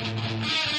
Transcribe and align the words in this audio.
Right. 0.00 0.68
And 0.70 0.77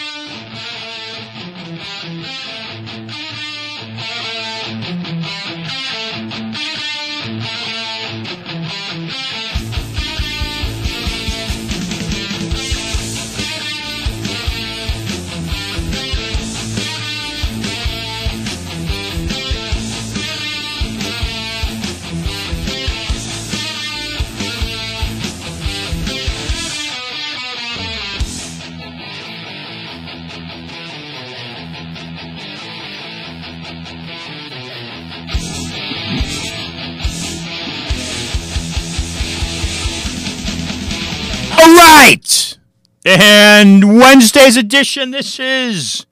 Edition, 44.57 45.11
this 45.11 45.39
is 45.39 46.05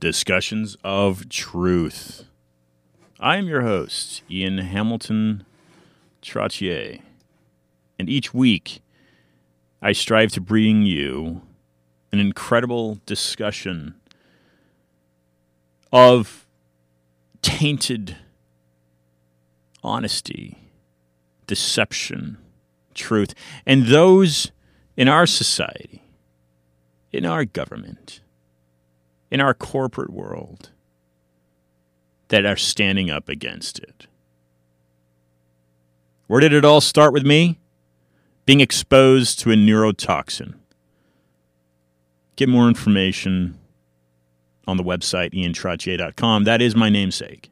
Discussions 0.00 0.76
of 0.82 1.28
Truth. 1.28 2.24
I 3.20 3.36
am 3.36 3.46
your 3.46 3.62
host, 3.62 4.22
Ian 4.30 4.58
Hamilton 4.58 5.44
Trottier. 6.22 7.00
And 7.98 8.08
each 8.08 8.32
week, 8.32 8.80
I 9.82 9.92
strive 9.92 10.32
to 10.32 10.40
bring 10.40 10.82
you 10.82 11.42
an 12.12 12.20
incredible 12.20 13.00
discussion 13.06 13.94
of 15.92 16.46
tainted 17.42 18.16
honesty, 19.82 20.58
deception, 21.46 22.38
truth, 22.94 23.34
and 23.66 23.86
those 23.86 24.52
in 24.96 25.08
our 25.08 25.26
society, 25.26 26.02
in 27.16 27.24
our 27.24 27.44
government, 27.44 28.20
in 29.30 29.40
our 29.40 29.54
corporate 29.54 30.10
world 30.10 30.70
that 32.28 32.44
are 32.44 32.56
standing 32.56 33.10
up 33.10 33.28
against 33.28 33.78
it. 33.78 34.06
Where 36.26 36.40
did 36.40 36.52
it 36.52 36.64
all 36.64 36.80
start 36.80 37.12
with 37.12 37.24
me? 37.24 37.58
Being 38.44 38.60
exposed 38.60 39.38
to 39.40 39.50
a 39.50 39.54
neurotoxin. 39.54 40.54
Get 42.36 42.48
more 42.48 42.68
information 42.68 43.58
on 44.68 44.76
the 44.76 44.84
website 44.84 45.32
iantrottier.com. 45.32 46.44
That 46.44 46.60
is 46.60 46.76
my 46.76 46.90
namesake. 46.90 47.50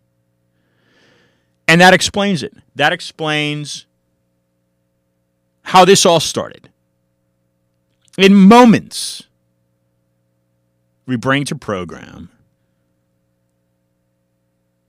And 1.66 1.80
that 1.80 1.94
explains 1.94 2.42
it. 2.42 2.52
That 2.74 2.92
explains 2.92 3.86
how 5.62 5.84
this 5.84 6.04
all 6.04 6.20
started. 6.20 6.68
In 8.18 8.34
moments, 8.34 9.24
we 11.06 11.16
bring 11.16 11.44
to 11.44 11.54
program 11.54 12.30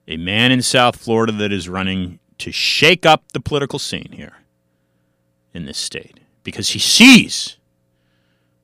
a 0.08 0.18
man 0.18 0.52
in 0.52 0.62
South 0.62 0.96
Florida 0.96 1.32
that 1.34 1.52
is 1.52 1.68
running 1.68 2.20
to 2.38 2.52
shake 2.52 3.06
up 3.06 3.32
the 3.32 3.40
political 3.40 3.80
scene 3.80 4.12
here 4.12 4.38
in 5.54 5.66
this 5.66 5.78
state 5.78 6.20
because 6.44 6.70
he 6.70 6.80
sees 6.80 7.58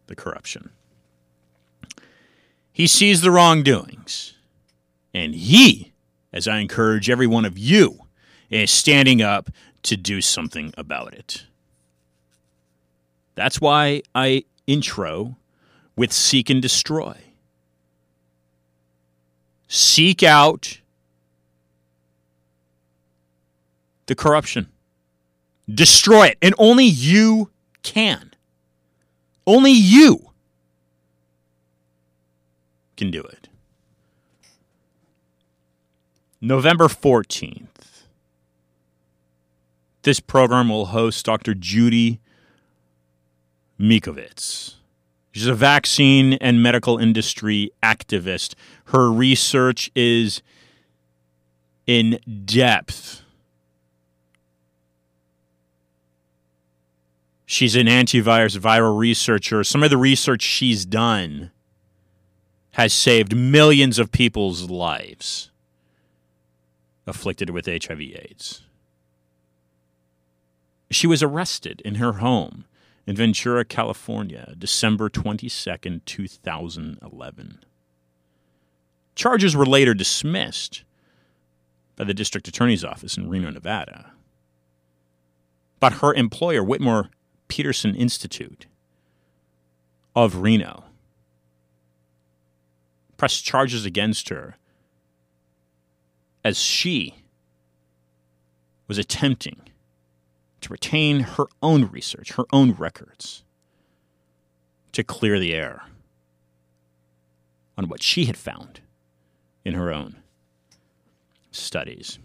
the 0.08 0.16
corruption. 0.16 0.70
He 2.72 2.88
sees 2.88 3.22
the 3.22 3.32
wrongdoings. 3.32 4.34
And 5.14 5.36
he, 5.36 5.94
as 6.32 6.48
I 6.48 6.60
encourage 6.60 7.10
every 7.10 7.28
one 7.28 7.46
of 7.46 7.58
you, 7.58 8.00
is 8.50 8.72
standing 8.72 9.22
up 9.22 9.50
to 9.84 9.98
do 9.98 10.22
something 10.22 10.74
about 10.78 11.14
it. 11.14 11.46
That's 13.36 13.60
why 13.60 14.04
I 14.14 14.46
intro 14.68 15.38
with 15.96 16.14
seek 16.14 16.50
and 16.50 16.62
destroy. 16.62 17.18
Seek 19.74 20.22
out 20.22 20.82
the 24.08 24.16
corruption, 24.16 24.68
destroy 25.74 26.28
it, 26.28 26.38
and 26.42 26.54
only 26.58 26.84
you 26.84 27.52
can. 27.82 28.34
Only 29.48 29.72
you 29.72 30.32
can 32.98 33.12
do 33.12 33.22
it. 33.22 33.48
November 36.42 36.90
14th. 36.90 37.68
This 40.02 40.20
program 40.20 40.68
will 40.68 40.88
host 40.88 41.26
Dr. 41.26 41.54
Judy 41.54 42.20
Mikovits. 43.80 44.76
She's 45.32 45.48
a 45.48 45.56
vaccine 45.56 46.34
and 46.34 46.62
medical 46.62 46.98
industry 46.98 47.72
activist. 47.82 48.54
Her 48.92 49.10
research 49.10 49.90
is 49.96 50.42
in 51.88 52.20
depth. 52.44 53.22
She's 57.46 57.76
an 57.78 57.88
antivirus 57.88 58.58
viral 58.58 58.98
researcher. 58.98 59.64
Some 59.64 59.82
of 59.82 59.92
the 59.92 59.98
research 59.98 60.42
she's 60.42 60.86
done 60.86 61.52
has 62.72 62.92
saved 62.92 63.34
millions 63.34 63.98
of 63.98 64.12
people's 64.12 64.70
lives 64.70 65.52
afflicted 67.08 67.50
with 67.50 67.68
HIV/AIDS. 67.68 68.64
She 70.90 71.08
was 71.08 71.24
arrested 71.24 71.82
in 71.86 71.96
her 71.96 72.14
home 72.14 72.66
in 73.08 73.16
Ventura, 73.16 73.64
California, 73.64 74.54
December 74.58 75.10
22nd, 75.10 76.02
2011. 76.06 77.60
Charges 79.16 79.56
were 79.56 79.66
later 79.66 79.94
dismissed 79.94 80.84
by 81.96 82.04
the 82.04 82.14
district 82.14 82.48
attorney's 82.48 82.84
office 82.84 83.18
in 83.18 83.30
Reno, 83.30 83.52
Nevada. 83.52 84.14
But 85.80 85.94
her 85.94 86.14
employer, 86.14 86.64
Whittemore 86.64 87.10
Peterson 87.48 87.96
Institute 87.96 88.68
of 90.16 90.38
Reno, 90.38 90.86
pressed 93.18 93.46
charges 93.46 93.86
against 93.86 94.30
her 94.30 94.58
as 96.44 96.60
she 96.60 97.16
was 98.88 98.98
attempting 98.98 99.62
to 100.62 100.70
retain 100.70 101.22
her 101.22 101.46
own 101.62 101.86
research, 101.86 102.34
her 102.34 102.46
own 102.52 102.72
records, 102.74 103.44
to 104.92 105.04
clear 105.04 105.40
the 105.40 105.54
air 105.54 105.84
on 107.78 107.88
what 107.88 108.04
she 108.04 108.26
had 108.26 108.38
found 108.38 108.82
in 109.64 109.74
her 109.74 109.92
own 109.92 110.18
studies. 111.52 112.20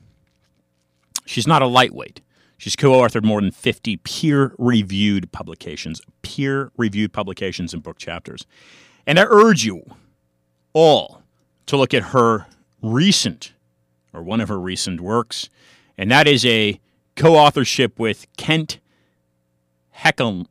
She's 1.24 1.46
not 1.46 1.62
a 1.62 1.66
lightweight. 1.66 2.20
She's 2.58 2.76
co 2.76 2.92
authored 2.92 3.24
more 3.24 3.40
than 3.40 3.50
50 3.50 3.98
peer 3.98 4.54
reviewed 4.58 5.30
publications, 5.32 6.00
peer 6.22 6.70
reviewed 6.76 7.12
publications 7.12 7.74
and 7.74 7.82
book 7.82 7.98
chapters. 7.98 8.46
And 9.06 9.18
I 9.18 9.24
urge 9.24 9.64
you 9.64 9.84
all 10.72 11.22
to 11.66 11.76
look 11.76 11.92
at 11.92 12.04
her 12.04 12.46
recent, 12.82 13.52
or 14.12 14.22
one 14.22 14.40
of 14.40 14.48
her 14.48 14.58
recent 14.58 15.00
works, 15.00 15.50
and 15.98 16.10
that 16.10 16.26
is 16.26 16.44
a 16.46 16.80
co 17.14 17.34
authorship 17.34 17.98
with 17.98 18.26
Kent 18.36 18.78
Heckel 19.98 20.46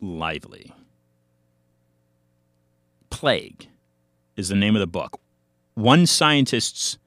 Lively. 0.00 0.72
Plague 3.08 3.68
is 4.36 4.48
the 4.48 4.54
name 4.54 4.76
of 4.76 4.80
the 4.80 4.86
book. 4.86 5.20
One 5.80 6.04
scientist's 6.04 6.98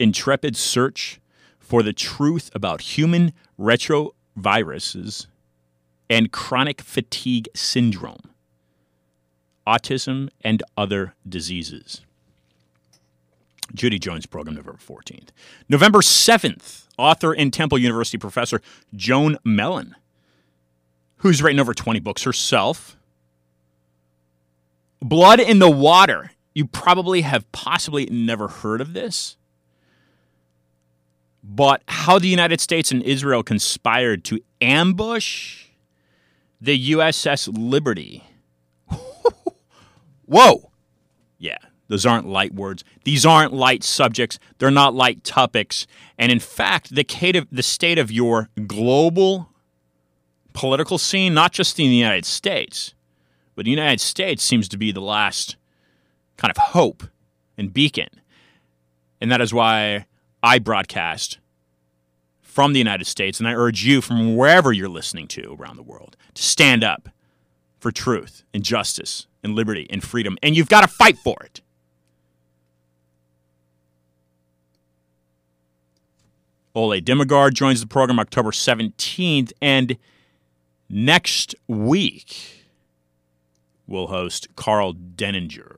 intrepid 0.00 0.56
search 0.56 1.20
for 1.60 1.84
the 1.84 1.92
truth 1.92 2.50
about 2.56 2.80
human 2.80 3.32
retroviruses 3.56 5.28
and 6.10 6.32
chronic 6.32 6.80
fatigue 6.80 7.48
syndrome, 7.54 8.30
autism, 9.64 10.28
and 10.40 10.60
other 10.76 11.14
diseases. 11.28 12.00
Judy 13.72 14.00
joins 14.00 14.26
program 14.26 14.56
November 14.56 14.80
14th. 14.84 15.28
November 15.68 16.00
7th, 16.00 16.88
author 16.98 17.32
and 17.32 17.52
Temple 17.52 17.78
University 17.78 18.18
professor 18.18 18.60
Joan 18.92 19.38
Mellen, 19.44 19.94
who's 21.18 21.40
written 21.44 21.60
over 21.60 21.74
20 21.74 22.00
books 22.00 22.24
herself. 22.24 22.96
Blood 25.00 25.38
in 25.38 25.60
the 25.60 25.70
Water. 25.70 26.32
You 26.56 26.64
probably 26.66 27.20
have 27.20 27.52
possibly 27.52 28.06
never 28.06 28.48
heard 28.48 28.80
of 28.80 28.94
this. 28.94 29.36
But 31.44 31.82
how 31.86 32.18
the 32.18 32.28
United 32.28 32.62
States 32.62 32.90
and 32.90 33.02
Israel 33.02 33.42
conspired 33.42 34.24
to 34.24 34.40
ambush 34.62 35.66
the 36.58 36.92
USS 36.92 37.50
Liberty. 37.54 38.24
Whoa. 40.24 40.70
Yeah, 41.36 41.58
those 41.88 42.06
aren't 42.06 42.26
light 42.26 42.54
words. 42.54 42.84
These 43.04 43.26
aren't 43.26 43.52
light 43.52 43.84
subjects. 43.84 44.38
They're 44.56 44.70
not 44.70 44.94
light 44.94 45.24
topics. 45.24 45.86
And 46.16 46.32
in 46.32 46.40
fact, 46.40 46.94
the, 46.94 47.62
state 47.62 47.98
of 47.98 48.10
your 48.10 48.48
global 48.66 49.50
political 50.54 50.96
scene, 50.96 51.34
not 51.34 51.52
just 51.52 51.78
in 51.78 51.90
the 51.90 51.96
United 51.96 52.24
States, 52.24 52.94
but 53.54 53.66
the 53.66 53.70
United 53.70 54.00
States 54.00 54.42
seems 54.42 54.68
to 54.68 54.78
be 54.78 54.90
the 54.90 55.02
last 55.02 55.56
kind 56.36 56.50
of 56.50 56.56
hope 56.56 57.04
and 57.56 57.72
beacon. 57.72 58.08
And 59.20 59.30
that 59.30 59.40
is 59.40 59.52
why 59.54 60.06
I 60.42 60.58
broadcast 60.58 61.38
from 62.42 62.72
the 62.72 62.78
United 62.78 63.06
States, 63.06 63.38
and 63.38 63.48
I 63.48 63.54
urge 63.54 63.84
you 63.84 64.00
from 64.00 64.36
wherever 64.36 64.72
you're 64.72 64.88
listening 64.88 65.28
to 65.28 65.56
around 65.58 65.76
the 65.76 65.82
world 65.82 66.16
to 66.34 66.42
stand 66.42 66.82
up 66.82 67.08
for 67.78 67.92
truth 67.92 68.42
and 68.54 68.62
justice 68.62 69.26
and 69.42 69.54
liberty 69.54 69.86
and 69.90 70.02
freedom, 70.02 70.38
and 70.42 70.56
you've 70.56 70.68
got 70.68 70.80
to 70.80 70.88
fight 70.88 71.18
for 71.18 71.36
it. 71.44 71.60
Ole 76.74 77.00
Dammegard 77.00 77.54
joins 77.54 77.80
the 77.80 77.86
program 77.86 78.18
October 78.18 78.50
17th, 78.50 79.52
and 79.62 79.96
next 80.90 81.54
week 81.66 82.66
we'll 83.86 84.08
host 84.08 84.48
Karl 84.56 84.94
Denninger. 84.94 85.75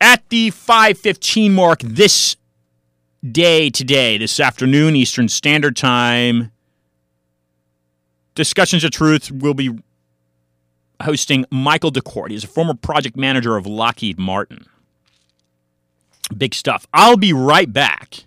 At 0.00 0.28
the 0.28 0.50
5:15 0.50 1.52
mark 1.54 1.80
this 1.80 2.36
day 3.28 3.68
today, 3.68 4.16
this 4.16 4.38
afternoon 4.38 4.94
Eastern 4.94 5.28
Standard 5.28 5.76
Time, 5.76 6.52
Discussions 8.34 8.84
of 8.84 8.92
Truth 8.92 9.32
will 9.32 9.54
be 9.54 9.76
hosting 11.02 11.44
Michael 11.50 11.90
DeKort. 11.90 12.30
He's 12.30 12.44
a 12.44 12.48
former 12.48 12.74
project 12.74 13.16
manager 13.16 13.56
of 13.56 13.66
Lockheed 13.66 14.18
Martin. 14.18 14.66
Big 16.36 16.54
stuff. 16.54 16.86
I'll 16.92 17.16
be 17.16 17.32
right 17.32 17.72
back 17.72 18.24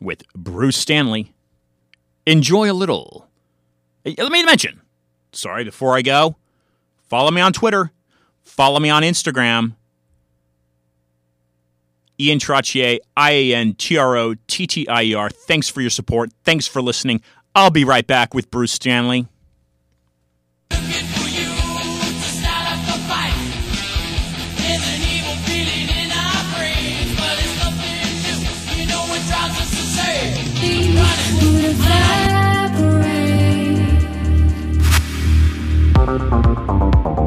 with 0.00 0.22
Bruce 0.34 0.76
Stanley. 0.76 1.32
Enjoy 2.26 2.70
a 2.70 2.74
little. 2.74 3.28
Let 4.04 4.30
me 4.30 4.44
mention, 4.44 4.80
sorry, 5.32 5.64
before 5.64 5.96
I 5.96 6.02
go, 6.02 6.36
Follow 7.10 7.32
me 7.32 7.40
on 7.40 7.52
Twitter. 7.52 7.90
Follow 8.44 8.78
me 8.78 8.88
on 8.88 9.02
Instagram. 9.02 9.74
Ian 12.20 12.38
Trottier, 12.38 12.98
I 13.16 13.32
A 13.32 13.54
N 13.54 13.74
T 13.74 13.98
R 13.98 14.16
O 14.16 14.34
T 14.46 14.66
T 14.66 14.86
I 14.88 15.02
E 15.02 15.14
R. 15.14 15.28
Thanks 15.28 15.68
for 15.68 15.80
your 15.80 15.90
support. 15.90 16.30
Thanks 16.44 16.66
for 16.66 16.80
listening. 16.80 17.20
I'll 17.54 17.70
be 17.70 17.84
right 17.84 18.06
back 18.06 18.32
with 18.32 18.50
Bruce 18.50 18.72
Stanley. 18.72 19.26
Seek 36.70 37.19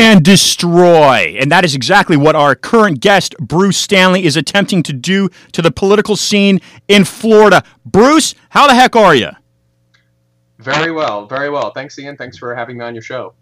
and 0.00 0.24
destroy. 0.24 1.36
And 1.38 1.52
that 1.52 1.64
is 1.64 1.74
exactly 1.74 2.16
what 2.16 2.34
our 2.34 2.54
current 2.54 3.00
guest, 3.00 3.36
Bruce 3.38 3.76
Stanley, 3.76 4.24
is 4.24 4.36
attempting 4.36 4.82
to 4.84 4.92
do 4.92 5.28
to 5.52 5.62
the 5.62 5.70
political 5.70 6.16
scene 6.16 6.60
in 6.88 7.04
Florida. 7.04 7.62
Bruce, 7.84 8.34
how 8.50 8.66
the 8.66 8.74
heck 8.74 8.96
are 8.96 9.14
you? 9.14 9.30
Very 10.58 10.90
well, 10.90 11.26
very 11.26 11.50
well. 11.50 11.70
Thanks, 11.72 11.98
Ian. 11.98 12.16
Thanks 12.16 12.36
for 12.38 12.54
having 12.54 12.78
me 12.78 12.84
on 12.84 12.94
your 12.94 13.02
show. 13.02 13.34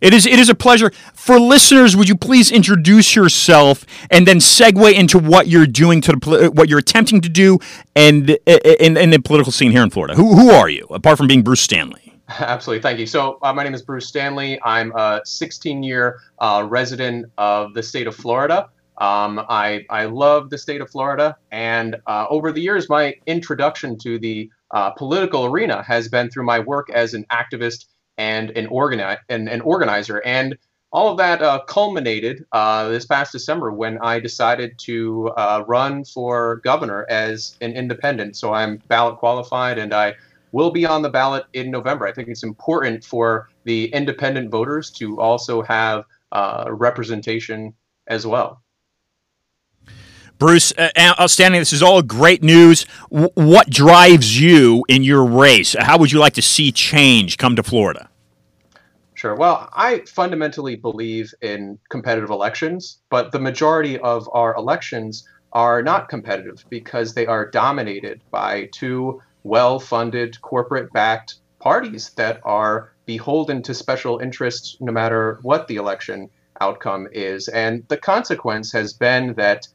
It 0.00 0.12
is 0.12 0.26
it 0.26 0.38
is 0.40 0.48
a 0.48 0.54
pleasure. 0.54 0.90
For 1.14 1.38
listeners, 1.38 1.96
would 1.96 2.08
you 2.08 2.16
please 2.16 2.50
introduce 2.50 3.14
yourself 3.14 3.86
and 4.10 4.26
then 4.26 4.38
segue 4.38 4.92
into 4.92 5.16
what 5.18 5.46
you're 5.46 5.66
doing 5.66 6.00
to 6.00 6.12
the 6.12 6.46
uh, 6.46 6.50
what 6.50 6.68
you're 6.68 6.80
attempting 6.80 7.20
to 7.20 7.28
do 7.28 7.60
and 7.94 8.30
uh, 8.32 8.34
uh, 8.48 8.58
in, 8.80 8.96
in 8.96 9.10
the 9.10 9.20
political 9.20 9.52
scene 9.52 9.70
here 9.70 9.82
in 9.82 9.90
Florida? 9.90 10.14
Who 10.14 10.34
who 10.34 10.50
are 10.50 10.68
you 10.68 10.86
apart 10.90 11.18
from 11.18 11.28
being 11.28 11.42
Bruce 11.42 11.60
Stanley? 11.60 12.11
Absolutely. 12.40 12.80
Thank 12.80 12.98
you. 12.98 13.06
So, 13.06 13.38
uh, 13.42 13.52
my 13.52 13.62
name 13.62 13.74
is 13.74 13.82
Bruce 13.82 14.06
Stanley. 14.06 14.58
I'm 14.62 14.92
a 14.92 15.20
16 15.24 15.82
year 15.82 16.20
uh, 16.38 16.66
resident 16.68 17.26
of 17.36 17.74
the 17.74 17.82
state 17.82 18.06
of 18.06 18.14
Florida. 18.14 18.70
Um, 18.98 19.44
I, 19.48 19.84
I 19.90 20.06
love 20.06 20.48
the 20.48 20.56
state 20.58 20.80
of 20.80 20.90
Florida. 20.90 21.36
And 21.50 21.96
uh, 22.06 22.26
over 22.30 22.52
the 22.52 22.60
years, 22.60 22.88
my 22.88 23.14
introduction 23.26 23.98
to 23.98 24.18
the 24.18 24.50
uh, 24.70 24.90
political 24.90 25.44
arena 25.46 25.82
has 25.82 26.08
been 26.08 26.30
through 26.30 26.44
my 26.44 26.60
work 26.60 26.88
as 26.90 27.12
an 27.12 27.26
activist 27.30 27.86
and 28.16 28.50
an, 28.50 28.66
organi- 28.68 29.18
and, 29.28 29.48
an 29.48 29.60
organizer. 29.62 30.22
And 30.24 30.56
all 30.90 31.10
of 31.10 31.18
that 31.18 31.42
uh, 31.42 31.60
culminated 31.66 32.44
uh, 32.52 32.88
this 32.88 33.04
past 33.04 33.32
December 33.32 33.72
when 33.72 33.98
I 33.98 34.20
decided 34.20 34.78
to 34.80 35.32
run 35.66 36.04
for 36.04 36.56
governor 36.56 37.04
as 37.08 37.56
an 37.60 37.72
independent. 37.72 38.36
So, 38.36 38.54
I'm 38.54 38.76
ballot 38.88 39.18
qualified 39.18 39.78
and 39.78 39.92
I 39.92 40.14
will 40.52 40.70
be 40.70 40.86
on 40.86 41.02
the 41.02 41.10
ballot 41.10 41.46
in 41.52 41.70
November. 41.70 42.06
I 42.06 42.12
think 42.12 42.28
it's 42.28 42.44
important 42.44 43.04
for 43.04 43.48
the 43.64 43.86
independent 43.86 44.50
voters 44.50 44.90
to 44.92 45.20
also 45.20 45.62
have 45.62 46.04
uh, 46.30 46.66
representation 46.68 47.74
as 48.06 48.26
well. 48.26 48.62
Bruce, 50.38 50.72
uh, 50.76 50.90
outstanding. 50.98 51.60
This 51.60 51.72
is 51.72 51.82
all 51.82 52.02
great 52.02 52.42
news. 52.42 52.84
W- 53.10 53.30
what 53.34 53.70
drives 53.70 54.40
you 54.40 54.84
in 54.88 55.04
your 55.04 55.24
race? 55.24 55.76
How 55.78 55.98
would 55.98 56.10
you 56.10 56.18
like 56.18 56.34
to 56.34 56.42
see 56.42 56.72
change 56.72 57.38
come 57.38 57.54
to 57.56 57.62
Florida? 57.62 58.08
Sure. 59.14 59.36
Well, 59.36 59.68
I 59.72 60.00
fundamentally 60.08 60.74
believe 60.74 61.32
in 61.42 61.78
competitive 61.90 62.30
elections, 62.30 63.02
but 63.08 63.30
the 63.30 63.38
majority 63.38 64.00
of 64.00 64.28
our 64.32 64.56
elections 64.56 65.28
are 65.52 65.80
not 65.80 66.08
competitive 66.08 66.64
because 66.70 67.14
they 67.14 67.26
are 67.26 67.48
dominated 67.48 68.20
by 68.32 68.68
two 68.72 69.22
well 69.44 69.78
funded, 69.78 70.40
corporate 70.40 70.92
backed 70.92 71.36
parties 71.60 72.10
that 72.16 72.40
are 72.44 72.92
beholden 73.06 73.62
to 73.62 73.74
special 73.74 74.18
interests 74.18 74.76
no 74.80 74.92
matter 74.92 75.38
what 75.42 75.68
the 75.68 75.76
election 75.76 76.28
outcome 76.60 77.08
is. 77.12 77.48
And 77.48 77.86
the 77.88 77.96
consequence 77.96 78.72
has 78.72 78.92
been 78.92 79.34
that 79.34 79.66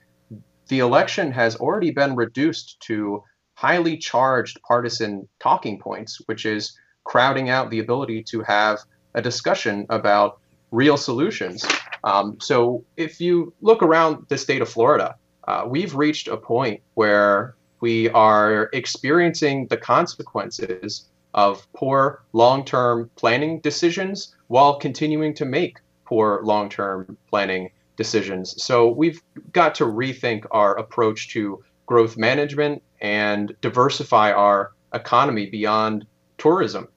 the 0.68 0.80
election 0.80 1.32
has 1.32 1.56
already 1.56 1.92
been 1.92 2.16
reduced 2.16 2.80
to 2.82 3.24
highly 3.56 3.98
charged 3.98 4.62
partisan 4.62 5.28
talking 5.40 5.80
points, 5.80 6.22
which 6.28 6.46
is 6.46 6.78
crowding 7.04 7.50
out 7.50 7.70
the 7.70 7.80
ability 7.80 8.24
to 8.24 8.42
have 8.42 8.80
a 9.16 9.22
discussion 9.22 9.86
about 9.90 10.40
real 10.72 10.98
solutions. 10.98 11.66
Um, 12.04 12.38
so 12.40 12.84
if 12.98 13.20
you 13.20 13.54
look 13.62 13.82
around 13.82 14.26
the 14.30 14.38
state 14.38 14.62
of 14.62 14.70
Florida, 14.70 15.16
uh, 15.48 15.64
we've 15.68 15.96
reached 15.96 16.28
a 16.28 16.38
point 16.38 16.82
where 16.94 17.56
we 17.80 18.10
are 18.10 18.70
experiencing 18.74 19.68
the 19.68 19.78
consequences 19.78 21.06
of 21.34 21.68
poor 21.74 22.24
long 22.34 22.66
term 22.66 23.10
planning 23.16 23.60
decisions 23.60 24.36
while 24.48 24.80
continuing 24.80 25.34
to 25.36 25.46
make 25.46 25.78
poor 26.06 26.42
long 26.44 26.70
term 26.70 27.18
planning 27.30 27.70
decisions. 27.96 28.62
So 28.64 28.88
we've 28.90 29.22
got 29.52 29.76
to 29.76 29.86
rethink 29.86 30.46
our 30.52 30.78
approach 30.78 31.30
to 31.30 31.64
growth 31.86 32.18
management 32.18 32.82
and 33.02 33.56
diversify 33.62 34.32
our 34.32 34.72
economy 34.94 35.48
beyond 35.48 36.06
tourism. 36.38 36.88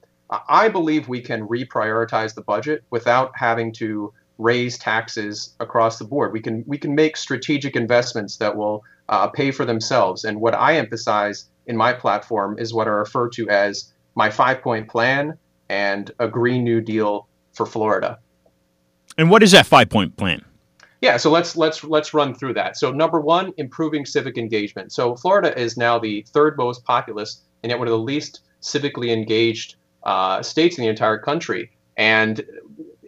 I 0.47 0.69
believe 0.69 1.07
we 1.07 1.21
can 1.21 1.47
reprioritize 1.47 2.33
the 2.33 2.41
budget 2.41 2.83
without 2.89 3.31
having 3.35 3.73
to 3.73 4.13
raise 4.37 4.77
taxes 4.77 5.55
across 5.59 5.99
the 5.99 6.05
board. 6.05 6.31
We 6.31 6.39
can 6.39 6.63
we 6.65 6.77
can 6.77 6.95
make 6.95 7.17
strategic 7.17 7.75
investments 7.75 8.37
that 8.37 8.55
will 8.55 8.83
uh, 9.11 9.27
pay 9.27 9.51
for 9.51 9.65
themselves. 9.65 10.23
And 10.23 10.41
what 10.41 10.55
I 10.55 10.77
emphasize 10.77 11.49
in 11.67 11.77
my 11.77 11.93
platform 11.93 12.57
is 12.57 12.73
what 12.73 12.87
I 12.87 12.91
refer 12.91 13.29
to 13.29 13.49
as 13.49 13.93
my 14.15 14.29
five 14.29 14.61
point 14.61 14.89
plan 14.89 15.37
and 15.69 16.11
a 16.19 16.27
Green 16.27 16.63
New 16.63 16.81
Deal 16.81 17.27
for 17.53 17.65
Florida. 17.65 18.19
And 19.17 19.29
what 19.29 19.43
is 19.43 19.51
that 19.51 19.67
five 19.67 19.89
point 19.89 20.17
plan? 20.17 20.43
Yeah, 21.01 21.17
so 21.17 21.31
let's 21.31 21.55
let's 21.55 21.83
let's 21.83 22.13
run 22.13 22.33
through 22.35 22.53
that. 22.55 22.77
So 22.77 22.91
number 22.91 23.19
one, 23.19 23.53
improving 23.57 24.05
civic 24.05 24.37
engagement. 24.37 24.91
So 24.91 25.15
Florida 25.15 25.57
is 25.59 25.75
now 25.75 25.99
the 25.99 26.25
third 26.29 26.57
most 26.57 26.83
populous 26.85 27.41
and 27.63 27.69
yet 27.69 27.79
one 27.79 27.87
of 27.87 27.91
the 27.91 27.99
least 27.99 28.41
civically 28.61 29.09
engaged 29.11 29.75
uh, 30.03 30.41
states 30.41 30.77
in 30.77 30.83
the 30.83 30.89
entire 30.89 31.17
country. 31.17 31.71
And 31.97 32.43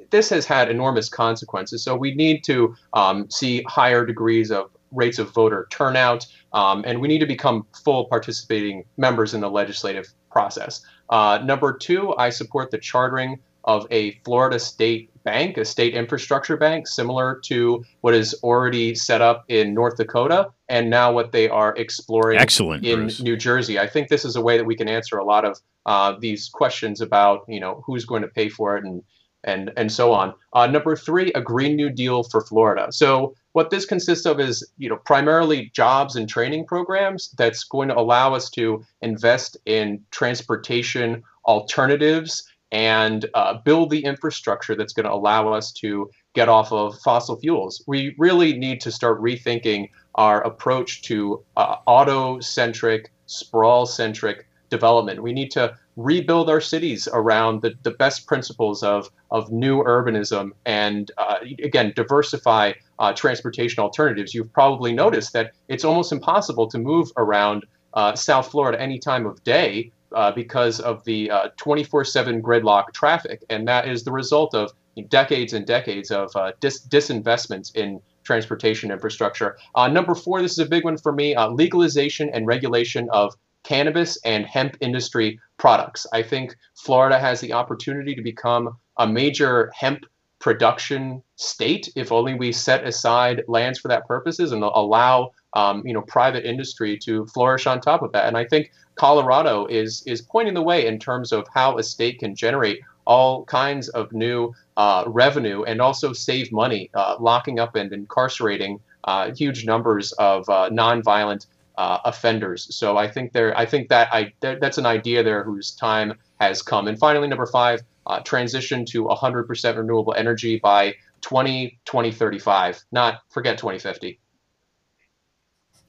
this 0.10 0.29
has 0.29 0.45
had 0.45 0.69
enormous 0.69 1.10
consequences. 1.10 1.83
So 1.83 1.95
we 1.95 2.13
need 2.13 2.43
to 2.45 2.75
um, 2.93 3.29
see 3.29 3.63
higher 3.67 4.05
degrees 4.05 4.51
of 4.51 4.69
rates 4.93 5.19
of 5.19 5.33
voter 5.33 5.67
turnout, 5.69 6.25
um, 6.53 6.83
and 6.85 7.00
we 7.01 7.07
need 7.07 7.19
to 7.19 7.25
become 7.25 7.65
full 7.83 8.05
participating 8.05 8.85
members 8.97 9.33
in 9.33 9.41
the 9.41 9.50
legislative 9.50 10.05
process. 10.31 10.81
Uh, 11.09 11.39
number 11.43 11.77
two, 11.77 12.15
I 12.17 12.29
support 12.29 12.71
the 12.71 12.77
chartering 12.77 13.39
of 13.65 13.88
a 13.91 14.19
Florida 14.25 14.59
state 14.59 15.09
bank, 15.23 15.57
a 15.57 15.63
state 15.63 15.93
infrastructure 15.93 16.57
bank, 16.57 16.88
similar 16.88 17.39
to 17.45 17.83
what 18.01 18.13
is 18.13 18.33
already 18.43 18.93
set 18.93 19.21
up 19.21 19.45
in 19.47 19.73
North 19.73 19.95
Dakota 19.95 20.50
and 20.67 20.89
now 20.89 21.13
what 21.13 21.31
they 21.31 21.47
are 21.47 21.73
exploring 21.77 22.39
Excellent, 22.39 22.83
in 22.83 23.01
Bruce. 23.01 23.21
New 23.21 23.38
Jersey. 23.38 23.79
I 23.79 23.88
think 23.88 24.09
this 24.09 24.25
is 24.25 24.35
a 24.35 24.41
way 24.41 24.57
that 24.57 24.65
we 24.65 24.75
can 24.75 24.89
answer 24.89 25.17
a 25.17 25.23
lot 25.23 25.45
of 25.45 25.59
uh, 25.85 26.15
these 26.19 26.50
questions 26.50 27.00
about, 27.00 27.45
you 27.47 27.59
know, 27.59 27.83
who's 27.85 28.05
going 28.05 28.21
to 28.21 28.27
pay 28.27 28.50
for 28.50 28.77
it 28.77 28.83
and 28.83 29.01
and 29.45 29.71
and 29.75 29.91
so 29.91 30.12
on. 30.12 30.33
Uh, 30.53 30.67
number 30.67 30.95
three, 30.95 31.31
a 31.33 31.41
Green 31.41 31.75
New 31.75 31.89
Deal 31.89 32.23
for 32.23 32.41
Florida. 32.41 32.88
So 32.91 33.35
what 33.53 33.69
this 33.69 33.86
consists 33.86 34.25
of 34.25 34.39
is, 34.39 34.67
you 34.77 34.89
know, 34.89 34.98
primarily 34.98 35.72
jobs 35.74 36.15
and 36.15 36.27
training 36.27 36.65
programs 36.65 37.31
that's 37.38 37.63
going 37.63 37.88
to 37.88 37.98
allow 37.98 38.33
us 38.33 38.50
to 38.51 38.83
invest 39.01 39.57
in 39.65 40.03
transportation 40.12 41.24
alternatives 41.45 42.48
and 42.72 43.27
uh, 43.36 43.53
build 43.53 43.91
the 43.91 44.03
infrastructure 44.03 44.75
that's 44.75 44.93
going 44.93 45.05
to 45.05 45.13
allow 45.13 45.53
us 45.53 45.72
to 45.72 46.10
get 46.33 46.50
off 46.50 46.72
of 46.72 47.00
fossil 47.01 47.39
fuels. 47.39 47.83
We 47.86 48.15
really 48.17 48.57
need 48.57 48.81
to 48.81 48.91
start 48.91 49.22
rethinking 49.22 49.89
our 50.15 50.41
approach 50.41 51.03
to 51.03 51.43
uh, 51.55 51.75
auto-centric, 51.86 53.12
sprawl-centric 53.27 54.48
development. 54.72 55.22
We 55.22 55.33
need 55.33 55.51
to 55.51 55.77
rebuild 55.95 56.50
our 56.50 56.62
cities 56.62 57.07
around 57.12 57.62
the, 57.62 57.73
the 57.83 57.91
best 57.91 58.27
principles 58.27 58.83
of, 58.83 59.09
of 59.31 59.51
new 59.51 59.83
urbanism 59.83 60.51
and, 60.65 61.12
uh, 61.17 61.38
again, 61.63 61.93
diversify 61.95 62.73
uh, 63.00 63.13
transportation 63.13 63.81
alternatives. 63.81 64.33
You've 64.33 64.51
probably 64.53 64.93
noticed 64.93 65.33
that 65.33 65.53
it's 65.67 65.83
almost 65.83 66.12
impossible 66.12 66.67
to 66.67 66.77
move 66.77 67.09
around 67.17 67.65
uh, 67.93 68.15
South 68.15 68.50
Florida 68.50 68.81
any 68.81 68.97
time 68.97 69.25
of 69.25 69.43
day 69.43 69.91
uh, 70.13 70.31
because 70.31 70.79
of 70.79 71.03
the 71.05 71.31
24 71.57 72.01
uh, 72.01 72.03
7 72.03 72.41
gridlock 72.41 72.93
traffic. 72.93 73.43
And 73.50 73.67
that 73.67 73.88
is 73.88 74.03
the 74.03 74.12
result 74.12 74.55
of 74.55 74.71
decades 75.09 75.53
and 75.53 75.65
decades 75.65 76.12
of 76.12 76.35
uh, 76.35 76.51
dis- 76.59 76.85
disinvestments 76.88 77.75
in 77.75 78.00
transportation 78.23 78.91
infrastructure. 78.91 79.57
Number 79.75 80.15
four, 80.15 80.41
this 80.41 80.53
is 80.53 80.59
a 80.59 80.65
big 80.65 80.85
one 80.85 80.97
for 80.97 81.12
me 81.12 81.35
legalization 81.38 82.29
and 82.33 82.47
regulation 82.47 83.09
of 83.12 83.35
cannabis 83.63 84.17
and 84.24 84.46
hemp 84.46 84.77
industry 84.82 85.39
products. 85.58 86.05
I 86.13 86.24
think 86.24 86.55
Florida 86.75 87.20
has 87.20 87.39
the 87.39 87.53
opportunity 87.53 88.15
to 88.15 88.22
become 88.22 88.77
a 88.98 89.08
major 89.08 89.72
hemp 89.75 90.05
production 90.39 91.24
state 91.38 91.88
if 91.96 92.12
only 92.12 92.34
we 92.34 92.51
set 92.51 92.86
aside 92.86 93.41
lands 93.48 93.79
for 93.79 93.88
that 93.88 94.05
purposes 94.05 94.51
and 94.51 94.62
allow 94.62 95.32
um, 95.53 95.86
you 95.86 95.93
know 95.93 96.01
private 96.01 96.46
industry 96.46 96.98
to 96.98 97.25
flourish 97.27 97.65
on 97.65 97.79
top 97.79 98.01
of 98.01 98.12
that. 98.12 98.27
And 98.27 98.38
I 98.38 98.46
think 98.46 98.72
Colorado 98.96 99.65
is 99.67 100.03
is 100.05 100.22
pointing 100.22 100.53
the 100.53 100.62
way 100.62 100.86
in 100.86 101.00
terms 101.00 101.32
of 101.32 101.48
how 101.53 101.77
a 101.77 101.84
state 101.84 102.20
can 102.20 102.36
generate 102.36 102.82
all 103.05 103.46
kinds 103.46 103.89
of 103.89 104.12
new 104.12 104.53
uh, 104.77 105.03
revenue 105.08 105.63
and 105.63 105.82
also 105.82 106.13
save 106.13 106.51
money, 106.51 106.89
uh, 106.93 107.15
locking 107.20 107.60
up 107.60 107.75
and 107.75 107.91
incarcerating 107.91 108.79
uh, 109.05 109.32
huge 109.34 109.65
numbers 109.65 110.12
of 110.13 110.48
uh, 110.50 110.70
nonviolent 110.72 111.48
uh, 111.77 111.99
offenders. 112.05 112.75
So 112.75 112.97
I 112.97 113.07
think 113.07 113.33
there, 113.33 113.57
I 113.57 113.65
think 113.65 113.89
that 113.89 114.09
I 114.13 114.33
that's 114.39 114.77
an 114.77 114.85
idea 114.85 115.23
there 115.23 115.43
whose 115.43 115.71
time 115.71 116.13
has 116.39 116.61
come. 116.61 116.87
And 116.87 116.97
finally, 116.97 117.27
number 117.27 117.45
five, 117.45 117.81
uh, 118.05 118.19
transition 118.19 118.85
to 118.85 119.05
100% 119.05 119.77
renewable 119.77 120.13
energy 120.13 120.59
by 120.59 120.95
20, 121.21 121.79
2035, 121.85 122.83
not 122.91 123.21
forget 123.29 123.57
2050. 123.57 124.19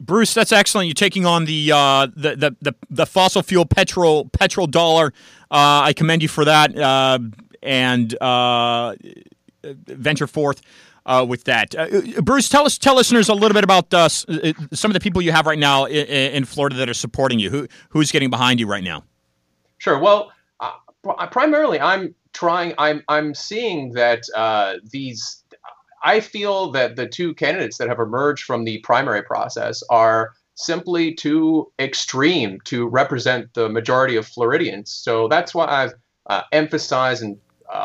Bruce, 0.00 0.34
that's 0.34 0.52
excellent. 0.52 0.88
You're 0.88 0.94
taking 0.94 1.24
on 1.24 1.44
the 1.44 1.70
uh, 1.72 2.08
the, 2.14 2.36
the, 2.36 2.56
the 2.60 2.74
the 2.90 3.06
fossil 3.06 3.42
fuel 3.42 3.64
petrol 3.64 4.26
petrol 4.26 4.66
dollar. 4.66 5.12
Uh, 5.50 5.82
I 5.84 5.92
commend 5.92 6.20
you 6.20 6.28
for 6.28 6.44
that, 6.44 6.76
uh, 6.76 7.20
and 7.62 8.20
uh, 8.20 8.96
venture 9.62 10.26
forth 10.26 10.60
uh, 11.06 11.25
with 11.28 11.44
that. 11.44 11.75
Uh, 11.75 12.20
Bruce, 12.23 12.49
tell 12.49 12.64
us, 12.64 12.78
tell 12.78 12.96
listeners 12.96 13.28
a 13.28 13.34
little 13.34 13.54
bit 13.54 13.64
about 13.64 13.92
uh, 13.92 14.08
uh 14.28 14.52
some 14.73 14.90
of 14.90 14.94
the 14.94 15.00
people 15.00 15.20
you 15.23 15.32
have 15.32 15.46
right 15.46 15.58
now 15.58 15.84
in, 15.84 16.06
in, 16.06 16.44
Florida 16.44 16.76
that 16.76 16.88
are 16.88 16.94
supporting 16.94 17.38
you. 17.38 17.50
Who 17.50 17.68
who's 17.90 18.11
getting 18.11 18.30
behind 18.30 18.61
you 18.61 18.66
right 18.66 18.84
now? 18.84 19.04
Sure. 19.78 19.99
Well, 19.99 20.32
uh, 20.61 20.73
primarily, 21.30 21.80
I'm 21.80 22.14
trying. 22.32 22.75
I'm 22.78 23.02
I'm 23.08 23.34
seeing 23.34 23.92
that 23.92 24.25
uh, 24.34 24.75
these. 24.90 25.42
I 26.02 26.20
feel 26.20 26.70
that 26.73 26.96
the 26.96 27.06
two 27.06 27.34
candidates 27.34 27.78
that 27.78 27.88
have 27.88 27.99
emerged 27.99 28.44
from 28.44 28.64
the 28.64 28.78
primary 28.78 29.23
process 29.23 29.82
are 29.88 30.32
simply 30.54 31.14
too 31.14 31.73
extreme 31.78 32.61
to 32.64 32.87
represent 32.87 33.52
the 33.54 33.68
majority 33.68 34.16
of 34.16 34.26
Floridians. 34.26 34.90
So 34.90 35.28
that's 35.28 35.54
why 35.54 35.90
I've 36.28 36.44
emphasized 36.52 37.23
and 37.23 37.38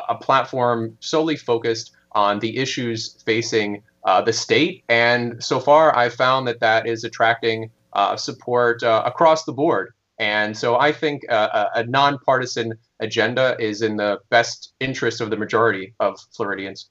a 0.09 0.15
platform 0.15 0.97
solely 0.99 1.35
focused 1.35 1.91
on 2.19 2.39
the 2.39 2.57
issues 2.57 2.99
facing 3.25 3.69
uh, 4.03 4.21
the 4.21 4.33
state. 4.33 4.83
And 4.89 5.41
so 5.49 5.57
far, 5.59 5.95
I've 6.01 6.15
found 6.25 6.47
that 6.49 6.59
that 6.59 6.81
is 6.93 7.03
attracting 7.03 7.71
uh, 7.93 8.15
support 8.17 8.83
uh, 8.83 9.03
across 9.05 9.45
the 9.45 9.53
board. 9.53 9.93
And 10.19 10.57
so 10.57 10.77
I 10.77 10.91
think 10.91 11.17
uh, 11.29 11.67
a, 11.75 11.79
a 11.79 11.83
nonpartisan 11.85 12.73
agenda 12.99 13.55
is 13.57 13.81
in 13.81 13.95
the 13.95 14.19
best 14.29 14.73
interest 14.79 15.21
of 15.21 15.29
the 15.29 15.37
majority 15.37 15.93
of 15.99 16.19
Floridians. 16.35 16.89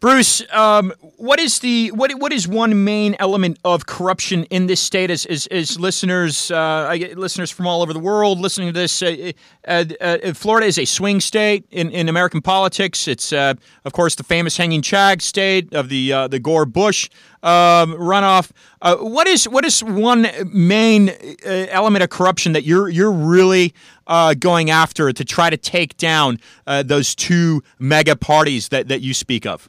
Bruce, 0.00 0.42
um, 0.54 0.94
what 1.16 1.38
is 1.38 1.58
the 1.58 1.88
what 1.88 2.10
what 2.14 2.32
is 2.32 2.48
one 2.48 2.84
main 2.84 3.14
element 3.18 3.58
of 3.66 3.84
corruption 3.84 4.44
in 4.44 4.66
this 4.66 4.80
state? 4.80 5.10
As 5.10 5.26
as, 5.26 5.46
as 5.48 5.78
listeners, 5.78 6.50
uh, 6.50 6.96
listeners 7.16 7.50
from 7.50 7.66
all 7.66 7.82
over 7.82 7.92
the 7.92 8.00
world 8.00 8.40
listening 8.40 8.68
to 8.68 8.72
this. 8.72 9.02
Uh, 9.02 9.32
uh, 9.68 9.84
uh 10.00 10.32
Florida 10.32 10.66
is 10.66 10.78
a 10.78 10.86
swing 10.86 11.20
state 11.20 11.66
in, 11.70 11.90
in 11.90 12.08
American 12.08 12.40
politics. 12.40 13.06
It's 13.06 13.30
uh, 13.30 13.52
of 13.84 13.92
course 13.92 14.14
the 14.14 14.22
famous 14.22 14.56
hanging 14.56 14.80
chad 14.80 15.20
state 15.20 15.74
of 15.74 15.90
the 15.90 16.14
uh, 16.14 16.28
the 16.28 16.38
Gore 16.38 16.64
Bush 16.64 17.10
um, 17.42 17.92
runoff. 17.92 18.52
what 18.80 19.26
is 19.26 19.46
what 19.46 19.66
is 19.66 19.84
one 19.84 20.28
main 20.50 21.10
element 21.44 22.02
of 22.02 22.08
corruption 22.08 22.54
that 22.54 22.64
you're 22.64 22.88
you're 22.88 23.12
really 23.12 23.74
going 24.38 24.70
after 24.70 25.12
to 25.12 25.24
try 25.26 25.50
to 25.50 25.58
take 25.58 25.98
down 25.98 26.38
those 26.84 27.14
two 27.14 27.62
mega 27.78 28.16
parties 28.16 28.70
that, 28.70 28.88
that 28.88 29.02
you 29.02 29.12
speak 29.12 29.44
of? 29.44 29.68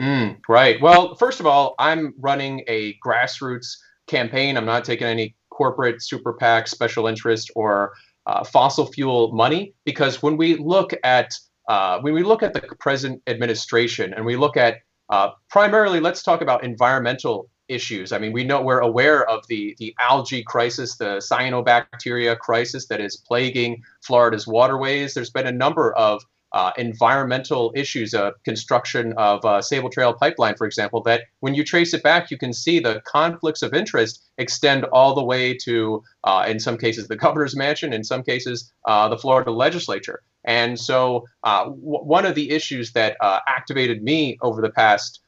Mm, 0.00 0.38
right. 0.48 0.80
Well, 0.80 1.16
first 1.16 1.40
of 1.40 1.46
all, 1.46 1.74
I'm 1.78 2.14
running 2.18 2.62
a 2.68 2.94
grassroots 3.04 3.76
campaign. 4.06 4.56
I'm 4.56 4.64
not 4.64 4.84
taking 4.84 5.06
any 5.06 5.34
corporate 5.50 6.02
super 6.02 6.34
PAC, 6.34 6.68
special 6.68 7.08
interest, 7.08 7.50
or 7.56 7.92
uh, 8.26 8.44
fossil 8.44 8.86
fuel 8.86 9.32
money 9.32 9.74
because 9.84 10.22
when 10.22 10.36
we 10.36 10.56
look 10.56 10.92
at 11.02 11.32
uh, 11.68 11.98
when 12.00 12.14
we 12.14 12.22
look 12.22 12.42
at 12.42 12.54
the 12.54 12.60
present 12.80 13.20
administration 13.26 14.14
and 14.14 14.24
we 14.24 14.36
look 14.36 14.56
at 14.56 14.76
uh, 15.10 15.30
primarily, 15.50 16.00
let's 16.00 16.22
talk 16.22 16.40
about 16.42 16.64
environmental 16.64 17.50
issues. 17.68 18.12
I 18.12 18.18
mean, 18.18 18.32
we 18.32 18.44
know 18.44 18.62
we're 18.62 18.80
aware 18.80 19.28
of 19.28 19.46
the 19.48 19.74
the 19.78 19.94
algae 19.98 20.44
crisis, 20.44 20.96
the 20.96 21.16
cyanobacteria 21.16 22.38
crisis 22.38 22.86
that 22.86 23.00
is 23.00 23.16
plaguing 23.16 23.82
Florida's 24.02 24.46
waterways. 24.46 25.12
There's 25.12 25.30
been 25.30 25.46
a 25.46 25.52
number 25.52 25.92
of 25.94 26.22
uh, 26.52 26.72
environmental 26.78 27.72
issues, 27.74 28.14
uh, 28.14 28.30
construction 28.44 29.12
of 29.16 29.44
uh, 29.44 29.60
Sabal 29.60 29.92
Trail 29.92 30.14
pipeline, 30.14 30.56
for 30.56 30.66
example, 30.66 31.02
that 31.02 31.22
when 31.40 31.54
you 31.54 31.64
trace 31.64 31.92
it 31.92 32.02
back, 32.02 32.30
you 32.30 32.38
can 32.38 32.52
see 32.52 32.78
the 32.78 33.02
conflicts 33.04 33.62
of 33.62 33.74
interest 33.74 34.24
extend 34.38 34.84
all 34.86 35.14
the 35.14 35.22
way 35.22 35.54
to, 35.54 36.02
uh, 36.24 36.44
in 36.48 36.58
some 36.58 36.78
cases, 36.78 37.08
the 37.08 37.16
governor's 37.24 37.56
mansion, 37.56 37.92
in 37.92 38.02
some 38.02 38.22
cases, 38.22 38.72
uh, 38.86 39.08
the 39.08 39.18
Florida 39.18 39.50
legislature. 39.50 40.22
And 40.44 40.78
so, 40.78 41.26
w- 41.44 41.76
one 41.82 42.24
of 42.24 42.34
the 42.34 42.50
issues 42.50 42.92
that 42.92 43.16
activated 43.20 44.02
me 44.02 44.38
over 44.40 44.62
the 44.62 44.70
past 44.70 45.20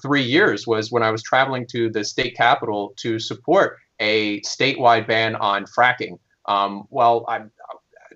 three 0.00 0.22
years 0.22 0.66
was 0.66 0.92
when 0.92 1.02
I 1.02 1.10
was 1.10 1.22
traveling 1.22 1.66
to 1.68 1.90
the 1.90 2.04
state 2.04 2.36
capital 2.36 2.94
to 2.98 3.18
support 3.18 3.78
a 3.98 4.40
statewide 4.42 5.06
ban 5.08 5.34
on 5.36 5.64
fracking. 5.64 6.18
Um, 6.46 6.86
well, 6.90 7.24
I'm 7.26 7.50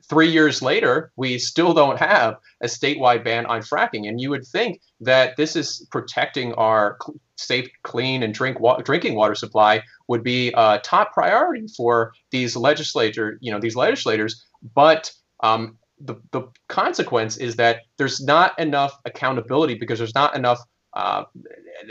three 0.09 0.31
years 0.31 0.63
later, 0.63 1.13
we 1.17 1.39
still 1.39 1.75
don't 1.75 1.99
have 1.99 2.37
a 2.63 2.67
statewide 2.67 3.25
ban 3.25 3.47
on 3.47 3.61
fracking. 3.61 4.09
And 4.09 4.21
you 4.21 4.31
would 4.31 4.47
think 4.47 4.81
that 5.01 5.37
this 5.37 5.55
is 5.55 5.87
protecting 5.91 6.55
our 6.55 6.99
safe, 7.37 7.69
clean, 7.83 8.23
and 8.23 8.35
drink 8.35 8.59
wa- 8.61 8.79
drinking 8.79 9.15
water 9.15 9.35
supply 9.35 9.83
would 10.09 10.23
be 10.23 10.53
a 10.57 10.81
top 10.83 11.13
priority 11.13 11.67
for 11.77 12.13
these 12.31 12.57
legislator, 12.57 13.39
you 13.41 13.53
know, 13.53 13.61
these 13.61 13.77
legislators. 13.77 14.45
But 14.75 15.13
um, 15.41 15.79
the 16.01 16.17
the 16.33 16.43
consequence 16.69 17.37
is 17.37 17.57
that 17.57 17.83
there's 17.97 18.21
not 18.21 18.59
enough 18.59 18.99
accountability 19.05 19.75
because 19.75 19.99
there's 19.99 20.15
not 20.15 20.35
enough. 20.35 20.61
Uh, 20.95 21.25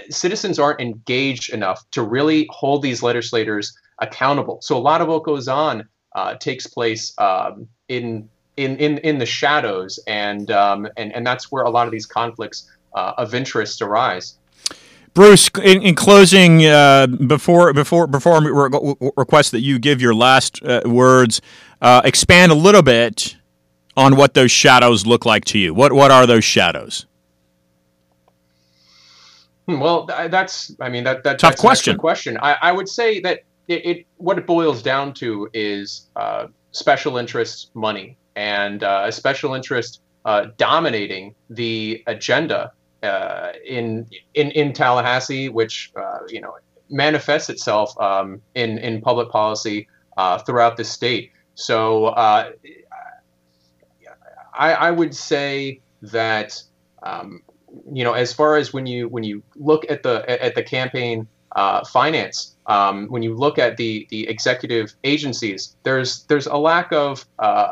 citizens 0.10 0.60
aren't 0.60 0.82
engaged 0.82 1.54
enough 1.54 1.82
to 1.92 2.02
really 2.02 2.48
hold 2.50 2.82
these 2.82 3.04
legislators 3.04 3.74
accountable. 4.00 4.60
So 4.62 4.76
a 4.76 4.80
lot 4.80 5.02
of 5.02 5.08
what 5.08 5.24
goes 5.24 5.48
on 5.48 5.88
uh, 6.18 6.34
takes 6.36 6.66
place 6.66 7.14
um, 7.20 7.68
in, 7.88 8.28
in 8.58 8.76
in 8.78 8.98
in 9.00 9.20
the 9.20 9.26
shadows, 9.26 10.00
and 10.08 10.50
um, 10.50 10.88
and 10.98 11.14
and 11.14 11.26
that's 11.26 11.52
where 11.52 11.64
a 11.64 11.70
lot 11.70 11.86
of 11.86 11.92
these 11.92 12.08
conflicts 12.08 12.70
uh, 12.96 13.14
of 13.18 13.36
interest 13.36 13.84
arise. 13.84 14.38
Bruce, 15.14 15.50
in, 15.64 15.82
in 15.82 15.96
closing, 15.96 16.66
uh, 16.66 17.06
before 17.08 17.72
before 17.72 18.08
before 18.08 18.34
I 18.34 18.40
re- 18.40 19.12
request 19.16 19.52
that 19.52 19.62
you 19.62 19.78
give 19.78 20.02
your 20.02 20.16
last 20.16 20.62
uh, 20.64 20.82
words, 20.86 21.40
uh, 21.82 22.02
expand 22.04 22.52
a 22.52 22.56
little 22.56 22.84
bit 22.84 23.38
on 23.96 24.16
what 24.16 24.34
those 24.34 24.52
shadows 24.52 25.06
look 25.06 25.24
like 25.24 25.46
to 25.46 25.60
you. 25.60 25.74
What 25.74 25.94
what 25.94 26.10
are 26.10 26.26
those 26.26 26.44
shadows? 26.44 27.06
Hmm, 29.68 29.80
well, 29.80 30.06
that's 30.06 30.76
I 30.80 30.90
mean 30.90 31.04
that, 31.04 31.24
that 31.24 31.38
tough 31.38 31.58
question. 31.58 31.98
Question. 31.98 32.38
I, 32.42 32.58
I 32.62 32.72
would 32.72 32.90
say 32.90 33.20
that 33.22 33.44
it, 33.68 33.86
it, 33.86 34.06
what 34.18 34.38
it 34.38 34.48
boils 34.48 34.82
down 34.82 35.14
to 35.16 35.50
is 35.54 36.10
uh, 36.16 36.48
special 36.72 37.18
interest 37.18 37.72
money 37.74 38.18
and 38.36 38.84
uh, 38.84 39.04
a 39.06 39.12
special 39.12 39.54
interest 39.54 40.02
uh, 40.26 40.48
dominating 40.58 41.34
the 41.50 42.04
agenda 42.08 42.72
uh, 43.04 43.52
in 43.66 44.08
in 44.34 44.52
in 44.52 44.74
Tallahassee, 44.74 45.50
which 45.50 45.92
uh, 45.96 46.20
you 46.28 46.42
know 46.42 46.54
manifests 46.90 47.50
itself 47.50 48.00
um, 48.00 48.42
in 48.56 48.78
in 48.78 49.02
public 49.02 49.30
policy 49.30 49.88
uh, 50.18 50.38
throughout 50.40 50.78
the 50.78 50.84
state. 50.84 51.32
So 51.56 52.08
I, 52.08 52.52
I 54.54 54.92
would 54.92 55.16
say 55.16 55.82
that 56.02 56.62
um, 57.04 57.42
you 57.92 58.04
know 58.04 58.14
as 58.14 58.34
far 58.34 58.58
as 58.58 58.74
when 58.74 58.86
you 58.86 59.08
when 59.08 59.24
you 59.24 59.44
look 59.56 59.90
at 59.90 60.04
the 60.04 60.30
at 60.44 60.56
the 60.56 60.64
campaign 60.64 61.28
uh, 61.58 61.84
finance. 61.86 62.56
Um, 62.68 63.08
when 63.08 63.24
you 63.24 63.34
look 63.34 63.58
at 63.58 63.76
the 63.78 64.08
the 64.10 64.28
executive 64.30 64.94
agencies, 65.04 65.76
there's 65.84 66.24
there's 66.26 66.48
a 66.48 66.56
lack 66.56 66.92
of 66.94 67.26
uh, 67.40 67.70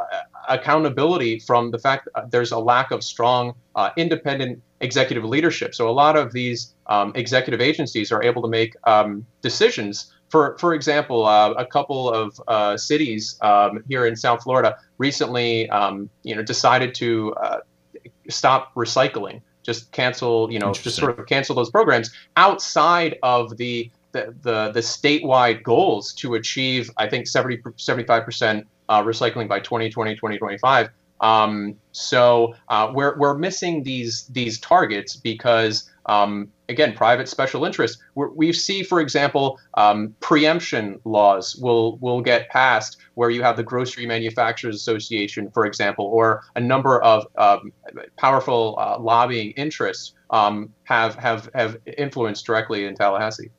accountability 0.49 1.39
from 1.39 1.71
the 1.71 1.79
fact 1.79 2.09
that 2.15 2.31
there's 2.31 2.51
a 2.51 2.59
lack 2.59 2.91
of 2.91 3.03
strong 3.03 3.53
uh, 3.75 3.91
independent 3.95 4.61
executive 4.81 5.23
leadership. 5.23 5.75
So 5.75 5.87
a 5.89 5.91
lot 5.91 6.17
of 6.17 6.33
these 6.33 6.73
um, 6.87 7.11
executive 7.15 7.61
agencies 7.61 8.11
are 8.11 8.23
able 8.23 8.41
to 8.41 8.47
make 8.47 8.75
um, 8.85 9.25
decisions. 9.41 10.11
For 10.29 10.57
for 10.57 10.73
example, 10.73 11.25
uh, 11.25 11.51
a 11.51 11.65
couple 11.65 12.09
of 12.09 12.41
uh, 12.47 12.77
cities 12.77 13.37
um, 13.41 13.83
here 13.87 14.07
in 14.07 14.15
South 14.15 14.43
Florida 14.43 14.77
recently, 14.97 15.69
um, 15.69 16.09
you 16.23 16.35
know, 16.35 16.41
decided 16.41 16.95
to 16.95 17.33
uh, 17.35 17.59
stop 18.29 18.73
recycling 18.73 19.41
just 19.65 19.91
cancel, 19.91 20.51
you 20.51 20.60
know, 20.60 20.72
just 20.72 20.98
sort 20.98 21.17
of 21.17 21.25
cancel 21.25 21.55
those 21.55 21.72
programs 21.72 22.12
outside 22.38 23.17
of 23.24 23.57
the 23.57 23.89
the, 24.12 24.34
the, 24.43 24.72
the 24.72 24.79
statewide 24.79 25.62
goals 25.62 26.13
to 26.13 26.36
achieve, 26.36 26.89
I 26.95 27.10
think, 27.10 27.27
70, 27.27 27.57
75% 27.57 28.63
uh, 28.88 29.03
recycling 29.03 29.50
by 29.50 29.60
2020, 29.60 30.15
2025. 30.15 30.89
Um, 31.20 31.75
so 31.92 32.55
uh, 32.70 32.92
we're, 32.94 33.18
we're 33.18 33.37
missing 33.37 33.83
these 33.83 34.27
these 34.27 34.57
targets 34.59 35.18
because 35.18 35.92
um, 36.05 36.50
again, 36.69 36.93
private 36.93 37.27
special 37.29 37.65
interest. 37.65 37.99
We're, 38.15 38.29
we 38.29 38.53
see, 38.53 38.83
for 38.83 38.99
example, 38.99 39.59
um, 39.75 40.15
preemption 40.19 40.99
laws 41.05 41.55
will 41.55 41.97
will 41.97 42.21
get 42.21 42.49
passed 42.49 42.97
where 43.15 43.29
you 43.29 43.43
have 43.43 43.57
the 43.57 43.63
Grocery 43.63 44.05
Manufacturers 44.05 44.75
Association, 44.75 45.51
for 45.51 45.65
example, 45.65 46.05
or 46.05 46.43
a 46.55 46.61
number 46.61 47.01
of 47.01 47.27
um, 47.37 47.71
powerful 48.17 48.75
uh, 48.79 48.99
lobbying 48.99 49.51
interests 49.51 50.13
um, 50.29 50.73
have 50.83 51.15
have 51.15 51.49
have 51.53 51.77
influenced 51.97 52.45
directly 52.45 52.85
in 52.85 52.95
Tallahassee. 52.95 53.51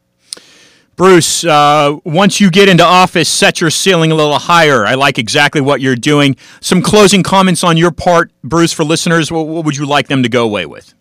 Bruce, 0.96 1.44
uh, 1.44 1.94
once 2.04 2.40
you 2.40 2.50
get 2.50 2.70
into 2.70 2.82
office, 2.82 3.28
set 3.28 3.60
your 3.60 3.68
ceiling 3.68 4.10
a 4.12 4.14
little 4.14 4.38
higher. 4.38 4.86
I 4.86 4.94
like 4.94 5.18
exactly 5.18 5.60
what 5.60 5.82
you're 5.82 5.94
doing. 5.94 6.36
Some 6.62 6.80
closing 6.80 7.22
comments 7.22 7.62
on 7.62 7.76
your 7.76 7.90
part, 7.90 8.32
Bruce, 8.42 8.72
for 8.72 8.82
listeners. 8.82 9.30
What, 9.30 9.46
what 9.46 9.66
would 9.66 9.76
you 9.76 9.84
like 9.84 10.08
them 10.08 10.22
to 10.22 10.30
go 10.30 10.42
away 10.42 10.64
with? 10.64 10.94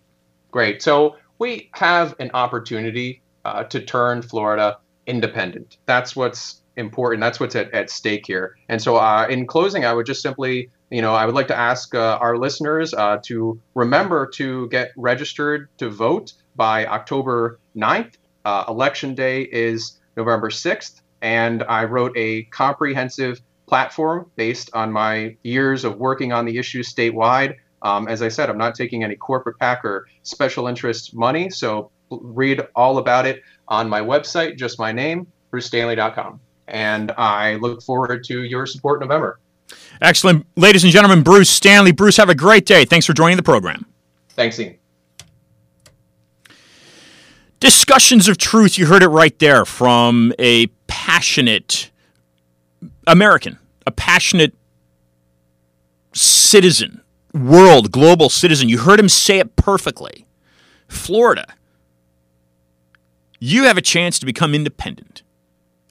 Great. 0.51 0.81
So 0.81 1.15
we 1.39 1.69
have 1.73 2.15
an 2.19 2.31
opportunity 2.33 3.21
uh, 3.43 3.63
to 3.65 3.81
turn 3.81 4.21
Florida 4.21 4.77
independent. 5.07 5.77
That's 5.85 6.15
what's 6.15 6.61
important. 6.77 7.21
That's 7.21 7.39
what's 7.39 7.55
at, 7.55 7.71
at 7.73 7.89
stake 7.89 8.25
here. 8.25 8.57
And 8.69 8.81
so, 8.81 8.97
uh, 8.97 9.27
in 9.29 9.47
closing, 9.47 9.85
I 9.85 9.93
would 9.93 10.05
just 10.05 10.21
simply, 10.21 10.69
you 10.89 11.01
know, 11.01 11.13
I 11.13 11.25
would 11.25 11.35
like 11.35 11.47
to 11.47 11.57
ask 11.57 11.93
uh, 11.95 12.17
our 12.19 12.37
listeners 12.37 12.93
uh, 12.93 13.19
to 13.23 13.59
remember 13.75 14.27
to 14.35 14.67
get 14.69 14.91
registered 14.97 15.69
to 15.77 15.89
vote 15.89 16.33
by 16.55 16.85
October 16.85 17.59
9th. 17.75 18.13
Uh, 18.43 18.63
election 18.67 19.15
day 19.15 19.43
is 19.43 19.99
November 20.17 20.49
6th. 20.49 21.01
And 21.21 21.63
I 21.63 21.85
wrote 21.85 22.15
a 22.15 22.43
comprehensive 22.43 23.41
platform 23.65 24.29
based 24.35 24.69
on 24.73 24.91
my 24.91 25.35
years 25.43 25.83
of 25.83 25.97
working 25.97 26.31
on 26.31 26.45
the 26.45 26.57
issues 26.57 26.93
statewide 26.93 27.55
um, 27.81 28.07
as 28.07 28.21
I 28.21 28.29
said, 28.29 28.49
I'm 28.49 28.57
not 28.57 28.75
taking 28.75 29.03
any 29.03 29.15
corporate 29.15 29.59
PAC 29.59 29.85
or 29.85 30.07
special 30.23 30.67
interest 30.67 31.15
money, 31.15 31.49
so 31.49 31.91
read 32.09 32.61
all 32.75 32.97
about 32.97 33.25
it 33.25 33.41
on 33.67 33.89
my 33.89 34.01
website, 34.01 34.57
just 34.57 34.79
my 34.79 34.91
name, 34.91 35.27
brucestanley.com. 35.51 36.39
And 36.67 37.11
I 37.11 37.55
look 37.55 37.81
forward 37.83 38.23
to 38.25 38.43
your 38.43 38.65
support 38.65 39.01
in 39.01 39.07
November. 39.07 39.39
Excellent. 40.01 40.45
Ladies 40.55 40.83
and 40.83 40.91
gentlemen, 40.91 41.23
Bruce 41.23 41.49
Stanley. 41.49 41.91
Bruce, 41.91 42.17
have 42.17 42.29
a 42.29 42.35
great 42.35 42.65
day. 42.65 42.85
Thanks 42.85 43.05
for 43.05 43.13
joining 43.13 43.37
the 43.37 43.43
program. 43.43 43.85
Thanks, 44.29 44.59
Ian. 44.59 44.77
Discussions 47.59 48.27
of 48.27 48.37
truth. 48.37 48.77
You 48.77 48.85
heard 48.85 49.01
it 49.01 49.07
right 49.07 49.37
there 49.39 49.65
from 49.65 50.33
a 50.37 50.67
passionate 50.87 51.89
American, 53.07 53.57
a 53.87 53.91
passionate 53.91 54.53
citizen 56.13 57.01
world, 57.35 57.91
global 57.91 58.29
citizen. 58.29 58.69
You 58.69 58.79
heard 58.79 58.99
him 58.99 59.09
say 59.09 59.39
it 59.39 59.55
perfectly. 59.55 60.25
Florida, 60.87 61.45
you 63.39 63.65
have 63.65 63.77
a 63.77 63.81
chance 63.81 64.17
to 64.19 64.25
become 64.25 64.55
independent. 64.55 65.21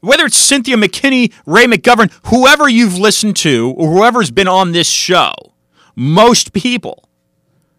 Whether 0.00 0.26
it's 0.26 0.36
Cynthia 0.36 0.76
McKinney, 0.76 1.32
Ray 1.46 1.66
McGovern, 1.66 2.12
whoever 2.26 2.68
you've 2.68 2.98
listened 2.98 3.36
to, 3.36 3.74
or 3.76 3.90
whoever's 3.90 4.30
been 4.30 4.48
on 4.48 4.72
this 4.72 4.88
show, 4.88 5.34
most 5.94 6.52
people 6.52 7.08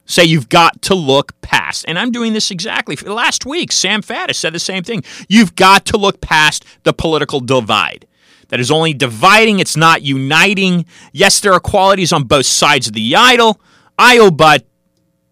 say 0.05 0.23
you've 0.23 0.49
got 0.49 0.81
to 0.83 0.95
look 0.95 1.39
past. 1.41 1.85
And 1.87 1.99
I'm 1.99 2.11
doing 2.11 2.33
this 2.33 2.51
exactly. 2.51 2.95
Last 2.95 3.45
week, 3.45 3.71
Sam 3.71 4.01
Faddis 4.01 4.35
said 4.35 4.53
the 4.53 4.59
same 4.59 4.83
thing. 4.83 5.03
You've 5.27 5.55
got 5.55 5.85
to 5.87 5.97
look 5.97 6.21
past 6.21 6.65
the 6.83 6.93
political 6.93 7.39
divide 7.39 8.07
that 8.49 8.59
is 8.59 8.71
only 8.71 8.93
dividing, 8.93 9.59
it's 9.59 9.75
not 9.75 10.01
uniting. 10.01 10.85
Yes, 11.11 11.39
there 11.39 11.53
are 11.53 11.59
qualities 11.59 12.13
on 12.13 12.23
both 12.23 12.45
sides 12.45 12.87
of 12.87 12.93
the 12.93 13.15
idol, 13.15 13.59
aisle, 13.97 14.25
oh, 14.25 14.31
but 14.31 14.65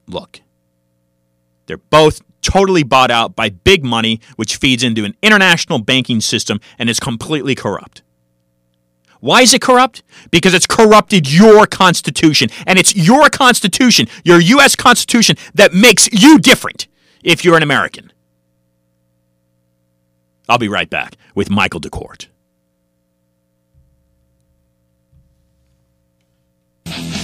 look, 0.07 0.41
they're 1.65 1.77
both 1.77 2.21
totally 2.41 2.83
bought 2.83 3.09
out 3.09 3.35
by 3.35 3.49
big 3.49 3.83
money, 3.83 4.19
which 4.35 4.57
feeds 4.57 4.83
into 4.83 5.05
an 5.05 5.15
international 5.23 5.79
banking 5.79 6.21
system 6.21 6.59
and 6.77 6.89
is 6.89 6.99
completely 6.99 7.55
corrupt. 7.55 8.03
Why 9.19 9.41
is 9.41 9.53
it 9.53 9.61
corrupt? 9.61 10.03
Because 10.31 10.53
it's 10.53 10.67
corrupted 10.67 11.31
your 11.31 11.65
Constitution. 11.65 12.49
And 12.67 12.77
it's 12.77 12.93
your 12.93 13.29
Constitution, 13.29 14.07
your 14.25 14.41
U.S. 14.41 14.75
Constitution, 14.75 15.37
that 15.53 15.73
makes 15.73 16.09
you 16.11 16.37
different 16.37 16.87
if 17.23 17.45
you're 17.45 17.55
an 17.55 17.63
American. 17.63 18.11
I'll 20.49 20.57
be 20.57 20.67
right 20.67 20.89
back 20.89 21.15
with 21.35 21.49
Michael 21.49 21.79
DeKort. 21.79 22.27
Kill 26.85 27.22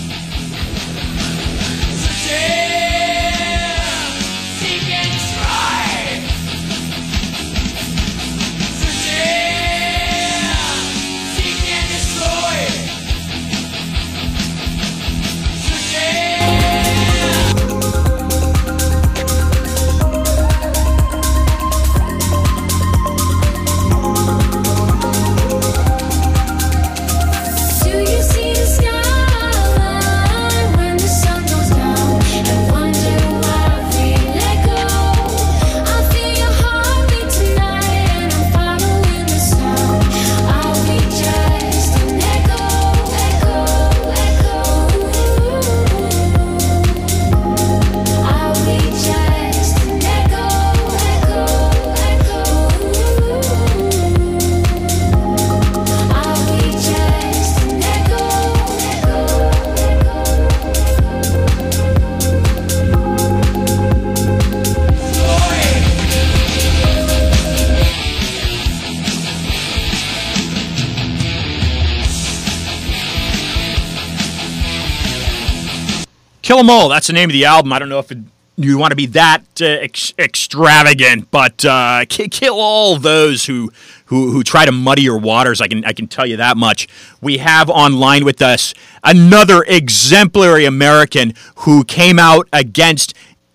'Em 76.59 76.69
All. 76.69 76.89
That's 76.89 77.07
the 77.07 77.13
name 77.13 77.29
of 77.29 77.33
the 77.33 77.45
album. 77.45 77.73
I 77.73 77.79
don't 77.79 77.89
know 77.89 77.99
if 77.99 78.11
it, 78.11 78.19
you 78.57 78.77
want 78.77 78.91
to 78.91 78.95
be 78.95 79.05
that 79.07 79.43
uh, 79.61 79.65
ex- 79.65 80.13
extravagant, 80.19 81.31
but 81.31 81.63
uh, 81.65 82.05
kill 82.09 82.59
all 82.59 82.97
those 82.97 83.45
who, 83.45 83.71
who 84.05 84.31
who 84.31 84.43
try 84.43 84.65
to 84.65 84.71
muddy 84.71 85.01
your 85.03 85.17
waters. 85.17 85.61
I 85.61 85.67
can 85.67 85.85
I 85.85 85.93
can 85.93 86.07
tell 86.07 86.25
you 86.25 86.37
that 86.37 86.57
much. 86.57 86.87
We 87.21 87.37
have 87.37 87.69
online 87.69 88.25
with 88.25 88.41
us 88.41 88.73
another 89.03 89.63
exemplary 89.67 90.65
American 90.65 91.33
who 91.57 91.83
came 91.83 92.19
out 92.19 92.47
against 92.51 93.13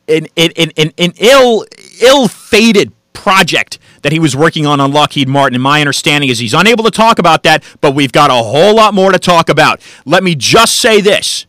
an 0.09 0.27
an, 0.37 0.53
an, 0.57 0.93
an 0.97 1.13
ill 1.19 1.67
ill 2.01 2.29
fated 2.29 2.93
project 3.13 3.79
that 4.03 4.13
he 4.13 4.19
was 4.19 4.37
working 4.37 4.67
on 4.67 4.81
on 4.81 4.93
Lockheed 4.93 5.29
Martin. 5.29 5.55
And 5.55 5.63
my 5.63 5.81
understanding 5.81 6.31
is 6.31 6.39
he's 6.39 6.55
unable 6.55 6.85
to 6.85 6.91
talk 6.91 7.19
about 7.19 7.43
that, 7.43 7.65
but 7.81 7.95
we've 7.95 8.13
got 8.13 8.31
a 8.31 8.35
whole 8.35 8.75
lot 8.75 8.95
more 8.95 9.13
to 9.13 9.19
talk 9.19 9.49
about. 9.49 9.81
Let 10.05 10.23
me 10.23 10.35
just 10.35 10.77
say 10.77 11.01
this 11.01 11.47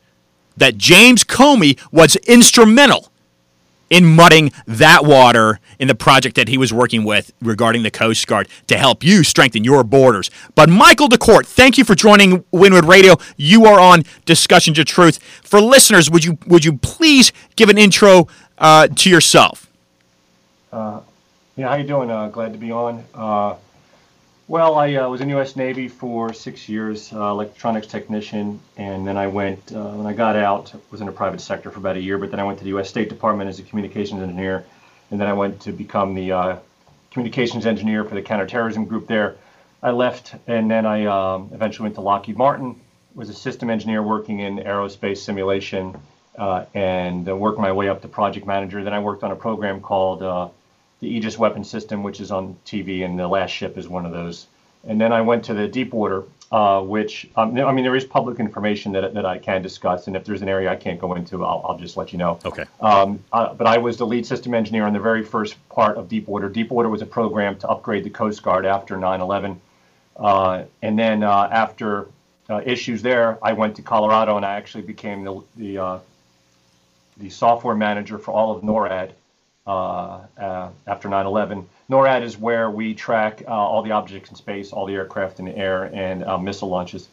that 0.57 0.77
James 0.77 1.23
Comey 1.23 1.79
was 1.91 2.15
instrumental 2.27 3.11
in 3.89 4.05
mudding 4.05 4.51
that 4.65 5.05
water 5.05 5.59
in 5.79 5.87
the 5.87 5.95
project 5.95 6.35
that 6.35 6.47
he 6.47 6.57
was 6.57 6.73
working 6.73 7.03
with 7.03 7.31
regarding 7.41 7.83
the 7.83 7.91
Coast 7.91 8.25
Guard 8.27 8.47
to 8.67 8.77
help 8.77 9.03
you 9.03 9.23
strengthen 9.23 9.63
your 9.63 9.83
borders. 9.83 10.31
But 10.55 10.69
Michael 10.69 11.07
DeKort, 11.07 11.45
thank 11.45 11.77
you 11.77 11.83
for 11.83 11.95
joining 11.95 12.43
Winwood 12.51 12.85
Radio. 12.85 13.15
You 13.37 13.65
are 13.65 13.79
on 13.79 14.03
Discussions 14.25 14.79
of 14.79 14.85
Truth. 14.85 15.21
For 15.43 15.61
listeners, 15.61 16.09
would 16.09 16.25
you 16.25 16.37
would 16.47 16.65
you 16.65 16.77
please 16.77 17.31
give 17.55 17.69
an 17.69 17.77
intro 17.77 18.27
uh, 18.57 18.87
to 18.87 19.09
yourself? 19.09 19.69
Uh, 20.71 21.01
yeah, 21.55 21.69
how 21.69 21.75
you 21.75 21.87
doing? 21.87 22.09
Uh, 22.09 22.27
glad 22.29 22.53
to 22.53 22.59
be 22.59 22.71
on. 22.71 23.03
Uh, 24.45 24.51
well, 24.55 24.75
I 24.75 24.95
uh, 24.95 25.09
was 25.09 25.21
in 25.21 25.29
U.S. 25.29 25.55
Navy 25.55 25.87
for 25.87 26.33
six 26.33 26.69
years, 26.69 27.11
uh, 27.13 27.29
electronics 27.29 27.87
technician, 27.87 28.59
and 28.77 29.05
then 29.05 29.17
I 29.17 29.27
went 29.27 29.71
uh, 29.73 29.89
when 29.91 30.05
I 30.05 30.13
got 30.13 30.35
out. 30.35 30.73
Was 30.91 31.01
in 31.01 31.07
the 31.07 31.13
private 31.13 31.41
sector 31.41 31.71
for 31.71 31.79
about 31.79 31.97
a 31.97 32.01
year, 32.01 32.17
but 32.17 32.31
then 32.31 32.39
I 32.39 32.43
went 32.43 32.59
to 32.59 32.63
the 32.63 32.69
U.S. 32.71 32.89
State 32.89 33.09
Department 33.09 33.49
as 33.49 33.59
a 33.59 33.63
communications 33.63 34.21
engineer, 34.21 34.63
and 35.11 35.19
then 35.19 35.27
I 35.27 35.33
went 35.33 35.61
to 35.61 35.71
become 35.71 36.15
the 36.15 36.31
uh, 36.31 36.57
communications 37.11 37.65
engineer 37.65 38.03
for 38.03 38.15
the 38.15 38.21
counterterrorism 38.21 38.85
group 38.85 39.07
there. 39.07 39.35
I 39.81 39.91
left, 39.91 40.35
and 40.47 40.69
then 40.69 40.85
I 40.85 41.05
um, 41.05 41.49
eventually 41.53 41.85
went 41.85 41.95
to 41.95 42.01
Lockheed 42.01 42.37
Martin. 42.37 42.79
Was 43.15 43.29
a 43.29 43.33
system 43.33 43.69
engineer 43.69 44.03
working 44.03 44.39
in 44.41 44.57
aerospace 44.57 45.17
simulation, 45.17 45.97
and 46.37 47.25
worked 47.25 47.59
my 47.59 47.71
way 47.71 47.89
up 47.89 48.01
to 48.01 48.07
project 48.07 48.45
manager. 48.45 48.83
Then 48.83 48.93
I 48.93 48.99
worked 48.99 49.23
on 49.23 49.31
a 49.31 49.35
program 49.35 49.79
called 49.81 50.51
the 51.05 51.15
Aegis 51.15 51.37
weapon 51.37 51.63
system, 51.63 52.01
which 52.01 52.19
is 52.19 52.31
on 52.31 52.57
TV, 52.65 53.05
and 53.05 53.17
the 53.17 53.27
last 53.27 53.51
ship 53.51 53.77
is 53.77 53.87
one 53.87 54.05
of 54.05 54.11
those. 54.11 54.47
And 54.87 54.99
then 54.99 55.13
I 55.13 55.21
went 55.21 55.45
to 55.45 55.53
the 55.53 55.67
Deepwater, 55.67 56.23
uh, 56.51 56.81
which 56.81 57.29
um, 57.35 57.57
I 57.57 57.71
mean 57.71 57.83
there 57.83 57.95
is 57.95 58.05
public 58.05 58.39
information 58.39 58.91
that, 58.93 59.13
that 59.13 59.25
I 59.25 59.37
can 59.37 59.61
discuss, 59.61 60.07
and 60.07 60.15
if 60.15 60.25
there's 60.25 60.41
an 60.41 60.49
area 60.49 60.71
I 60.71 60.75
can't 60.75 60.99
go 60.99 61.13
into, 61.13 61.45
I'll, 61.45 61.63
I'll 61.67 61.77
just 61.77 61.95
let 61.95 62.11
you 62.11 62.17
know. 62.17 62.39
Okay. 62.43 62.65
Um, 62.81 63.23
uh, 63.31 63.53
but 63.53 63.67
I 63.67 63.77
was 63.77 63.97
the 63.97 64.05
lead 64.05 64.25
system 64.25 64.55
engineer 64.55 64.85
on 64.85 64.93
the 64.93 64.99
very 64.99 65.23
first 65.23 65.55
part 65.69 65.97
of 65.97 66.09
Deepwater. 66.09 66.49
Deepwater 66.49 66.89
was 66.89 67.03
a 67.03 67.05
program 67.05 67.55
to 67.59 67.67
upgrade 67.67 68.03
the 68.03 68.09
Coast 68.09 68.41
Guard 68.41 68.65
after 68.65 68.95
9/11, 68.97 69.57
uh, 70.17 70.63
and 70.81 70.97
then 70.97 71.23
uh, 71.23 71.49
after 71.51 72.07
uh, 72.49 72.61
issues 72.65 73.03
there, 73.03 73.37
I 73.43 73.53
went 73.53 73.75
to 73.75 73.83
Colorado 73.83 74.37
and 74.37 74.45
I 74.45 74.55
actually 74.55 74.83
became 74.83 75.23
the 75.23 75.41
the, 75.55 75.77
uh, 75.77 75.99
the 77.17 77.29
software 77.29 77.75
manager 77.75 78.17
for 78.17 78.31
all 78.31 78.55
of 78.55 78.63
NORAD 78.63 79.11
Uh, 79.67 80.19
uh, 80.37 80.69
after 80.85 81.09
9/11. 81.09 81.65
NORAD 81.89 82.21
is 82.21 82.37
where 82.37 82.69
we 82.69 82.93
track 82.93 83.41
uh, 83.47 83.51
all 83.51 83.81
the 83.81 83.89
objects 83.89 84.29
in 84.29 84.35
space, 84.35 84.71
all 84.71 84.85
the 84.85 84.93
aircraft 84.93 85.39
in 85.39 85.45
the 85.45 85.57
air, 85.57 85.85
and 85.85 86.23
uh, 86.23 86.37
missile 86.37 86.69
launches. 86.69 87.07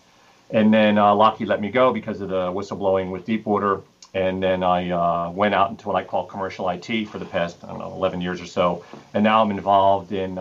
And 0.50 0.74
then 0.74 0.96
Lockheed 0.96 1.48
let 1.48 1.62
me 1.62 1.70
go 1.70 1.94
because 1.94 2.20
of 2.20 2.28
the 2.28 2.52
whistleblowing 2.52 3.10
with 3.10 3.24
Deepwater. 3.24 3.80
And 4.12 4.42
then 4.42 4.62
I 4.62 5.28
went 5.28 5.54
out 5.54 5.70
into 5.70 5.88
what 5.88 5.96
I 5.96 6.04
call 6.04 6.26
commercial 6.26 6.68
IT 6.68 7.08
for 7.08 7.18
the 7.18 7.24
past, 7.24 7.56
I 7.64 7.68
don't 7.68 7.78
know, 7.78 7.92
11 7.92 8.20
years 8.20 8.38
or 8.38 8.46
so. 8.46 8.84
And 9.14 9.24
now 9.24 9.42
I'm 9.42 9.50
involved 9.50 10.12
in 10.12 10.38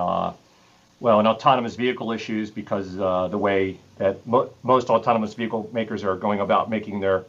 well, 1.01 1.19
in 1.19 1.27
autonomous 1.27 1.75
vehicle 1.75 2.11
issues 2.11 2.51
because 2.51 2.99
uh, 2.99 3.27
the 3.29 3.37
way 3.37 3.77
that 3.97 4.25
mo- 4.27 4.49
most 4.63 4.89
autonomous 4.89 5.33
vehicle 5.33 5.69
makers 5.73 6.03
are 6.03 6.15
going 6.15 6.41
about 6.41 6.69
making 6.69 6.99
their 6.99 7.23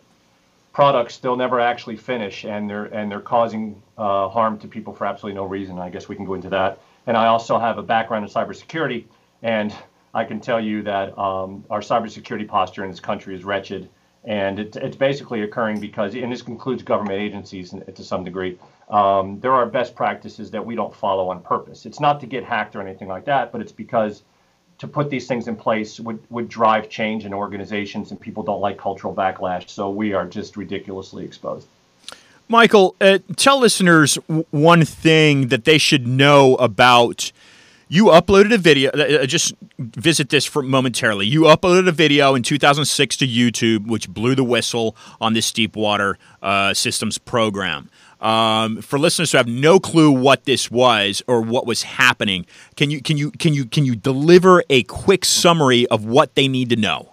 products 0.73 1.19
they'll 1.19 1.37
never 1.37 1.61
actually 1.61 1.97
finish, 1.97 2.45
and 2.45 2.69
they're 2.69 2.87
and 2.87 3.11
they're 3.11 3.21
causing 3.21 3.83
uh, 3.99 4.29
harm 4.29 4.59
to 4.59 4.69
people 4.69 4.93
for 4.93 5.07
absolutely 5.07 5.37
no 5.37 5.45
reason. 5.45 5.79
I 5.79 5.91
guess 5.91 6.09
we 6.09 6.17
can 6.17 6.25
go 6.25 6.35
into 6.35 6.49
that. 6.51 6.81
And 7.07 7.17
I 7.17 7.27
also 7.27 7.59
have 7.59 7.79
a 7.79 7.83
background 7.83 8.25
in 8.25 8.31
cybersecurity, 8.31 9.05
and 9.43 9.75
I 10.15 10.25
can 10.25 10.41
tell 10.41 10.61
you 10.61 10.83
that 10.83 11.17
um, 11.19 11.65
our 11.71 11.81
cybersecurity 11.81 12.47
posture 12.47 12.85
in 12.85 12.91
this 12.91 13.01
country 13.01 13.35
is 13.35 13.45
wretched, 13.45 13.89
and 14.25 14.59
it, 14.59 14.77
it's 14.77 14.97
basically 14.97 15.43
occurring 15.43 15.81
because, 15.81 16.15
and 16.15 16.31
this 16.31 16.43
includes 16.43 16.83
government 16.83 17.19
agencies 17.19 17.75
to 17.95 18.05
some 18.05 18.25
degree. 18.25 18.59
Um, 18.89 19.41
there 19.41 19.53
are 19.53 19.67
best 19.67 19.95
practices 19.97 20.51
that 20.51 20.65
we 20.65 20.75
don't 20.75 20.95
follow 20.95 21.29
on 21.31 21.41
purpose. 21.41 21.87
It's 21.87 21.99
not 21.99 22.21
to 22.21 22.27
get 22.27 22.45
hacked 22.45 22.77
or 22.77 22.81
anything 22.81 23.09
like 23.09 23.25
that, 23.25 23.51
but 23.51 23.61
it's 23.61 23.73
because 23.73 24.23
to 24.83 24.88
put 24.88 25.11
these 25.11 25.29
things 25.29 25.47
in 25.47 25.55
place 25.55 26.01
would, 26.01 26.18
would 26.29 26.49
drive 26.49 26.88
change 26.88 27.25
in 27.25 27.33
organizations, 27.33 28.11
and 28.11 28.21
people 28.21 28.42
don't 28.42 28.61
like 28.61 28.77
cultural 28.77 29.14
backlash. 29.14 29.71
So 29.71 29.88
we 29.88 30.12
are 30.12 30.27
just 30.27 30.57
ridiculously 30.57 31.25
exposed. 31.25 31.68
Michael, 32.49 32.97
uh, 33.01 33.21
tell 33.37 33.61
listeners 33.61 34.16
one 34.51 34.85
thing 34.85 35.47
that 35.49 35.66
they 35.66 35.79
should 35.79 36.09
know 36.09 36.57
about. 36.57 37.31
You 37.87 38.07
uploaded 38.07 38.53
a 38.53 38.59
video. 38.59 38.90
Uh, 38.90 39.21
uh 39.23 39.27
just 39.27 39.55
visit 39.79 40.31
this 40.31 40.45
for 40.47 40.64
momentarily. 40.64 41.27
You 41.27 41.42
uploaded 41.42 41.87
a 41.87 41.92
video 41.92 42.35
in 42.35 42.42
2006 42.42 43.18
to 43.18 43.27
YouTube, 43.29 43.87
which 43.87 44.09
blew 44.09 44.35
the 44.35 44.42
whistle 44.42 44.97
on 45.21 45.33
this 45.33 45.53
Deepwater 45.53 46.18
uh, 46.42 46.75
Systems 46.75 47.18
program. 47.18 47.88
Um, 48.23 48.81
for 48.83 49.01
listeners 49.01 49.33
who 49.33 49.39
have 49.39 49.49
no 49.49 49.81
clue 49.81 50.13
what 50.13 50.45
this 50.45 50.71
was 50.71 51.23
or 51.27 51.43
what 51.43 51.67
was 51.67 51.83
happening, 51.83 52.47
can 52.77 52.89
you 52.89 53.03
can 53.03 53.17
you 53.17 53.33
can 53.33 53.53
you 53.53 53.65
can 53.67 53.85
you 53.85 53.97
deliver 53.97 54.63
a 54.71 54.85
quick 54.85 55.25
summary 55.25 55.89
of 55.89 56.05
what 56.05 56.37
they 56.37 56.47
need 56.47 56.71
to 56.71 56.77
know? 56.77 57.13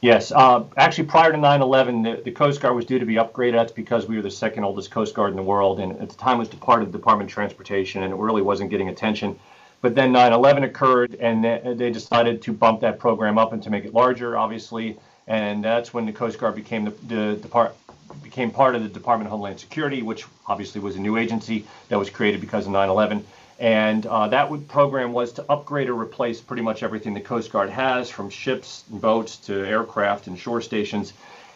Yes, 0.00 0.30
uh, 0.30 0.64
actually, 0.76 1.06
prior 1.06 1.32
to 1.32 1.38
9/11, 1.38 2.04
the, 2.04 2.22
the, 2.22 2.30
Coast 2.30 2.60
Guard 2.60 2.76
was 2.76 2.84
due 2.84 2.98
to 2.98 3.06
be 3.06 3.14
upgraded. 3.14 3.52
That's 3.52 3.72
because 3.72 4.06
we 4.06 4.16
were 4.16 4.22
the 4.22 4.30
second 4.30 4.64
oldest 4.64 4.90
Coast 4.90 5.14
Guard 5.14 5.30
in 5.30 5.36
the 5.36 5.42
world, 5.42 5.80
and 5.80 5.92
at 6.00 6.10
the 6.10 6.16
time 6.16 6.38
was 6.38 6.48
part 6.48 6.82
of 6.82 6.92
the 6.92 6.98
Department 6.98 7.30
of 7.30 7.34
Transportation, 7.34 8.02
and 8.02 8.12
it 8.12 8.16
really 8.16 8.42
wasn't 8.42 8.70
getting 8.70 8.88
attention. 8.88 9.38
But 9.82 9.94
then 9.94 10.12
9/11 10.12 10.64
occurred, 10.64 11.14
and 11.20 11.44
they 11.78 11.90
decided 11.90 12.42
to 12.42 12.52
bump 12.52 12.80
that 12.80 12.98
program 12.98 13.38
up 13.38 13.52
and 13.52 13.62
to 13.62 13.70
make 13.70 13.84
it 13.84 13.94
larger, 13.94 14.36
obviously. 14.36 14.98
And 15.28 15.64
that's 15.64 15.94
when 15.94 16.06
the 16.06 16.12
Coast 16.12 16.38
Guard 16.38 16.54
became 16.54 16.84
the, 16.84 16.90
the 17.06 17.36
depart, 17.36 17.74
became 18.36 18.50
part 18.50 18.74
of 18.74 18.82
the 18.82 18.88
Department 18.90 19.28
of 19.28 19.30
Homeland 19.30 19.58
Security, 19.58 20.02
which 20.02 20.26
obviously 20.46 20.78
was 20.78 20.94
a 20.96 21.00
new 21.00 21.16
agency 21.16 21.64
that 21.88 21.98
was 21.98 22.10
created 22.10 22.38
because 22.38 22.66
of 22.66 22.72
9/11. 22.74 23.22
And 23.58 24.04
uh, 24.04 24.28
that 24.28 24.50
would, 24.50 24.68
program 24.68 25.14
was 25.14 25.32
to 25.34 25.44
upgrade 25.48 25.88
or 25.88 25.94
replace 25.94 26.42
pretty 26.42 26.60
much 26.60 26.82
everything 26.82 27.14
the 27.14 27.22
Coast 27.22 27.50
Guard 27.50 27.70
has, 27.70 28.10
from 28.10 28.28
ships 28.28 28.84
and 28.90 29.00
boats 29.00 29.38
to 29.46 29.64
aircraft 29.66 30.26
and 30.26 30.38
shore 30.38 30.60
stations. 30.60 31.14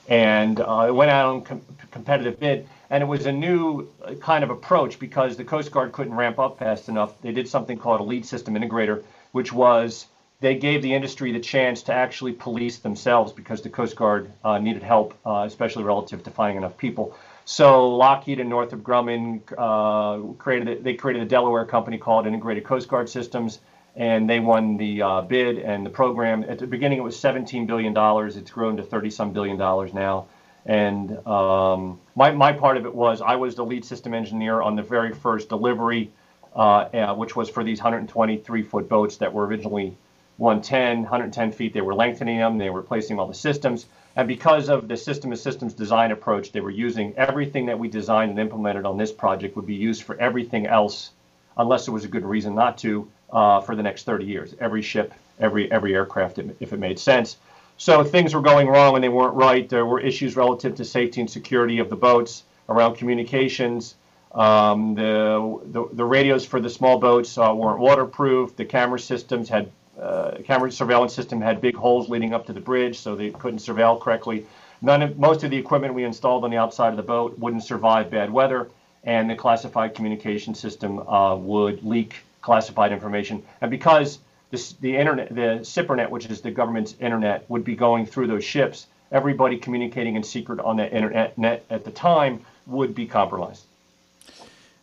And 0.09 0.59
uh, 0.59 0.87
it 0.89 0.95
went 0.95 1.11
out 1.11 1.27
on 1.27 1.43
com- 1.43 1.61
competitive 1.91 2.41
bid, 2.41 2.67
and 2.89 3.03
it 3.03 3.07
was 3.07 3.27
a 3.27 3.33
new 3.33 3.87
uh, 4.03 4.15
kind 4.15 4.43
of 4.43 4.49
approach 4.49 4.99
because 4.99 5.37
the 5.37 5.45
Coast 5.45 5.71
Guard 5.71 5.93
couldn't 5.93 6.15
ramp 6.15 6.39
up 6.39 6.59
fast 6.59 6.89
enough. 6.89 7.13
They 7.21 7.33
did 7.33 7.47
something 7.47 7.77
called 7.77 8.01
a 8.01 8.05
lead 8.05 8.25
system 8.25 8.55
integrator, 8.55 9.03
which 9.33 9.53
was 9.53 10.07
they 10.41 10.55
gave 10.55 10.83
the 10.83 10.95
industry 10.95 11.33
the 11.33 11.41
chance 11.41 11.83
to 11.83 11.93
actually 11.93 12.33
police 12.33 12.79
themselves 12.79 13.33
because 13.33 13.61
the 13.61 13.69
Coast 13.69 13.95
Guard 13.95 14.33
uh, 14.43 14.59
needed 14.59 14.83
help, 14.83 15.15
uh, 15.25 15.45
especially 15.47 15.85
relative 15.85 16.23
to 16.25 16.31
finding 16.31 16.57
enough 16.57 16.77
people. 16.79 17.15
So 17.45 17.89
Lockheed 17.97 18.41
and 18.41 18.49
Northrop 18.49 18.83
Grumman 18.83 19.43
uh, 19.59 20.33
created 20.35 20.83
they 20.83 20.95
created 20.95 21.23
a 21.23 21.27
Delaware 21.27 21.65
company 21.67 21.99
called 21.99 22.27
Integrated 22.27 22.65
Coast 22.65 22.89
Guard 22.89 23.09
Systems, 23.09 23.61
and 23.97 24.29
they 24.31 24.41
won 24.41 24.77
the 24.79 25.03
uh, 25.03 25.21
bid 25.23 25.59
and 25.59 25.85
the 25.85 25.91
program. 25.91 26.45
At 26.49 26.59
the 26.59 26.67
beginning, 26.67 26.99
it 26.99 27.03
was 27.03 27.19
17 27.19 27.67
billion 27.67 27.93
dollars. 27.93 28.37
It's 28.37 28.51
grown 28.51 28.77
to 28.79 28.83
30 28.83 29.11
some 29.11 29.33
billion 29.33 29.59
dollars 29.59 29.93
now. 29.93 30.27
And 30.65 31.27
um, 31.27 32.01
my 32.15 32.31
my 32.31 32.53
part 32.53 32.77
of 32.79 32.87
it 32.87 32.95
was 32.95 33.21
I 33.21 33.37
was 33.37 33.57
the 33.57 33.65
lead 33.65 33.85
system 33.85 34.15
engineer 34.15 34.63
on 34.63 34.77
the 34.77 34.83
very 34.83 35.13
first 35.13 35.49
delivery, 35.51 36.13
uh, 36.55 37.15
which 37.15 37.37
was 37.37 37.51
for 37.51 37.63
these 37.63 37.79
123 37.79 38.63
foot 38.63 38.89
boats 38.89 39.17
that 39.17 39.33
were 39.33 39.47
originally 39.47 39.97
110, 40.41 41.03
110 41.03 41.53
feet. 41.53 41.75
They 41.75 41.83
were 41.83 41.95
lengthening 41.95 42.39
them, 42.39 42.57
they 42.57 42.71
were 42.71 42.81
replacing 42.81 43.19
all 43.19 43.27
the 43.27 43.35
systems. 43.35 43.87
And 44.17 44.27
because 44.27 44.71
of 44.71 44.89
the 44.89 44.97
system 44.97 45.33
of 45.33 45.39
systems 45.39 45.75
design 45.75 46.13
approach, 46.13 46.51
they 46.51 46.61
were 46.61 46.71
using 46.71 47.15
everything 47.17 47.67
that 47.67 47.79
we 47.79 47.89
designed 47.89 48.31
and 48.31 48.39
implemented 48.41 48.87
on 48.87 48.97
this 48.97 49.13
project 49.13 49.55
would 49.55 49.67
be 49.67 49.75
used 49.75 50.03
for 50.03 50.19
everything 50.19 50.67
else, 50.67 51.11
unless 51.59 51.85
there 51.85 51.95
was 51.95 52.05
a 52.05 52.09
good 52.09 52.25
reason 52.25 52.55
not 52.55 52.79
to, 52.79 53.07
uh, 53.31 53.61
for 53.61 53.77
the 53.77 53.83
next 53.83 54.05
30 54.05 54.25
years. 54.25 54.55
Every 54.61 54.81
ship, 54.81 55.13
every 55.39 55.71
every 55.71 55.95
aircraft, 55.95 56.39
if 56.39 56.73
it 56.73 56.79
made 56.79 56.99
sense. 56.99 57.37
So 57.77 58.03
things 58.03 58.35
were 58.35 58.41
going 58.41 58.69
wrong 58.69 58.95
and 58.95 59.05
they 59.05 59.09
weren't 59.11 59.35
right. 59.35 59.69
There 59.69 59.87
were 59.87 60.01
issues 60.01 60.37
relative 60.37 60.75
to 60.77 60.85
safety 60.85 61.21
and 61.21 61.31
security 61.31 61.79
of 61.79 61.91
the 61.91 61.97
boats, 61.97 62.45
around 62.69 62.97
communications. 62.97 63.95
Um, 64.33 64.95
the, 64.95 65.61
the, 65.67 65.89
the 65.93 66.05
radios 66.05 66.47
for 66.47 66.61
the 66.61 66.71
small 66.71 66.99
boats 66.99 67.37
uh, 67.37 67.53
weren't 67.55 67.79
waterproof. 67.79 68.57
The 68.57 68.65
camera 68.65 68.99
systems 68.99 69.49
had 69.49 69.71
uh, 70.01 70.39
camera 70.45 70.71
surveillance 70.73 71.15
system 71.15 71.41
had 71.41 71.61
big 71.61 71.77
holes 71.77 72.09
leading 72.09 72.35
up 72.35 72.47
to 72.47 72.53
the 72.53 72.61
bridge, 72.61 72.99
so 72.99 73.15
they 73.15 73.31
couldn't 73.31 73.61
surveil 73.61 74.01
correctly. 74.01 74.47
None 74.83 75.03
of 75.03 75.19
most 75.19 75.45
of 75.45 75.51
the 75.51 75.57
equipment 75.57 75.95
we 75.95 76.05
installed 76.05 76.45
on 76.45 76.51
the 76.51 76.57
outside 76.57 76.89
of 76.89 76.97
the 76.97 77.03
boat 77.03 77.39
wouldn't 77.39 77.65
survive 77.65 78.11
bad 78.11 78.31
weather, 78.31 78.71
and 79.05 79.29
the 79.29 79.37
classified 79.37 79.95
communication 79.95 80.55
system 80.55 81.01
uh, 81.01 81.37
would 81.37 81.83
leak 81.83 82.17
classified 82.41 82.93
information. 82.93 83.43
And 83.61 83.71
because 83.71 84.21
this, 84.51 84.73
the 84.75 84.97
internet, 84.97 85.29
the 85.35 85.61
SIPRNet, 85.63 86.11
which 86.11 86.27
is 86.27 86.41
the 86.41 86.51
government's 86.51 86.97
internet, 87.01 87.49
would 87.49 87.65
be 87.65 87.77
going 87.77 88.07
through 88.07 88.27
those 88.27 88.45
ships, 88.45 88.87
everybody 89.13 89.59
communicating 89.59 90.17
in 90.17 90.23
secret 90.23 90.61
on 90.61 90.77
the 90.77 90.91
internet 90.91 91.37
net 91.37 91.65
at 91.71 91.85
the 91.85 91.91
time 91.91 92.45
would 92.67 92.95
be 92.95 93.07
compromised. 93.07 93.65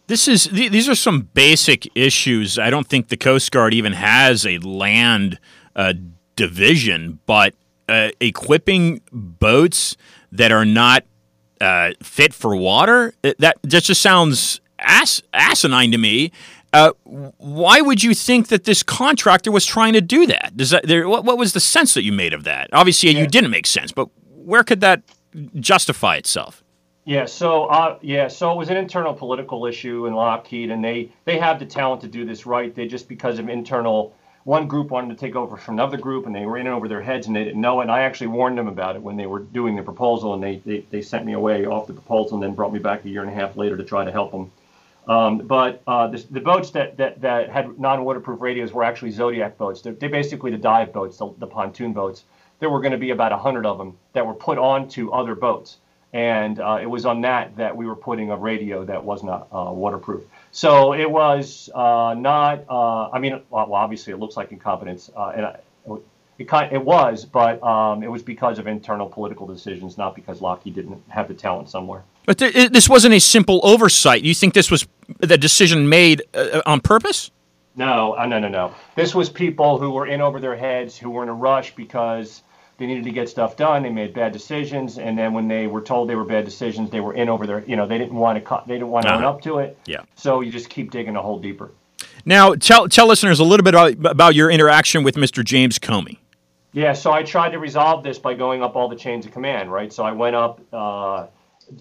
This 0.07 0.27
is 0.29 0.45
these 0.45 0.87
are 0.87 0.95
some 0.95 1.29
basic 1.33 1.89
issues. 1.95 2.57
I 2.57 2.69
don't 2.69 2.87
think 2.87 3.09
the 3.09 3.17
Coast 3.17 3.51
Guard 3.51 3.73
even 3.73 3.93
has 3.93 4.45
a 4.45 4.57
land 4.59 5.37
uh, 5.75 5.93
division, 6.37 7.19
but 7.25 7.53
uh, 7.89 8.11
equipping 8.21 9.01
boats 9.11 9.97
that 10.31 10.51
are 10.51 10.63
not 10.63 11.03
uh, 11.59 11.91
fit 12.01 12.33
for 12.33 12.55
water 12.55 13.13
uh, 13.23 13.33
that, 13.39 13.57
that 13.63 13.83
just 13.83 14.01
sounds 14.01 14.61
ass, 14.79 15.21
asinine 15.33 15.91
to 15.91 15.97
me. 15.97 16.31
Uh, 16.73 16.91
why 17.03 17.81
would 17.81 18.03
you 18.03 18.13
think 18.13 18.49
that 18.49 18.65
this 18.65 18.83
contractor 18.83 19.51
was 19.51 19.65
trying 19.65 19.93
to 19.93 20.01
do 20.01 20.25
that? 20.27 20.55
Does 20.55 20.69
that 20.69 20.85
there, 20.87 21.07
what, 21.07 21.25
what 21.25 21.37
was 21.37 21.53
the 21.53 21.59
sense 21.59 21.93
that 21.95 22.03
you 22.03 22.11
made 22.11 22.33
of 22.33 22.43
that? 22.43 22.69
Obviously, 22.71 23.11
yeah. 23.11 23.21
you 23.21 23.27
didn't 23.27 23.51
make 23.51 23.65
sense, 23.65 23.91
but 23.91 24.09
where 24.35 24.63
could 24.63 24.81
that 24.81 25.01
justify 25.55 26.15
itself? 26.17 26.63
Yeah, 27.07 27.23
so 27.23 27.67
uh, 27.67 27.99
yeah, 28.01 28.27
so 28.27 28.51
it 28.51 28.57
was 28.57 28.69
an 28.69 28.75
internal 28.75 29.13
political 29.13 29.65
issue 29.65 30.07
in 30.07 30.13
Lockheed, 30.13 30.71
and 30.71 30.83
they 30.83 31.09
they 31.23 31.37
have 31.37 31.57
the 31.57 31.65
talent 31.65 32.01
to 32.01 32.07
do 32.09 32.25
this 32.25 32.45
right. 32.45 32.75
They 32.75 32.85
just 32.85 33.07
because 33.07 33.39
of 33.39 33.47
internal, 33.47 34.13
one 34.43 34.67
group 34.67 34.91
wanted 34.91 35.17
to 35.17 35.25
take 35.25 35.33
over 35.33 35.55
from 35.55 35.75
another 35.75 35.95
group, 35.95 36.25
and 36.25 36.35
they 36.35 36.45
were 36.45 36.57
in 36.57 36.67
over 36.67 36.89
their 36.89 37.01
heads, 37.01 37.27
and 37.27 37.33
they 37.33 37.45
didn't 37.45 37.61
know 37.61 37.79
it. 37.79 37.83
And 37.83 37.91
I 37.93 38.01
actually 38.01 38.27
warned 38.27 38.57
them 38.57 38.67
about 38.67 38.97
it 38.97 39.01
when 39.01 39.15
they 39.15 39.25
were 39.25 39.39
doing 39.39 39.77
the 39.77 39.83
proposal, 39.83 40.33
and 40.33 40.43
they 40.43 40.57
they, 40.65 40.79
they 40.91 41.01
sent 41.01 41.25
me 41.25 41.31
away 41.31 41.65
off 41.65 41.87
the 41.87 41.93
proposal, 41.93 42.33
and 42.33 42.43
then 42.43 42.53
brought 42.53 42.73
me 42.73 42.79
back 42.79 43.05
a 43.05 43.09
year 43.09 43.21
and 43.21 43.31
a 43.31 43.33
half 43.33 43.55
later 43.55 43.77
to 43.77 43.85
try 43.85 44.03
to 44.03 44.11
help 44.11 44.33
them. 44.33 44.51
Um, 45.07 45.37
but 45.37 45.81
uh, 45.87 46.07
the, 46.07 46.17
the, 46.29 46.41
boats 46.41 46.71
that, 46.71 46.97
that, 46.97 47.21
that 47.21 47.49
had 47.49 47.79
non-waterproof 47.79 48.41
radios 48.41 48.73
were 48.73 48.83
actually 48.83 49.11
Zodiac 49.11 49.57
boats. 49.57 49.81
They're, 49.81 49.93
they're 49.93 50.09
basically 50.09 50.51
the 50.51 50.57
dive 50.57 50.91
boats, 50.91 51.15
the, 51.15 51.33
the 51.37 51.47
pontoon 51.47 51.93
boats. 51.93 52.25
There 52.59 52.69
were 52.69 52.81
going 52.81 52.91
to 52.91 52.97
be 52.97 53.11
about 53.11 53.31
100 53.31 53.65
of 53.65 53.77
them 53.77 53.97
that 54.11 54.27
were 54.27 54.33
put 54.33 54.57
onto 54.57 55.09
other 55.11 55.33
boats 55.33 55.77
and 56.13 56.59
uh, 56.59 56.79
it 56.81 56.85
was 56.85 57.05
on 57.05 57.21
that 57.21 57.55
that 57.57 57.75
we 57.75 57.85
were 57.85 57.95
putting 57.95 58.31
a 58.31 58.37
radio 58.37 58.85
that 58.85 59.03
was 59.03 59.23
not 59.23 59.47
uh, 59.51 59.71
waterproof. 59.71 60.23
So 60.51 60.93
it 60.93 61.09
was 61.09 61.69
uh, 61.75 62.15
not. 62.17 62.63
Uh, 62.69 63.09
I 63.09 63.19
mean, 63.19 63.41
well, 63.49 63.73
obviously 63.73 64.13
it 64.13 64.17
looks 64.17 64.37
like 64.37 64.51
incompetence, 64.51 65.09
uh, 65.15 65.33
and 65.35 65.45
I, 65.45 65.59
it 66.37 66.47
kind 66.47 66.71
it 66.71 66.83
was, 66.83 67.25
but 67.25 67.61
um, 67.63 68.03
it 68.03 68.11
was 68.11 68.21
because 68.21 68.59
of 68.59 68.67
internal 68.67 69.07
political 69.07 69.47
decisions, 69.47 69.97
not 69.97 70.15
because 70.15 70.41
Lockheed 70.41 70.75
didn't 70.75 71.01
have 71.09 71.27
the 71.27 71.33
talent 71.33 71.69
somewhere. 71.69 72.03
But 72.25 72.37
th- 72.37 72.55
it, 72.55 72.73
this 72.73 72.87
wasn't 72.89 73.13
a 73.13 73.19
simple 73.19 73.59
oversight. 73.63 74.21
You 74.21 74.33
think 74.33 74.53
this 74.53 74.69
was 74.69 74.87
the 75.19 75.37
decision 75.37 75.89
made 75.89 76.23
uh, 76.33 76.61
on 76.65 76.81
purpose? 76.81 77.31
No, 77.75 78.13
no, 78.25 78.39
no, 78.39 78.47
no. 78.47 78.73
This 78.95 79.13
was 79.13 79.29
people 79.29 79.77
who 79.77 79.91
were 79.91 80.07
in 80.07 80.19
over 80.19 80.39
their 80.39 80.55
heads, 80.55 80.97
who 80.97 81.11
were 81.11 81.23
in 81.23 81.29
a 81.29 81.33
rush 81.33 81.75
because 81.75 82.41
they 82.77 82.85
needed 82.85 83.03
to 83.05 83.11
get 83.11 83.27
stuff 83.27 83.55
done. 83.55 83.83
They 83.83 83.89
made 83.89 84.13
bad 84.13 84.31
decisions, 84.31 84.99
and 84.99 85.17
then 85.17 85.33
when 85.33 85.47
they 85.47 85.67
were 85.67 85.81
told 85.81 86.09
they 86.09 86.15
were 86.15 86.25
bad 86.25 86.45
decisions, 86.45 86.89
they 86.91 86.99
were 86.99 87.13
in 87.13 87.27
over 87.27 87.47
their. 87.47 87.63
You 87.65 87.75
know, 87.75 87.87
they 87.87 87.97
didn't 87.97 88.15
want 88.15 88.43
to. 88.43 88.63
They 88.67 88.75
didn't 88.75 88.89
want 88.89 89.05
to 89.05 89.13
uh-huh. 89.13 89.19
own 89.19 89.25
up 89.25 89.41
to 89.41 89.59
it. 89.59 89.77
Yeah. 89.85 90.01
So 90.15 90.41
you 90.41 90.51
just 90.51 90.69
keep 90.69 90.91
digging 90.91 91.15
a 91.15 91.21
hole 91.21 91.39
deeper. 91.39 91.71
Now, 92.25 92.53
tell 92.55 92.87
tell 92.87 93.07
listeners 93.07 93.39
a 93.39 93.43
little 93.43 93.63
bit 93.63 93.73
about, 93.73 94.11
about 94.11 94.35
your 94.35 94.51
interaction 94.51 95.03
with 95.03 95.15
Mr. 95.15 95.43
James 95.43 95.79
Comey. 95.79 96.17
Yeah, 96.73 96.93
so 96.93 97.11
I 97.11 97.23
tried 97.23 97.51
to 97.51 97.59
resolve 97.59 98.03
this 98.03 98.19
by 98.19 98.35
going 98.35 98.61
up 98.61 98.75
all 98.75 98.87
the 98.87 98.95
chains 98.95 99.25
of 99.25 99.31
command, 99.31 99.71
right? 99.71 99.91
So 99.91 100.03
I 100.03 100.11
went 100.11 100.35
up. 100.35 100.61
Uh, 100.71 101.27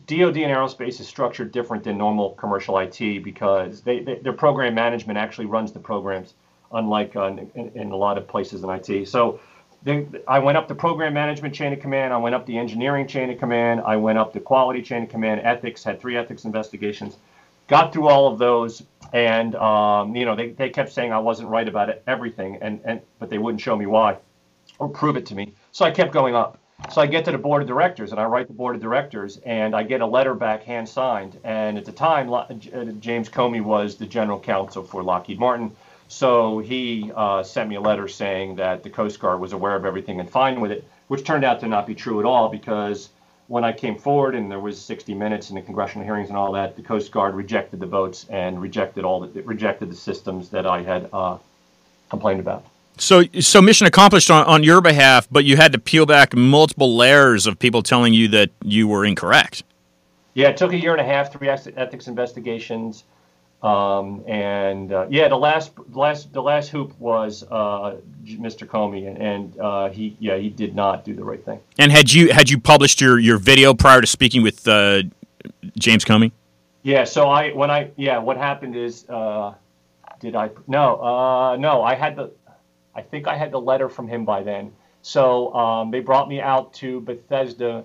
DoD 0.07 0.39
and 0.39 0.53
aerospace 0.53 1.01
is 1.01 1.07
structured 1.07 1.53
different 1.53 1.85
than 1.85 1.97
normal 1.97 2.31
commercial 2.31 2.77
IT 2.79 3.23
because 3.23 3.83
they, 3.83 4.01
they 4.01 4.17
their 4.17 4.33
program 4.33 4.75
management 4.75 5.19
actually 5.19 5.47
runs 5.47 5.71
the 5.73 5.79
programs, 5.79 6.35
unlike 6.73 7.15
uh, 7.15 7.27
in, 7.27 7.71
in, 7.75 7.91
a 7.93 7.97
lot 7.97 8.19
of 8.19 8.27
places 8.27 8.65
in 8.65 8.71
IT. 8.71 9.07
So 9.09 9.39
then 9.87 10.16
I 10.27 10.40
went 10.40 10.59
up 10.59 10.66
the 10.66 10.75
program 10.75 11.14
management 11.14 11.55
chain 11.55 11.72
of 11.72 11.79
command. 11.79 12.12
I 12.12 12.16
went 12.16 12.35
up 12.35 12.44
the 12.44 12.59
engineering 12.59 13.07
chain 13.07 13.31
of 13.31 13.38
command. 13.38 13.83
I 13.87 13.96
went 13.96 14.18
up 14.18 14.33
the 14.33 14.40
quality 14.40 14.83
chain 14.83 15.05
of 15.05 15.09
command. 15.09 15.42
Ethics 15.44 15.85
had 15.85 16.01
three 16.01 16.16
ethics 16.16 16.44
investigations. 16.44 17.16
Got 17.68 17.92
through 17.92 18.09
all 18.09 18.27
of 18.27 18.37
those, 18.40 18.83
and 19.12 19.55
um, 19.55 20.16
you 20.16 20.25
know 20.25 20.35
they, 20.35 20.51
they 20.51 20.70
kept 20.70 20.90
saying 20.90 21.12
I 21.12 21.20
wasn't 21.20 21.51
right 21.51 21.68
about 21.68 21.88
it, 21.88 22.03
everything, 22.09 22.59
and, 22.61 22.81
and 22.85 23.01
but 23.20 23.31
they 23.31 23.38
wouldn't 23.38 23.61
show 23.61 23.77
me 23.77 23.87
why 23.87 24.18
or 24.81 24.88
prove 24.88 25.16
it 25.16 25.25
to 25.27 25.37
me. 25.37 25.55
So 25.70 25.85
I 25.85 25.92
kept 25.92 26.12
going 26.12 26.35
up. 26.35 26.59
So 26.90 27.01
I 27.01 27.07
get 27.07 27.25
to 27.27 27.31
the 27.31 27.38
board 27.38 27.62
of 27.62 27.68
directors, 27.68 28.11
and 28.11 28.20
I 28.20 28.25
write 28.25 28.49
the 28.49 28.55
board 28.55 28.75
of 28.75 28.83
directors, 28.83 29.38
and 29.46 29.75
I 29.75 29.85
get 29.85 30.01
a 30.01 30.07
letter 30.07 30.35
back 30.35 30.64
hand 30.64 30.88
signed. 30.88 31.38
And 31.44 31.79
at 31.79 31.85
the 31.85 31.92
time, 31.92 32.29
James 33.01 33.29
Comey 33.29 33.62
was 33.62 33.96
the 33.96 34.05
general 34.05 34.40
counsel 34.40 34.83
for 34.83 35.05
Lockheed 35.05 35.38
Martin 35.38 35.75
so 36.09 36.59
he 36.59 37.11
uh, 37.14 37.42
sent 37.42 37.69
me 37.69 37.77
a 37.77 37.81
letter 37.81 38.09
saying 38.09 38.57
that 38.57 38.83
the 38.83 38.90
Coast 38.90 39.21
Guard 39.21 39.40
was 39.40 39.53
aware 39.53 39.75
of 39.75 39.85
everything 39.85 40.21
and 40.21 40.31
fine 40.31 40.61
with 40.61 40.71
it, 40.71 40.85
which 41.09 41.25
turned 41.25 41.45
out 41.45 41.61
to 41.61 41.69
not 41.69 41.87
be 41.87 41.95
true 41.95 42.21
at 42.21 42.27
all 42.27 42.49
because 42.49 43.11
when 43.49 43.64
I 43.64 43.73
came 43.73 43.97
forward 43.97 44.35
and 44.35 44.51
there 44.51 44.59
was 44.59 44.81
60 44.81 45.14
minutes 45.14 45.51
in 45.51 45.57
the 45.57 45.62
congressional 45.62 46.05
hearings 46.05 46.29
and 46.29 46.37
all 46.37 46.53
that, 46.53 46.77
the 46.77 46.83
Coast 46.83 47.12
Guard 47.12 47.35
rejected 47.35 47.81
the 47.81 47.87
votes 47.87 48.27
and 48.29 48.61
rejected 48.61 49.05
all 49.05 49.21
the 49.21 49.42
rejected 49.42 49.90
the 49.90 49.97
systems 49.97 50.49
that 50.51 50.66
I 50.66 50.83
had 50.83 51.09
uh, 51.12 51.38
complained 52.09 52.40
about. 52.40 52.64
So, 52.99 53.25
so 53.40 53.61
mission 53.61 53.87
accomplished 53.87 54.31
on, 54.31 54.47
on 54.47 54.62
your 54.62 54.81
behalf, 54.81 55.29
but 55.31 55.45
you 55.45 55.57
had 55.57 55.73
to 55.73 55.79
peel 55.79 56.07
back 56.07 56.35
multiple 56.35 56.97
layers 56.97 57.47
of 57.47 57.59
people 57.59 57.83
telling 57.83 58.14
you 58.14 58.29
that 58.29 58.51
you 58.64 58.88
were 58.88 59.05
incorrect. 59.05 59.64
Yeah, 60.33 60.49
it 60.49 60.57
took 60.57 60.73
a 60.73 60.79
year 60.79 60.92
and 60.92 61.01
a 61.01 61.05
half, 61.05 61.33
three 61.33 61.49
ethics 61.49 62.09
investigations. 62.09 63.05
Um, 63.67 64.23
and 64.29 64.93
uh, 64.93 65.07
yeah, 65.11 65.27
the 65.27 65.37
last 65.37 65.73
last 65.93 66.33
the 66.33 66.41
last 66.41 66.69
hoop 66.69 66.97
was 67.01 67.43
uh, 67.51 67.97
Mr. 68.25 68.65
Comey, 68.65 69.09
and, 69.09 69.19
and 69.19 69.61
uh, 69.61 69.89
he 69.89 70.17
yeah 70.21 70.37
he 70.37 70.51
did 70.51 70.77
not 70.77 71.05
do 71.05 71.15
the 71.15 71.25
right 71.25 71.45
thing. 71.45 71.59
And 71.77 71.91
had 71.91 72.13
you 72.13 72.33
had 72.33 72.49
you 72.49 72.61
published 72.61 73.01
your, 73.01 73.19
your 73.19 73.39
video 73.39 73.75
prior 73.75 74.01
to 74.01 74.07
speaking 74.07 74.45
with 74.45 74.69
uh, 74.69 75.03
James 75.77 76.05
Comey? 76.05 76.31
Yeah. 76.85 77.03
So 77.03 77.29
I 77.29 77.51
when 77.51 77.73
I 77.73 77.91
yeah 77.97 78.19
what 78.19 78.37
happened 78.37 78.77
is 78.77 79.05
uh, 79.09 79.55
did 80.21 80.37
I 80.37 80.51
no 80.69 81.03
uh, 81.03 81.57
no 81.57 81.83
I 81.83 81.97
had 81.97 82.15
the 82.15 82.31
I 82.95 83.03
think 83.03 83.27
I 83.27 83.37
had 83.37 83.51
the 83.51 83.61
letter 83.61 83.89
from 83.89 84.07
him 84.07 84.25
by 84.25 84.45
then. 84.45 84.73
So 85.03 85.53
um, 85.55 85.91
they 85.91 86.01
brought 86.01 86.29
me 86.29 86.41
out 86.41 86.73
to 86.75 87.01
Bethesda 87.01 87.85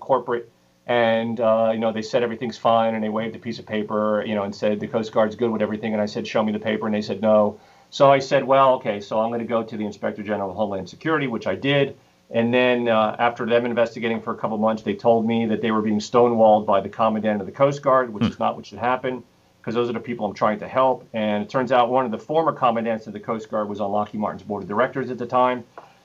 corporate 0.00 0.50
and 0.90 1.38
uh, 1.38 1.70
you 1.72 1.78
know 1.78 1.92
they 1.92 2.02
said 2.02 2.24
everything's 2.24 2.58
fine 2.58 2.96
and 2.96 3.04
they 3.04 3.08
waved 3.08 3.36
a 3.36 3.38
piece 3.38 3.60
of 3.60 3.66
paper 3.66 4.24
you 4.26 4.34
know 4.34 4.42
and 4.42 4.52
said 4.52 4.80
the 4.80 4.88
coast 4.88 5.12
guard's 5.12 5.36
good 5.36 5.48
with 5.48 5.62
everything. 5.62 5.92
And 5.92 6.02
i 6.02 6.06
said 6.06 6.26
show 6.26 6.42
me 6.42 6.50
the 6.50 6.58
paper. 6.58 6.86
And 6.86 6.94
they 6.94 7.00
said 7.00 7.22
no. 7.22 7.60
So 7.90 8.10
i 8.10 8.18
said 8.18 8.42
well 8.44 8.74
okay 8.74 9.00
so 9.00 9.20
i'm 9.20 9.30
going 9.30 9.38
to 9.38 9.46
go 9.46 9.62
to 9.62 9.76
the 9.76 9.86
inspector 9.86 10.24
general 10.24 10.50
of 10.50 10.56
homeland 10.56 10.88
security 10.88 11.28
which 11.28 11.46
i 11.46 11.54
did. 11.54 11.96
And 12.32 12.52
then 12.52 12.88
uh, 12.88 13.16
after 13.18 13.46
them 13.46 13.66
investigating 13.66 14.20
for 14.20 14.34
a 14.34 14.36
couple 14.36 14.58
months 14.58 14.82
they 14.82 14.94
told 14.94 15.26
me 15.26 15.46
that 15.46 15.62
they 15.62 15.70
were 15.70 15.82
being 15.82 16.00
stonewalled 16.00 16.66
by 16.66 16.80
the 16.80 16.88
commandant 16.88 17.40
of 17.40 17.46
the 17.46 17.52
coast 17.52 17.82
guard 17.82 18.12
which 18.12 18.24
hmm. 18.24 18.30
is 18.30 18.40
not 18.40 18.56
what 18.56 18.66
should 18.66 18.80
happen 18.80 19.22
because 19.60 19.76
those 19.76 19.88
are 19.88 19.92
the 19.92 20.00
people 20.00 20.26
i'm 20.26 20.34
trying 20.34 20.58
to 20.58 20.66
help. 20.66 21.08
And 21.12 21.44
it 21.44 21.48
turns 21.48 21.70
out 21.70 21.88
one 21.88 22.04
of 22.04 22.10
the 22.10 22.18
former 22.18 22.52
commandants 22.52 23.06
of 23.06 23.12
the 23.12 23.20
coast 23.20 23.48
guard 23.48 23.68
was 23.68 23.80
on 23.80 23.92
lockheed 23.92 24.20
martin's 24.20 24.42
board 24.42 24.64
of 24.64 24.68
directors 24.68 25.08
at 25.08 25.18
the 25.18 25.26
time 25.26 25.62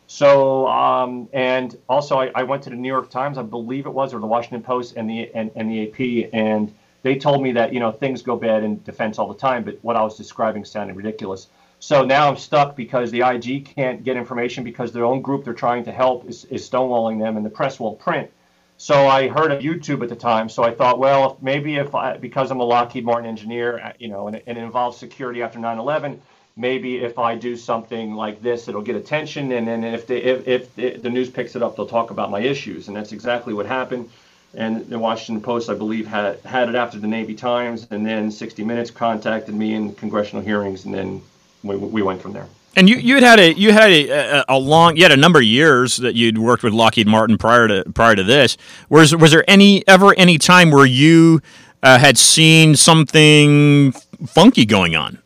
so, 0.07 0.67
um, 0.67 1.27
and 1.33 1.77
also 1.89 2.19
I, 2.19 2.31
I, 2.35 2.43
went 2.43 2.63
to 2.63 2.69
the 2.69 2.75
New 2.75 2.87
York 2.87 3.09
Times, 3.09 3.37
I 3.37 3.43
believe 3.43 3.85
it 3.85 3.93
was, 3.93 4.13
or 4.13 4.19
the 4.19 4.27
Washington 4.27 4.61
Post 4.61 4.95
and 4.95 5.09
the 5.09 5.31
and, 5.33 5.51
and 5.55 5.69
the 5.69 5.87
AP, 5.87 6.29
and 6.31 6.73
they 7.01 7.15
told 7.15 7.41
me 7.41 7.51
that 7.53 7.73
you 7.73 7.79
know 7.79 7.91
things 7.91 8.21
go 8.21 8.35
bad 8.35 8.63
in 8.63 8.81
defense 8.83 9.17
all 9.17 9.27
the 9.27 9.39
time, 9.39 9.63
but 9.63 9.79
what 9.81 9.95
I 9.95 10.03
was 10.03 10.15
describing 10.15 10.63
sounded 10.63 10.95
ridiculous. 10.95 11.47
So 11.79 12.05
now 12.05 12.29
I'm 12.29 12.37
stuck 12.37 12.75
because 12.75 13.11
the 13.11 13.21
IG 13.21 13.65
can't 13.75 14.03
get 14.03 14.15
information 14.15 14.63
because 14.63 14.91
their 14.91 15.05
own 15.05 15.21
group 15.21 15.43
they're 15.43 15.53
trying 15.53 15.83
to 15.85 15.91
help 15.91 16.27
is, 16.27 16.45
is 16.45 16.67
stonewalling 16.67 17.19
them, 17.19 17.37
and 17.37 17.45
the 17.45 17.49
press 17.49 17.79
won't 17.79 17.99
print. 17.99 18.31
So 18.77 19.07
I 19.07 19.27
heard 19.27 19.51
of 19.51 19.61
YouTube 19.61 20.03
at 20.03 20.09
the 20.09 20.15
time. 20.15 20.49
So 20.49 20.63
I 20.63 20.71
thought, 20.73 20.99
well, 20.99 21.37
maybe 21.41 21.77
if 21.77 21.95
I, 21.95 22.17
because 22.17 22.51
I'm 22.51 22.59
a 22.59 22.63
Lockheed 22.63 23.05
Martin 23.05 23.29
engineer, 23.29 23.93
you 23.99 24.09
know, 24.09 24.27
and, 24.27 24.41
and 24.45 24.57
it 24.57 24.61
involves 24.61 24.97
security 24.97 25.41
after 25.41 25.59
9/11 25.59 26.19
maybe 26.57 26.97
if 26.97 27.19
I 27.19 27.35
do 27.35 27.57
something 27.57 28.15
like 28.15 28.41
this, 28.41 28.67
it'll 28.67 28.81
get 28.81 28.95
attention, 28.95 29.51
and 29.51 29.67
then 29.67 29.83
if, 29.83 30.07
they, 30.07 30.21
if, 30.21 30.77
if 30.77 31.01
the 31.01 31.09
news 31.09 31.29
picks 31.29 31.55
it 31.55 31.61
up, 31.61 31.75
they'll 31.75 31.85
talk 31.85 32.11
about 32.11 32.31
my 32.31 32.39
issues, 32.39 32.87
and 32.87 32.95
that's 32.95 33.11
exactly 33.11 33.53
what 33.53 33.65
happened. 33.65 34.09
And 34.53 34.87
the 34.87 34.97
Washington 34.97 35.43
Post, 35.43 35.69
I 35.69 35.73
believe, 35.73 36.07
had 36.07 36.39
had 36.41 36.69
it 36.69 36.75
after 36.75 36.97
the 36.97 37.07
Navy 37.07 37.35
Times, 37.35 37.87
and 37.91 38.05
then 38.05 38.31
60 38.31 38.63
Minutes 38.63 38.89
contacted 38.89 39.53
me 39.53 39.73
in 39.73 39.93
congressional 39.95 40.43
hearings, 40.43 40.85
and 40.85 40.93
then 40.93 41.21
we, 41.63 41.75
we 41.75 42.01
went 42.01 42.21
from 42.21 42.31
there. 42.31 42.47
And 42.77 42.89
you, 42.89 42.97
you 42.97 43.15
had 43.15 43.23
had 43.23 43.39
a 43.39 43.53
you 43.53 43.71
had 43.71 43.89
a, 43.89 44.53
a, 44.53 44.59
long 44.59 44.97
you 44.97 45.03
had 45.03 45.13
a 45.13 45.17
number 45.17 45.39
of 45.39 45.45
years 45.45 45.95
that 45.97 46.15
you'd 46.15 46.37
worked 46.37 46.61
with 46.61 46.73
Lockheed 46.73 47.07
Martin 47.07 47.37
prior 47.37 47.69
to 47.69 47.89
prior 47.93 48.15
to 48.15 48.23
this. 48.23 48.57
Was 48.89 49.15
was 49.15 49.31
there 49.31 49.45
any 49.47 49.87
ever 49.87 50.13
any 50.17 50.37
time 50.37 50.71
where 50.71 50.85
you 50.85 51.41
uh, 51.83 51.97
had 51.97 52.17
seen 52.17 52.75
something 52.75 53.93
funky 54.25 54.65
going 54.65 54.93
on? 54.93 55.19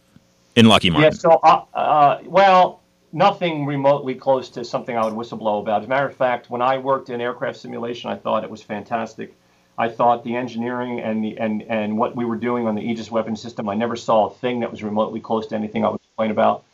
In 0.60 0.67
Lockheed 0.67 0.93
Martin? 0.93 1.12
Yeah. 1.12 1.17
So, 1.17 1.32
uh, 1.43 1.63
uh, 1.74 2.19
well, 2.26 2.82
nothing 3.12 3.65
remotely 3.65 4.15
close 4.15 4.50
to 4.50 4.63
something 4.63 4.95
I 4.95 5.06
would 5.06 5.13
whistleblow 5.13 5.62
about. 5.62 5.82
As 5.82 5.86
a 5.86 5.89
matter 5.89 6.08
of 6.08 6.15
fact, 6.15 6.50
when 6.50 6.62
I 6.62 6.78
worked 6.78 7.10
in 7.10 7.22
aircraft 7.22 7.58
simulation, 7.58 8.10
I 8.10 8.15
thought 8.15 8.43
it 8.43 8.50
was 8.50 8.62
fantastic. 8.62 9.36
I 9.78 9.88
thought 9.88 10.26
the 10.26 10.36
engineering 10.36 11.00
and 11.00 11.24
the 11.24 11.38
and 11.38 11.63
and 11.63 11.98
what 11.98 12.13
we 12.13 12.26
were 12.26 12.36
doing 12.36 12.67
on 12.67 12.76
the 12.76 12.82
Aegis 12.82 13.10
weapon 13.10 13.38
system, 13.38 13.69
I 13.69 13.76
never 13.76 13.95
saw 13.95 14.28
a 14.28 14.34
thing 14.34 14.60
that 14.60 14.72
was 14.72 14.84
remotely 14.84 15.22
close 15.22 15.48
to 15.48 15.56
anything 15.56 15.86
I 15.86 15.89
would 15.89 16.02
complain 16.02 16.32
about. 16.32 16.65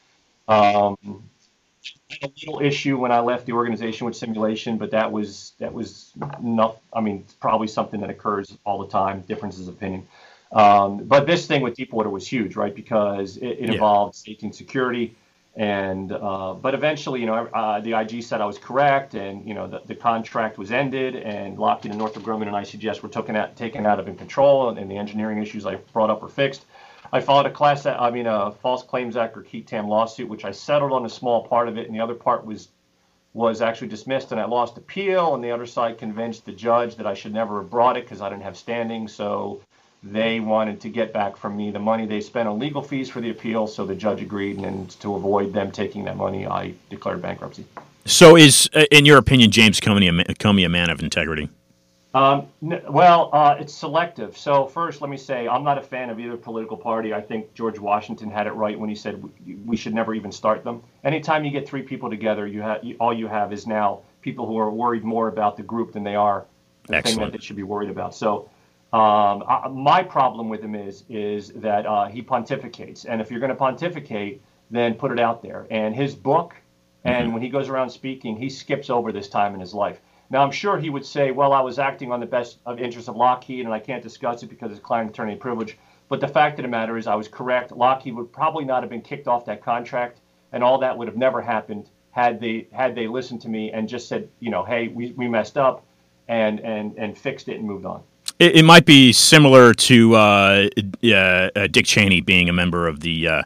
Um, 0.48 0.98
a 2.24 2.30
little 2.42 2.62
issue 2.62 2.98
when 2.98 3.12
I 3.12 3.20
left 3.20 3.46
the 3.46 3.54
organization 3.54 4.06
with 4.06 4.16
simulation, 4.16 4.78
but 4.78 4.92
that 4.92 5.12
was 5.12 5.54
that 5.60 5.72
was 5.72 6.12
not. 6.42 6.78
I 6.92 7.02
mean, 7.02 7.26
probably 7.40 7.68
something 7.68 8.02
that 8.02 8.10
occurs 8.10 8.58
all 8.66 8.80
the 8.80 8.88
time. 8.88 9.22
Differences 9.22 9.68
of 9.68 9.76
opinion. 9.76 10.08
Um, 10.52 11.04
but 11.06 11.26
this 11.26 11.48
thing 11.48 11.62
with 11.62 11.76
Deepwater 11.76 12.10
was 12.10 12.28
huge, 12.28 12.56
right? 12.56 12.74
Because 12.74 13.38
it, 13.38 13.48
it 13.48 13.60
yeah. 13.62 13.74
involved 13.74 14.16
safety 14.16 14.46
and 14.46 14.56
security. 14.56 15.16
And 15.58 16.12
uh, 16.12 16.54
but 16.54 16.74
eventually, 16.74 17.22
you 17.22 17.26
know, 17.28 17.48
uh, 17.48 17.80
the 17.80 17.94
IG 17.94 18.24
said 18.24 18.42
I 18.42 18.46
was 18.46 18.58
correct, 18.58 19.14
and 19.14 19.48
you 19.48 19.54
know, 19.54 19.68
the, 19.68 19.82
the 19.86 19.96
contract 19.96 20.58
was 20.58 20.70
ended, 20.70 21.16
and 21.16 21.58
Lockheed 21.58 21.92
and 21.92 21.98
Northrop 21.98 22.26
Grumman 22.26 22.48
and 22.48 22.52
ICGS 22.52 23.02
were 23.02 23.08
taken 23.08 23.38
out, 23.38 23.56
taken 23.56 23.86
out 23.86 23.98
of 23.98 24.10
in 24.10 24.18
control, 24.18 24.68
and, 24.68 24.78
and 24.78 24.92
the 24.92 24.98
engineering 24.98 25.38
issues 25.38 25.66
I 25.66 25.76
brought 25.94 26.10
up 26.10 26.22
were 26.22 26.28
fixed. 26.28 26.66
I 27.14 27.22
filed 27.22 27.46
a 27.46 27.52
class, 27.52 27.86
I 27.86 28.10
mean, 28.12 28.26
a 28.26 28.52
False 28.52 28.84
Claims 28.84 29.16
Act 29.16 29.38
or 29.38 29.44
qui 29.44 29.62
tam 29.62 29.88
lawsuit, 29.88 30.28
which 30.28 30.44
I 30.44 30.52
settled 30.52 30.92
on 30.92 31.06
a 31.06 31.10
small 31.10 31.48
part 31.48 31.70
of 31.70 31.78
it, 31.78 31.88
and 31.88 31.96
the 31.96 32.02
other 32.02 32.16
part 32.16 32.46
was 32.46 32.68
was 33.34 33.62
actually 33.62 33.90
dismissed, 33.90 34.32
and 34.32 34.40
I 34.40 34.46
lost 34.46 34.78
appeal. 34.78 35.36
And 35.36 35.44
the 35.44 35.52
other 35.52 35.66
side 35.66 35.98
convinced 35.98 36.46
the 36.46 36.54
judge 36.54 36.96
that 36.96 37.06
I 37.06 37.14
should 37.14 37.34
never 37.34 37.62
have 37.62 37.70
brought 37.70 37.98
it 37.98 38.06
because 38.06 38.22
I 38.22 38.30
didn't 38.30 38.44
have 38.44 38.58
standing. 38.58 39.10
So 39.10 39.62
they 40.06 40.40
wanted 40.40 40.80
to 40.82 40.90
get 40.90 41.12
back 41.12 41.36
from 41.36 41.58
me 41.58 41.72
the 41.72 41.80
money 41.80 42.06
they 42.06 42.22
spent 42.22 42.48
on 42.48 42.60
legal 42.60 42.82
fees 42.82 43.10
for 43.10 43.22
the 43.22 43.32
appeal, 43.32 43.66
so 43.66 43.86
the 43.86 43.96
judge 43.96 44.22
agreed, 44.22 44.60
and 44.60 44.90
to 45.02 45.16
avoid 45.16 45.52
them 45.52 45.72
taking 45.72 46.04
that 46.06 46.16
money, 46.16 46.46
I 46.46 46.74
declared 46.90 47.22
bankruptcy. 47.22 47.66
So, 48.06 48.38
is 48.38 48.70
uh, 48.76 48.86
in 48.92 49.06
your 49.06 49.18
opinion, 49.18 49.50
James 49.50 49.80
Comey 49.80 50.08
a, 50.08 50.34
Comey 50.36 50.66
a 50.66 50.70
man 50.70 50.92
of 50.92 51.02
integrity? 51.02 51.50
Um, 52.14 52.48
well, 52.62 53.30
uh, 53.34 53.58
it's 53.60 53.74
selective. 53.74 54.38
So 54.38 54.68
first, 54.68 55.02
let 55.02 55.10
me 55.10 55.18
say 55.18 55.50
I'm 55.50 55.66
not 55.66 55.78
a 55.78 55.82
fan 55.82 56.10
of 56.10 56.18
either 56.18 56.38
political 56.38 56.78
party. 56.78 57.14
I 57.14 57.20
think 57.20 57.54
George 57.54 57.78
Washington 57.78 58.32
had 58.32 58.48
it 58.48 58.52
right 58.52 58.80
when 58.80 58.88
he 58.88 58.96
said 58.96 59.22
we 59.66 59.76
should 59.76 59.94
never 59.94 60.14
even 60.14 60.32
start 60.32 60.64
them. 60.64 60.82
Anytime 61.04 61.44
you 61.44 61.52
get 61.52 61.68
three 61.68 61.82
people 61.82 62.10
together, 62.10 62.48
you 62.48 62.62
have 62.62 62.82
all 63.02 63.14
you 63.14 63.28
have 63.28 63.52
is 63.52 63.68
now 63.68 64.02
people 64.22 64.48
who 64.48 64.58
are 64.58 64.72
worried 64.72 65.04
more 65.04 65.28
about 65.28 65.58
the 65.58 65.64
group 65.64 65.92
than 65.92 66.06
they 66.06 66.16
are 66.16 66.46
the 66.88 66.96
Excellent. 66.96 67.18
thing 67.18 67.26
that 67.26 67.38
they 67.38 67.44
should 67.44 67.58
be 67.58 67.64
worried 67.64 67.90
about. 67.90 68.16
So 68.16 68.50
um, 68.96 69.44
I, 69.46 69.68
my 69.68 70.04
problem 70.04 70.48
with 70.48 70.62
him 70.62 70.74
is 70.74 71.04
is 71.10 71.50
that 71.56 71.86
uh, 71.86 72.06
he 72.06 72.22
pontificates, 72.22 73.06
and 73.06 73.20
if 73.20 73.30
you're 73.30 73.42
going 73.42 73.50
to 73.50 73.56
pontificate, 73.56 74.42
then 74.72 74.94
put 74.94 75.12
it 75.12 75.20
out 75.20 75.42
there. 75.42 75.68
And 75.70 75.94
his 75.94 76.16
book, 76.16 76.56
and 77.04 77.26
mm-hmm. 77.26 77.34
when 77.34 77.42
he 77.42 77.50
goes 77.50 77.68
around 77.68 77.90
speaking, 77.90 78.38
he 78.38 78.50
skips 78.50 78.90
over 78.90 79.12
this 79.12 79.28
time 79.28 79.54
in 79.54 79.60
his 79.60 79.74
life. 79.74 80.00
Now, 80.30 80.44
I'm 80.44 80.52
sure 80.52 80.80
he 80.80 80.90
would 80.90 81.06
say, 81.06 81.32
well, 81.32 81.52
I 81.52 81.60
was 81.60 81.78
acting 81.78 82.14
on 82.14 82.22
the 82.22 82.26
best 82.26 82.60
of 82.66 82.80
interest 82.80 83.10
of 83.10 83.18
Lockheed, 83.18 83.66
and 83.66 83.74
I 83.74 83.80
can't 83.80 84.02
discuss 84.02 84.44
it 84.44 84.48
because 84.48 84.72
it's 84.72 84.80
client 84.80 85.10
attorney 85.10 85.36
privilege. 85.36 85.78
But 86.08 86.22
the 86.22 86.30
fact 86.30 86.58
of 86.58 86.64
the 86.64 86.70
matter 86.70 86.98
is, 86.98 87.06
I 87.06 87.16
was 87.16 87.28
correct. 87.28 87.74
Lockheed 87.74 88.16
would 88.16 88.32
probably 88.32 88.64
not 88.64 88.82
have 88.82 88.90
been 88.90 89.02
kicked 89.02 89.28
off 89.28 89.44
that 89.48 89.62
contract, 89.62 90.22
and 90.54 90.64
all 90.64 90.78
that 90.78 90.98
would 90.98 91.10
have 91.10 91.18
never 91.18 91.42
happened 91.42 91.90
had 92.12 92.40
they 92.40 92.70
had 92.72 92.96
they 92.96 93.08
listened 93.08 93.42
to 93.42 93.50
me 93.50 93.74
and 93.74 93.90
just 93.90 94.08
said, 94.08 94.30
you 94.40 94.52
know, 94.52 94.64
hey, 94.64 94.88
we, 94.88 95.12
we 95.18 95.28
messed 95.28 95.58
up, 95.58 95.86
and 96.30 96.62
and 96.62 96.98
and 96.98 97.18
fixed 97.18 97.50
it 97.50 97.58
and 97.58 97.68
moved 97.68 97.86
on. 97.86 98.02
It, 98.40 98.58
it 98.58 98.66
might 98.66 98.86
be 98.86 99.14
similar 99.14 99.74
to 99.74 100.16
uh, 100.16 100.68
uh, 101.04 101.68
Dick 101.68 101.86
Cheney 101.86 102.22
being 102.22 102.50
a 102.50 102.54
member 102.54 102.88
of 102.88 103.00
the 103.00 103.28
uh, 103.28 103.44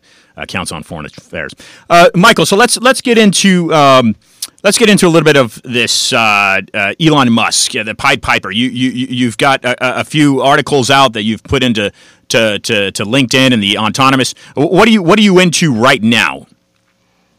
Council 0.47 0.75
on 0.75 0.83
Foreign 0.83 1.05
Affairs. 1.05 1.53
Uh, 1.89 2.09
Michael, 2.15 2.45
so 2.45 2.55
let's 2.55 2.77
let's 2.77 3.01
get 3.01 3.17
into. 3.17 3.73
Um, 3.73 4.15
let's 4.63 4.77
get 4.77 4.89
into 4.89 5.07
a 5.07 5.09
little 5.09 5.25
bit 5.25 5.37
of 5.37 5.61
this 5.63 6.11
uh, 6.13 6.61
uh, 6.73 6.93
Elon 6.99 7.31
Musk, 7.31 7.73
the 7.73 7.95
Pied 7.95 8.21
Piper. 8.21 8.51
You 8.51 8.69
you 8.69 8.89
you've 8.89 9.37
got 9.37 9.63
a, 9.63 9.99
a, 9.99 10.03
few 10.03 10.41
articles 10.41 10.89
out 10.89 11.13
that 11.13 11.23
you've 11.23 11.43
put 11.43 11.63
into 11.63 11.91
to, 12.29 12.59
to, 12.59 12.91
to 12.91 13.03
LinkedIn 13.03 13.53
and 13.53 13.61
the 13.61 13.77
autonomous. 13.77 14.33
What 14.55 14.87
are 14.87 14.91
you 14.91 15.03
what 15.03 15.19
are 15.19 15.23
you 15.23 15.39
into 15.39 15.73
right 15.73 16.01
now? 16.01 16.47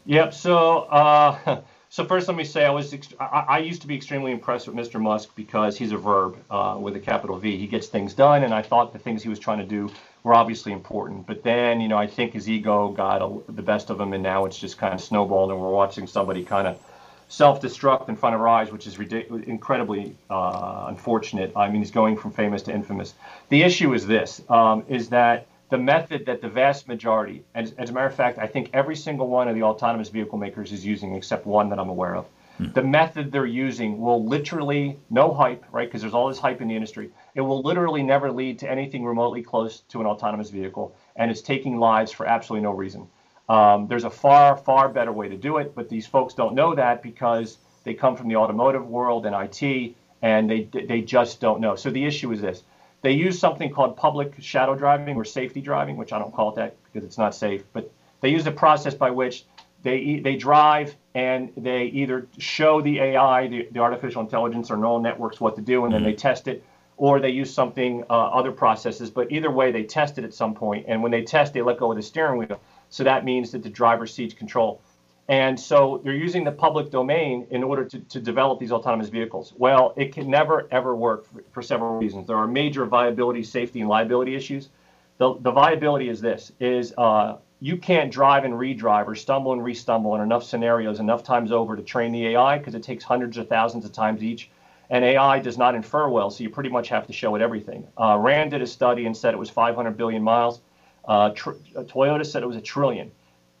Yep. 0.05 0.33
So 0.33 0.81
uh, 0.83 1.61
so 1.91 2.05
first, 2.05 2.29
let 2.29 2.37
me 2.37 2.45
say 2.45 2.63
I 2.63 2.69
was 2.69 2.95
I, 3.19 3.25
I, 3.25 3.57
used 3.59 3.81
to 3.81 3.87
be 3.87 3.95
extremely 3.95 4.31
impressed 4.31 4.65
with 4.65 4.77
Mr. 4.77 4.97
Musk 4.97 5.35
because 5.35 5.77
he's 5.77 5.91
a 5.91 5.97
verb 5.97 6.37
uh, 6.49 6.77
with 6.79 6.95
a 6.95 7.01
capital 7.01 7.37
V. 7.37 7.57
He 7.57 7.67
gets 7.67 7.87
things 7.87 8.13
done, 8.13 8.45
and 8.45 8.53
I 8.53 8.61
thought 8.61 8.93
the 8.93 8.99
things 8.99 9.21
he 9.21 9.27
was 9.27 9.39
trying 9.39 9.57
to 9.57 9.65
do 9.65 9.91
were 10.23 10.33
obviously 10.33 10.71
important. 10.71 11.27
But 11.27 11.43
then, 11.43 11.81
you 11.81 11.89
know, 11.89 11.97
I 11.97 12.07
think 12.07 12.31
his 12.31 12.49
ego 12.49 12.93
got 12.93 13.21
a, 13.21 13.51
the 13.51 13.61
best 13.61 13.89
of 13.89 13.99
him, 13.99 14.13
and 14.13 14.23
now 14.23 14.45
it's 14.45 14.57
just 14.57 14.77
kind 14.77 14.93
of 14.93 15.01
snowballed, 15.01 15.51
and 15.51 15.59
we're 15.59 15.69
watching 15.69 16.07
somebody 16.07 16.45
kind 16.45 16.65
of 16.65 16.79
self-destruct 17.27 18.07
in 18.07 18.15
front 18.15 18.35
of 18.35 18.41
our 18.41 18.47
eyes, 18.47 18.71
which 18.71 18.87
is 18.87 18.97
incredibly 18.97 20.15
uh, 20.29 20.85
unfortunate. 20.87 21.51
I 21.57 21.67
mean, 21.67 21.81
he's 21.81 21.91
going 21.91 22.15
from 22.15 22.31
famous 22.31 22.61
to 22.63 22.73
infamous. 22.73 23.15
The 23.49 23.63
issue 23.63 23.93
is 23.93 24.07
this: 24.07 24.41
um, 24.47 24.85
is 24.87 25.09
that 25.09 25.45
the 25.71 25.77
method 25.77 26.25
that 26.25 26.41
the 26.41 26.49
vast 26.49 26.89
majority, 26.89 27.45
as, 27.55 27.71
as, 27.77 27.89
a 27.89 27.93
matter 27.93 28.05
of 28.05 28.13
fact, 28.13 28.37
I 28.37 28.45
think 28.45 28.69
every 28.73 28.95
single 28.95 29.29
one 29.29 29.47
of 29.47 29.55
the 29.55 29.63
autonomous 29.63 30.09
vehicle 30.09 30.37
makers 30.37 30.73
is 30.73 30.85
using, 30.85 31.15
except 31.15 31.45
one 31.47 31.69
that 31.69 31.79
I'm 31.79 31.87
aware 31.87 32.13
of. 32.13 32.27
Hmm. 32.57 32.73
The 32.73 32.83
method 32.83 33.31
they're 33.31 33.45
using 33.45 34.01
will 34.01 34.21
literally, 34.23 34.99
no 35.09 35.33
hype, 35.33 35.63
right? 35.71 35.87
Because 35.87 36.01
there's 36.01 36.13
all 36.13 36.27
this 36.27 36.39
hype 36.39 36.59
in 36.59 36.67
the 36.67 36.75
industry. 36.75 37.09
It 37.35 37.41
will 37.41 37.61
literally 37.61 38.03
never 38.03 38.29
lead 38.29 38.59
to 38.59 38.69
anything 38.69 39.05
remotely 39.05 39.41
close 39.41 39.79
to 39.91 40.01
an 40.01 40.07
autonomous 40.07 40.49
vehicle, 40.49 40.93
and 41.15 41.31
it's 41.31 41.41
taking 41.41 41.79
lives 41.79 42.11
for 42.11 42.25
absolutely 42.25 42.63
no 42.63 42.71
reason. 42.71 43.07
Um, 43.47 43.87
there's 43.87 44.03
a 44.03 44.09
far, 44.09 44.57
far 44.57 44.89
better 44.89 45.13
way 45.13 45.29
to 45.29 45.37
do 45.37 45.57
it, 45.57 45.73
but 45.73 45.87
these 45.87 46.05
folks 46.05 46.33
don't 46.33 46.53
know 46.53 46.75
that 46.75 47.01
because 47.01 47.59
they 47.85 47.93
come 47.93 48.17
from 48.17 48.27
the 48.27 48.35
automotive 48.35 48.89
world 48.89 49.25
and 49.25 49.33
IT, 49.33 49.95
and 50.21 50.49
they 50.49 50.63
they 50.63 50.99
just 50.99 51.39
don't 51.39 51.61
know. 51.61 51.77
So 51.77 51.89
the 51.89 52.05
issue 52.05 52.29
is 52.33 52.41
this: 52.41 52.63
they 53.01 53.11
use 53.11 53.39
something 53.39 53.71
called 53.71 53.97
public 53.97 54.35
shadow 54.39 54.75
driving 54.75 55.15
or 55.15 55.25
safety 55.25 55.61
driving, 55.61 55.97
which 55.97 56.13
I 56.13 56.19
don't 56.19 56.33
call 56.33 56.49
it 56.49 56.55
that 56.55 56.75
because 56.85 57.05
it's 57.05 57.17
not 57.17 57.33
safe. 57.33 57.63
But 57.73 57.91
they 58.21 58.29
use 58.29 58.45
a 58.45 58.51
process 58.51 58.93
by 58.93 59.09
which 59.09 59.45
they 59.83 60.19
they 60.23 60.35
drive 60.35 60.95
and 61.15 61.51
they 61.57 61.85
either 61.85 62.27
show 62.37 62.81
the 62.81 62.99
AI, 62.99 63.47
the, 63.47 63.67
the 63.71 63.79
artificial 63.79 64.21
intelligence 64.21 64.69
or 64.71 64.77
neural 64.77 64.99
networks 64.99 65.41
what 65.41 65.55
to 65.55 65.61
do, 65.61 65.85
and 65.85 65.93
then 65.93 66.03
they 66.03 66.13
test 66.13 66.47
it, 66.47 66.63
or 66.95 67.19
they 67.19 67.31
use 67.31 67.53
something 67.53 68.03
uh, 68.09 68.13
other 68.13 68.51
processes. 68.51 69.09
But 69.09 69.31
either 69.31 69.51
way, 69.51 69.71
they 69.71 69.83
test 69.83 70.17
it 70.17 70.23
at 70.23 70.33
some 70.33 70.53
point, 70.53 70.85
and 70.87 71.01
when 71.01 71.11
they 71.11 71.23
test, 71.23 71.53
they 71.53 71.61
let 71.61 71.79
go 71.79 71.91
of 71.91 71.97
the 71.97 72.03
steering 72.03 72.37
wheel. 72.37 72.61
So 72.89 73.03
that 73.03 73.25
means 73.25 73.51
that 73.51 73.63
the 73.63 73.69
driver 73.69 74.05
cedes 74.05 74.33
control. 74.33 74.81
And 75.27 75.59
so 75.59 76.01
they're 76.03 76.13
using 76.13 76.43
the 76.43 76.51
public 76.51 76.91
domain 76.91 77.47
in 77.51 77.63
order 77.63 77.85
to, 77.85 77.99
to 77.99 78.19
develop 78.19 78.59
these 78.59 78.71
autonomous 78.71 79.09
vehicles. 79.09 79.53
Well, 79.57 79.93
it 79.95 80.13
can 80.13 80.29
never, 80.29 80.67
ever 80.71 80.95
work 80.95 81.25
for, 81.25 81.43
for 81.51 81.61
several 81.61 81.97
reasons. 81.97 82.27
There 82.27 82.37
are 82.37 82.47
major 82.47 82.85
viability, 82.85 83.43
safety, 83.43 83.81
and 83.81 83.89
liability 83.89 84.35
issues. 84.35 84.69
The, 85.19 85.35
the 85.39 85.51
viability 85.51 86.09
is 86.09 86.19
this, 86.19 86.51
is 86.59 86.93
uh, 86.97 87.37
you 87.59 87.77
can't 87.77 88.11
drive 88.11 88.43
and 88.43 88.57
redrive 88.57 89.07
or 89.07 89.15
stumble 89.15 89.53
and 89.53 89.61
restumble 89.61 90.15
in 90.15 90.21
enough 90.21 90.43
scenarios 90.43 90.99
enough 90.99 91.23
times 91.23 91.51
over 91.51 91.75
to 91.75 91.83
train 91.83 92.11
the 92.11 92.29
AI 92.29 92.57
because 92.57 92.73
it 92.73 92.81
takes 92.83 93.03
hundreds 93.03 93.37
of 93.37 93.47
thousands 93.47 93.85
of 93.85 93.93
times 93.93 94.23
each. 94.23 94.49
And 94.89 95.05
AI 95.05 95.39
does 95.39 95.57
not 95.57 95.75
infer 95.75 96.09
well, 96.09 96.29
so 96.31 96.43
you 96.43 96.49
pretty 96.49 96.69
much 96.69 96.89
have 96.89 97.07
to 97.07 97.13
show 97.13 97.35
it 97.35 97.41
everything. 97.41 97.87
Uh, 97.97 98.17
Rand 98.19 98.51
did 98.51 98.61
a 98.61 98.67
study 98.67 99.05
and 99.05 99.15
said 99.15 99.33
it 99.33 99.37
was 99.37 99.49
500 99.49 99.95
billion 99.95 100.23
miles. 100.23 100.59
Uh, 101.05 101.29
tr- 101.29 101.51
Toyota 101.73 102.25
said 102.25 102.43
it 102.43 102.47
was 102.47 102.57
a 102.57 102.61
trillion 102.61 103.11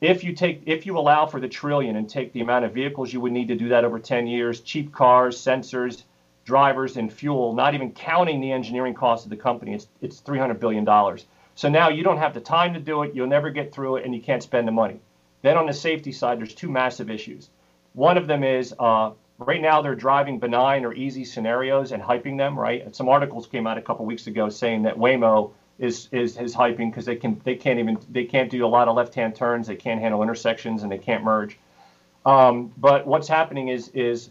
if 0.01 0.23
you 0.23 0.33
take 0.33 0.63
if 0.65 0.87
you 0.87 0.97
allow 0.97 1.27
for 1.27 1.39
the 1.39 1.47
trillion 1.47 1.95
and 1.95 2.09
take 2.09 2.33
the 2.33 2.41
amount 2.41 2.65
of 2.65 2.73
vehicles 2.73 3.13
you 3.13 3.21
would 3.21 3.31
need 3.31 3.47
to 3.47 3.55
do 3.55 3.69
that 3.69 3.85
over 3.85 3.99
10 3.99 4.27
years. 4.27 4.59
Cheap 4.59 4.91
cars 4.91 5.37
sensors 5.37 6.03
drivers 6.43 6.97
and 6.97 7.13
fuel 7.13 7.53
not 7.53 7.75
even 7.75 7.91
counting 7.91 8.41
the 8.41 8.51
engineering 8.51 8.95
cost 8.95 9.25
of 9.25 9.29
the 9.29 9.37
company. 9.37 9.75
It's 9.75 9.87
it's 10.01 10.19
300 10.19 10.59
billion 10.59 10.83
dollars. 10.83 11.25
So 11.53 11.69
now 11.69 11.89
you 11.89 12.03
don't 12.03 12.17
have 12.17 12.33
the 12.33 12.41
time 12.41 12.73
to 12.73 12.79
do 12.79 13.03
it. 13.03 13.13
You'll 13.13 13.27
never 13.27 13.51
get 13.51 13.71
through 13.71 13.97
it 13.97 14.05
and 14.05 14.15
you 14.15 14.21
can't 14.21 14.41
spend 14.41 14.67
the 14.67 14.71
money. 14.71 14.99
Then 15.43 15.57
on 15.57 15.67
the 15.67 15.73
safety 15.73 16.11
side 16.11 16.39
there's 16.39 16.55
two 16.55 16.69
massive 16.69 17.11
issues. 17.11 17.49
One 17.93 18.17
of 18.17 18.25
them 18.25 18.43
is 18.43 18.73
uh, 18.79 19.11
right 19.37 19.61
now 19.61 19.83
they're 19.83 19.95
driving 19.95 20.39
benign 20.39 20.83
or 20.83 20.93
easy 20.93 21.25
scenarios 21.25 21.91
and 21.91 22.01
hyping 22.01 22.37
them 22.37 22.57
right? 22.57 22.95
Some 22.95 23.07
articles 23.07 23.45
came 23.45 23.67
out 23.67 23.77
a 23.77 23.81
couple 23.83 24.05
weeks 24.05 24.25
ago 24.25 24.49
saying 24.49 24.83
that 24.83 24.97
waymo 24.97 25.51
is 25.79 26.09
is 26.11 26.37
is 26.37 26.55
hyping 26.55 26.91
because 26.91 27.05
they 27.05 27.15
can 27.15 27.41
they 27.43 27.55
can't 27.55 27.79
even 27.79 27.97
they 28.09 28.25
can't 28.25 28.49
do 28.49 28.65
a 28.65 28.67
lot 28.67 28.87
of 28.87 28.95
left 28.95 29.13
hand 29.15 29.35
turns 29.35 29.67
they 29.67 29.75
can't 29.75 29.99
handle 29.99 30.21
intersections 30.21 30.83
and 30.83 30.91
they 30.91 30.97
can't 30.97 31.23
merge. 31.23 31.57
Um, 32.25 32.71
but 32.77 33.07
what's 33.07 33.27
happening 33.27 33.69
is 33.69 33.89
is 33.89 34.29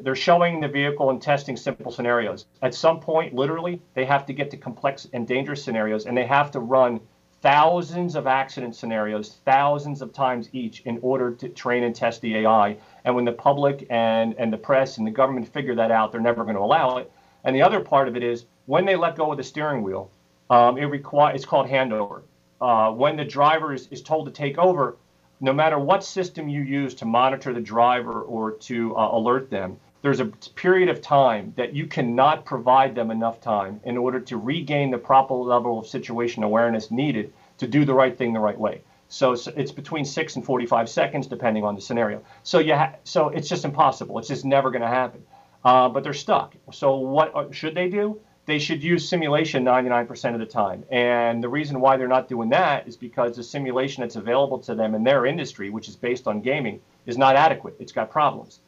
they're 0.00 0.14
showing 0.14 0.60
the 0.60 0.68
vehicle 0.68 1.10
and 1.10 1.22
testing 1.22 1.56
simple 1.56 1.90
scenarios. 1.90 2.46
At 2.62 2.74
some 2.74 3.00
point 3.00 3.34
literally 3.34 3.80
they 3.94 4.04
have 4.04 4.26
to 4.26 4.32
get 4.32 4.50
to 4.50 4.56
complex 4.56 5.08
and 5.12 5.26
dangerous 5.26 5.62
scenarios 5.62 6.06
and 6.06 6.16
they 6.16 6.26
have 6.26 6.50
to 6.52 6.60
run 6.60 7.00
thousands 7.40 8.16
of 8.16 8.26
accident 8.26 8.74
scenarios 8.74 9.38
thousands 9.44 10.02
of 10.02 10.12
times 10.12 10.48
each 10.52 10.80
in 10.80 10.98
order 11.02 11.30
to 11.30 11.48
train 11.48 11.84
and 11.84 11.94
test 11.94 12.20
the 12.20 12.38
ai 12.38 12.76
and 13.04 13.14
when 13.14 13.24
the 13.24 13.30
public 13.30 13.86
and 13.90 14.34
and 14.38 14.52
the 14.52 14.56
press 14.56 14.98
and 14.98 15.06
the 15.06 15.10
government 15.10 15.46
figure 15.46 15.76
that 15.76 15.92
out 15.92 16.10
they're 16.10 16.20
never 16.20 16.42
going 16.42 16.56
to 16.56 16.60
allow 16.60 16.96
it. 16.96 17.10
And 17.44 17.54
the 17.54 17.62
other 17.62 17.80
part 17.80 18.08
of 18.08 18.16
it 18.16 18.22
is 18.22 18.44
when 18.66 18.84
they 18.84 18.96
let 18.96 19.16
go 19.16 19.30
of 19.30 19.38
the 19.38 19.44
steering 19.44 19.82
wheel 19.82 20.10
um, 20.50 20.78
it 20.78 20.84
require 20.84 21.34
it's 21.34 21.44
called 21.44 21.66
handover. 21.66 22.22
Uh, 22.60 22.90
when 22.90 23.16
the 23.16 23.24
driver 23.24 23.72
is, 23.72 23.86
is 23.88 24.02
told 24.02 24.26
to 24.26 24.32
take 24.32 24.58
over, 24.58 24.96
no 25.40 25.52
matter 25.52 25.78
what 25.78 26.02
system 26.02 26.48
you 26.48 26.62
use 26.62 26.94
to 26.94 27.04
monitor 27.04 27.52
the 27.52 27.60
driver 27.60 28.22
or 28.22 28.52
to 28.52 28.96
uh, 28.96 29.10
alert 29.12 29.50
them, 29.50 29.76
there's 30.02 30.20
a 30.20 30.26
period 30.26 30.88
of 30.88 31.00
time 31.00 31.52
that 31.56 31.74
you 31.74 31.86
cannot 31.86 32.44
provide 32.44 32.94
them 32.94 33.10
enough 33.10 33.40
time 33.40 33.80
in 33.84 33.96
order 33.96 34.20
to 34.20 34.36
regain 34.36 34.90
the 34.90 34.98
proper 34.98 35.34
level 35.34 35.78
of 35.78 35.86
situation 35.86 36.42
awareness 36.42 36.90
needed 36.90 37.32
to 37.58 37.66
do 37.66 37.84
the 37.84 37.94
right 37.94 38.16
thing 38.16 38.32
the 38.32 38.40
right 38.40 38.58
way. 38.58 38.82
So, 39.08 39.32
it's 39.32 39.72
between 39.72 40.04
six 40.04 40.36
and 40.36 40.44
45 40.44 40.88
seconds, 40.88 41.26
depending 41.26 41.64
on 41.64 41.74
the 41.74 41.80
scenario. 41.80 42.22
So 42.42 42.58
you 42.58 42.74
ha- 42.74 42.94
so 43.04 43.30
it's 43.30 43.48
just 43.48 43.64
impossible. 43.64 44.18
It's 44.18 44.28
just 44.28 44.44
never 44.44 44.70
going 44.70 44.82
to 44.82 44.88
happen. 44.88 45.22
Uh, 45.64 45.88
but 45.88 46.04
they're 46.04 46.14
stuck. 46.14 46.54
So 46.72 46.96
what 46.96 47.34
uh, 47.34 47.50
should 47.50 47.74
they 47.74 47.88
do? 47.88 48.20
They 48.48 48.58
should 48.58 48.82
use 48.82 49.06
simulation 49.06 49.62
99% 49.62 50.32
of 50.32 50.40
the 50.40 50.46
time. 50.46 50.82
And 50.90 51.44
the 51.44 51.50
reason 51.50 51.82
why 51.82 51.98
they're 51.98 52.08
not 52.08 52.30
doing 52.30 52.48
that 52.48 52.88
is 52.88 52.96
because 52.96 53.36
the 53.36 53.42
simulation 53.42 54.00
that's 54.00 54.16
available 54.16 54.58
to 54.60 54.74
them 54.74 54.94
in 54.94 55.04
their 55.04 55.26
industry, 55.26 55.68
which 55.68 55.86
is 55.86 55.96
based 55.96 56.26
on 56.26 56.40
gaming, 56.40 56.80
is 57.04 57.18
not 57.18 57.36
adequate. 57.36 57.76
It's 57.78 57.92
got 57.92 58.10
problems. 58.10 58.60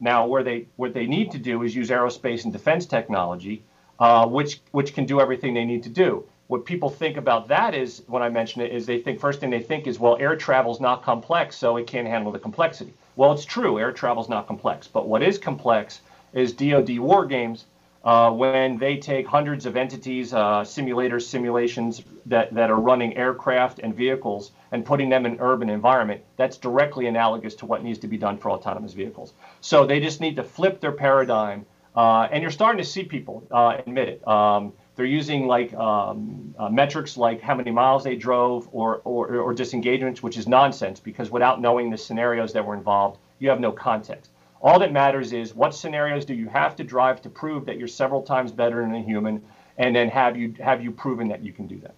Now, 0.00 0.26
where 0.26 0.42
they 0.42 0.66
what 0.76 0.92
they 0.92 1.06
need 1.06 1.30
to 1.30 1.38
do 1.38 1.62
is 1.62 1.74
use 1.74 1.88
aerospace 1.88 2.44
and 2.44 2.52
defense 2.52 2.84
technology, 2.84 3.62
uh, 3.98 4.26
which 4.26 4.60
which 4.72 4.92
can 4.92 5.06
do 5.06 5.18
everything 5.18 5.54
they 5.54 5.64
need 5.64 5.84
to 5.84 5.88
do. 5.88 6.26
What 6.48 6.66
people 6.66 6.90
think 6.90 7.16
about 7.16 7.48
that 7.48 7.74
is 7.74 8.02
when 8.08 8.22
I 8.22 8.28
mention 8.28 8.60
it 8.60 8.70
is 8.70 8.84
they 8.84 9.00
think 9.00 9.18
first 9.18 9.40
thing 9.40 9.48
they 9.48 9.62
think 9.62 9.86
is 9.86 9.98
well 9.98 10.18
air 10.20 10.36
travel 10.36 10.72
is 10.72 10.80
not 10.80 11.02
complex, 11.02 11.56
so 11.56 11.78
it 11.78 11.86
can't 11.86 12.06
handle 12.06 12.32
the 12.32 12.38
complexity. 12.38 12.92
Well, 13.16 13.32
it's 13.32 13.46
true, 13.46 13.78
air 13.78 13.92
travel 13.92 14.22
is 14.22 14.28
not 14.28 14.46
complex, 14.46 14.88
but 14.88 15.08
what 15.08 15.22
is 15.22 15.38
complex 15.38 16.02
is 16.34 16.52
DoD 16.52 16.98
war 16.98 17.24
games 17.24 17.64
uh, 18.04 18.30
when 18.32 18.78
they 18.78 18.96
take 18.96 19.26
hundreds 19.26 19.64
of 19.64 19.76
entities, 19.76 20.34
uh, 20.34 20.62
simulators, 20.62 21.22
simulations 21.22 22.02
that, 22.26 22.52
that 22.52 22.70
are 22.70 22.80
running 22.80 23.16
aircraft 23.16 23.78
and 23.78 23.94
vehicles 23.94 24.50
and 24.72 24.84
putting 24.84 25.08
them 25.08 25.24
in 25.24 25.38
urban 25.40 25.70
environment, 25.70 26.20
that's 26.36 26.56
directly 26.56 27.06
analogous 27.06 27.54
to 27.54 27.66
what 27.66 27.84
needs 27.84 28.00
to 28.00 28.08
be 28.08 28.16
done 28.16 28.36
for 28.36 28.50
autonomous 28.50 28.92
vehicles. 28.92 29.34
So 29.60 29.86
they 29.86 30.00
just 30.00 30.20
need 30.20 30.36
to 30.36 30.42
flip 30.42 30.80
their 30.80 30.92
paradigm. 30.92 31.64
Uh, 31.94 32.26
and 32.32 32.42
you're 32.42 32.50
starting 32.50 32.82
to 32.82 32.88
see 32.88 33.04
people 33.04 33.46
uh, 33.50 33.76
admit 33.78 34.08
it. 34.08 34.26
Um, 34.26 34.72
they're 34.96 35.06
using 35.06 35.46
like 35.46 35.72
um, 35.74 36.54
uh, 36.58 36.68
metrics 36.68 37.16
like 37.16 37.40
how 37.40 37.54
many 37.54 37.70
miles 37.70 38.02
they 38.02 38.16
drove 38.16 38.68
or, 38.72 39.00
or, 39.04 39.36
or 39.36 39.54
disengagements, 39.54 40.22
which 40.22 40.36
is 40.36 40.48
nonsense 40.48 41.00
because 41.00 41.30
without 41.30 41.60
knowing 41.60 41.90
the 41.90 41.98
scenarios 41.98 42.52
that 42.54 42.66
were 42.66 42.74
involved, 42.74 43.18
you 43.38 43.48
have 43.48 43.60
no 43.60 43.72
context. 43.72 44.31
All 44.62 44.78
that 44.78 44.92
matters 44.92 45.32
is 45.32 45.54
what 45.54 45.74
scenarios 45.74 46.24
do 46.24 46.34
you 46.34 46.48
have 46.48 46.76
to 46.76 46.84
drive 46.84 47.20
to 47.22 47.28
prove 47.28 47.66
that 47.66 47.78
you're 47.78 47.88
several 47.88 48.22
times 48.22 48.52
better 48.52 48.80
than 48.82 48.94
a 48.94 49.02
human, 49.02 49.42
and 49.76 49.94
then 49.94 50.08
have 50.08 50.36
you 50.36 50.54
have 50.60 50.82
you 50.82 50.92
proven 50.92 51.28
that 51.28 51.42
you 51.42 51.52
can 51.52 51.66
do 51.66 51.78
that. 51.80 51.94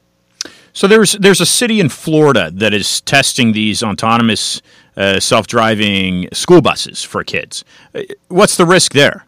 So 0.73 0.89
there's 0.89 1.13
there's 1.13 1.41
a 1.41 1.47
city 1.47 1.79
in 1.79 1.89
Florida 1.91 2.51
that 2.53 2.73
is 2.73 3.01
testing 3.03 3.53
these 3.53 3.83
autonomous 3.83 4.63
uh, 4.97 5.21
self-driving 5.21 6.29
school 6.33 6.63
buses 6.63 7.03
for 7.03 7.23
kids. 7.23 7.65
Uh, 7.95 8.03
what's 8.29 8.57
the 8.57 8.67
risk 8.67 8.93
there? 8.93 9.27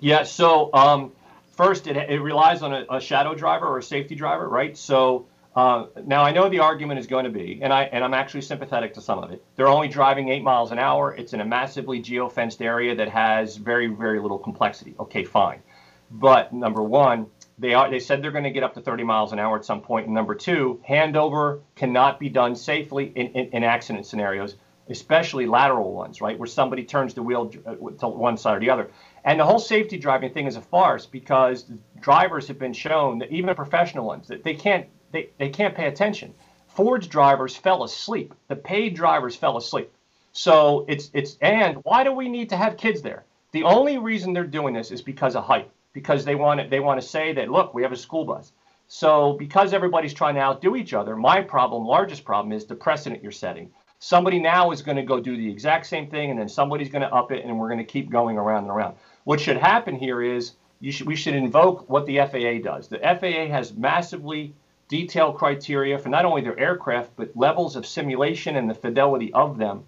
Yeah. 0.00 0.24
So 0.24 0.70
um, 0.74 1.12
first, 1.52 1.86
it, 1.86 1.96
it 1.96 2.20
relies 2.20 2.62
on 2.62 2.74
a, 2.74 2.84
a 2.90 3.00
shadow 3.00 3.34
driver 3.34 3.66
or 3.66 3.78
a 3.78 3.82
safety 3.82 4.14
driver, 4.14 4.48
right? 4.48 4.76
So 4.76 5.26
uh, 5.56 5.86
now 6.04 6.22
I 6.22 6.32
know 6.32 6.50
the 6.50 6.58
argument 6.58 7.00
is 7.00 7.06
going 7.06 7.24
to 7.24 7.30
be, 7.30 7.60
and 7.62 7.72
I 7.72 7.84
and 7.84 8.04
I'm 8.04 8.12
actually 8.12 8.42
sympathetic 8.42 8.92
to 8.94 9.00
some 9.00 9.18
of 9.18 9.30
it. 9.32 9.42
They're 9.56 9.68
only 9.68 9.88
driving 9.88 10.28
eight 10.28 10.42
miles 10.42 10.70
an 10.70 10.78
hour. 10.78 11.14
It's 11.14 11.32
in 11.32 11.40
a 11.40 11.46
massively 11.46 12.02
geofenced 12.02 12.60
area 12.60 12.94
that 12.94 13.08
has 13.08 13.56
very 13.56 13.86
very 13.86 14.20
little 14.20 14.38
complexity. 14.38 14.94
Okay, 15.00 15.24
fine. 15.24 15.62
But 16.10 16.52
number 16.52 16.82
one, 16.82 17.26
they 17.58 17.72
are 17.72 17.90
they 17.90 18.00
said 18.00 18.22
they're 18.22 18.32
going 18.32 18.44
to 18.44 18.50
get 18.50 18.64
up 18.64 18.74
to 18.74 18.82
30 18.82 19.04
miles 19.04 19.32
an 19.32 19.38
hour 19.38 19.56
at 19.56 19.64
some 19.64 19.80
point. 19.80 20.04
And 20.04 20.14
number 20.14 20.34
two, 20.34 20.78
handover 20.86 21.62
cannot 21.74 22.20
be 22.20 22.28
done 22.28 22.54
safely 22.54 23.12
in, 23.16 23.28
in, 23.28 23.48
in 23.52 23.64
accident 23.64 24.04
scenarios, 24.04 24.56
especially 24.90 25.46
lateral 25.46 25.94
ones, 25.94 26.20
right, 26.20 26.38
where 26.38 26.46
somebody 26.46 26.84
turns 26.84 27.14
the 27.14 27.22
wheel 27.22 27.50
uh, 27.64 27.74
to 27.98 28.08
one 28.08 28.36
side 28.36 28.58
or 28.58 28.60
the 28.60 28.68
other. 28.68 28.90
And 29.24 29.40
the 29.40 29.44
whole 29.44 29.58
safety 29.58 29.96
driving 29.96 30.34
thing 30.34 30.46
is 30.46 30.56
a 30.56 30.60
farce 30.60 31.06
because 31.06 31.64
drivers 31.98 32.46
have 32.48 32.58
been 32.58 32.74
shown 32.74 33.20
that 33.20 33.32
even 33.32 33.54
professional 33.54 34.04
ones 34.04 34.28
that 34.28 34.44
they 34.44 34.54
can't 34.54 34.86
they, 35.12 35.30
they 35.38 35.48
can't 35.48 35.74
pay 35.74 35.86
attention. 35.86 36.34
Ford's 36.68 37.06
drivers 37.06 37.56
fell 37.56 37.84
asleep. 37.84 38.34
The 38.48 38.56
paid 38.56 38.94
drivers 38.94 39.34
fell 39.34 39.56
asleep. 39.56 39.92
So 40.32 40.84
it's 40.88 41.10
it's 41.14 41.38
and 41.40 41.78
why 41.84 42.04
do 42.04 42.12
we 42.12 42.28
need 42.28 42.50
to 42.50 42.56
have 42.56 42.76
kids 42.76 43.00
there? 43.00 43.24
The 43.52 43.62
only 43.62 43.96
reason 43.96 44.34
they're 44.34 44.44
doing 44.44 44.74
this 44.74 44.90
is 44.90 45.00
because 45.00 45.34
of 45.34 45.44
hype. 45.44 45.70
Because 45.94 46.26
they 46.26 46.34
want 46.34 46.60
to, 46.60 46.68
they 46.68 46.80
want 46.80 47.00
to 47.00 47.06
say 47.06 47.32
that 47.32 47.48
look, 47.48 47.72
we 47.72 47.82
have 47.82 47.92
a 47.92 47.96
school 47.96 48.26
bus. 48.26 48.52
So 48.88 49.32
because 49.32 49.72
everybody's 49.72 50.12
trying 50.12 50.34
to 50.34 50.42
outdo 50.42 50.76
each 50.76 50.92
other, 50.92 51.16
my 51.16 51.40
problem, 51.40 51.86
largest 51.86 52.24
problem, 52.24 52.52
is 52.52 52.66
the 52.66 52.74
precedent 52.74 53.22
you're 53.22 53.32
setting. 53.32 53.70
Somebody 53.98 54.38
now 54.38 54.70
is 54.72 54.82
going 54.82 54.98
to 54.98 55.02
go 55.02 55.18
do 55.18 55.36
the 55.36 55.50
exact 55.50 55.86
same 55.86 56.08
thing, 56.10 56.30
and 56.30 56.38
then 56.38 56.48
somebody's 56.48 56.90
going 56.90 57.02
to 57.02 57.12
up 57.14 57.32
it, 57.32 57.44
and 57.44 57.58
we're 57.58 57.68
going 57.68 57.78
to 57.78 57.84
keep 57.84 58.10
going 58.10 58.36
around 58.36 58.64
and 58.64 58.70
around. 58.70 58.96
What 59.24 59.40
should 59.40 59.56
happen 59.56 59.96
here 59.96 60.22
is 60.22 60.52
you 60.80 60.92
should, 60.92 61.06
we 61.06 61.16
should 61.16 61.34
invoke 61.34 61.88
what 61.88 62.04
the 62.04 62.18
FAA 62.18 62.62
does. 62.62 62.88
The 62.88 62.98
FAA 62.98 63.50
has 63.50 63.72
massively 63.72 64.54
detailed 64.88 65.36
criteria 65.36 65.98
for 65.98 66.08
not 66.08 66.24
only 66.24 66.42
their 66.42 66.58
aircraft, 66.58 67.10
but 67.16 67.36
levels 67.36 67.76
of 67.76 67.86
simulation 67.86 68.56
and 68.56 68.68
the 68.70 68.74
fidelity 68.74 69.32
of 69.32 69.58
them. 69.58 69.84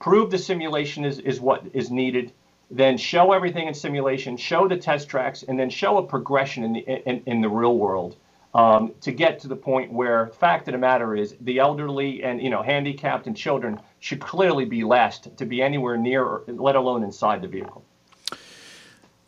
Prove 0.00 0.30
the 0.30 0.38
simulation 0.38 1.04
is, 1.04 1.18
is 1.20 1.40
what 1.40 1.64
is 1.72 1.90
needed, 1.90 2.32
then 2.70 2.96
show 2.96 3.32
everything 3.32 3.68
in 3.68 3.74
simulation, 3.74 4.36
show 4.36 4.66
the 4.66 4.76
test 4.76 5.08
tracks, 5.08 5.42
and 5.42 5.58
then 5.58 5.70
show 5.70 5.98
a 5.98 6.02
progression 6.02 6.64
in 6.64 6.72
the, 6.72 7.08
in, 7.08 7.22
in 7.26 7.40
the 7.40 7.48
real 7.48 7.76
world 7.76 8.16
um, 8.54 8.92
to 9.00 9.12
get 9.12 9.38
to 9.40 9.48
the 9.48 9.56
point 9.56 9.92
where 9.92 10.28
fact 10.28 10.68
of 10.68 10.72
the 10.72 10.78
matter 10.78 11.14
is 11.14 11.36
the 11.40 11.58
elderly 11.58 12.22
and 12.22 12.42
you 12.42 12.50
know 12.50 12.62
handicapped 12.62 13.26
and 13.26 13.36
children 13.36 13.80
should 14.00 14.20
clearly 14.20 14.64
be 14.64 14.82
last 14.82 15.36
to 15.36 15.44
be 15.44 15.62
anywhere 15.62 15.96
near, 15.96 16.24
or, 16.24 16.42
let 16.48 16.74
alone 16.74 17.02
inside 17.04 17.42
the 17.42 17.48
vehicle. 17.48 17.84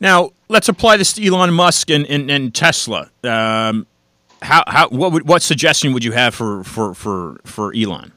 Now, 0.00 0.30
let's 0.48 0.68
apply 0.68 0.96
this 0.96 1.12
to 1.12 1.24
Elon 1.24 1.54
Musk 1.54 1.88
and, 1.88 2.04
and, 2.06 2.28
and 2.28 2.52
Tesla. 2.52 3.10
Um, 3.22 3.86
how 4.42 4.64
how 4.66 4.88
what 4.88 5.12
would, 5.12 5.26
what 5.26 5.42
suggestion 5.42 5.92
would 5.92 6.04
you 6.04 6.12
have 6.12 6.34
for 6.34 6.64
for 6.64 6.94
for 6.94 7.40
for 7.44 7.74
Elon? 7.74 8.12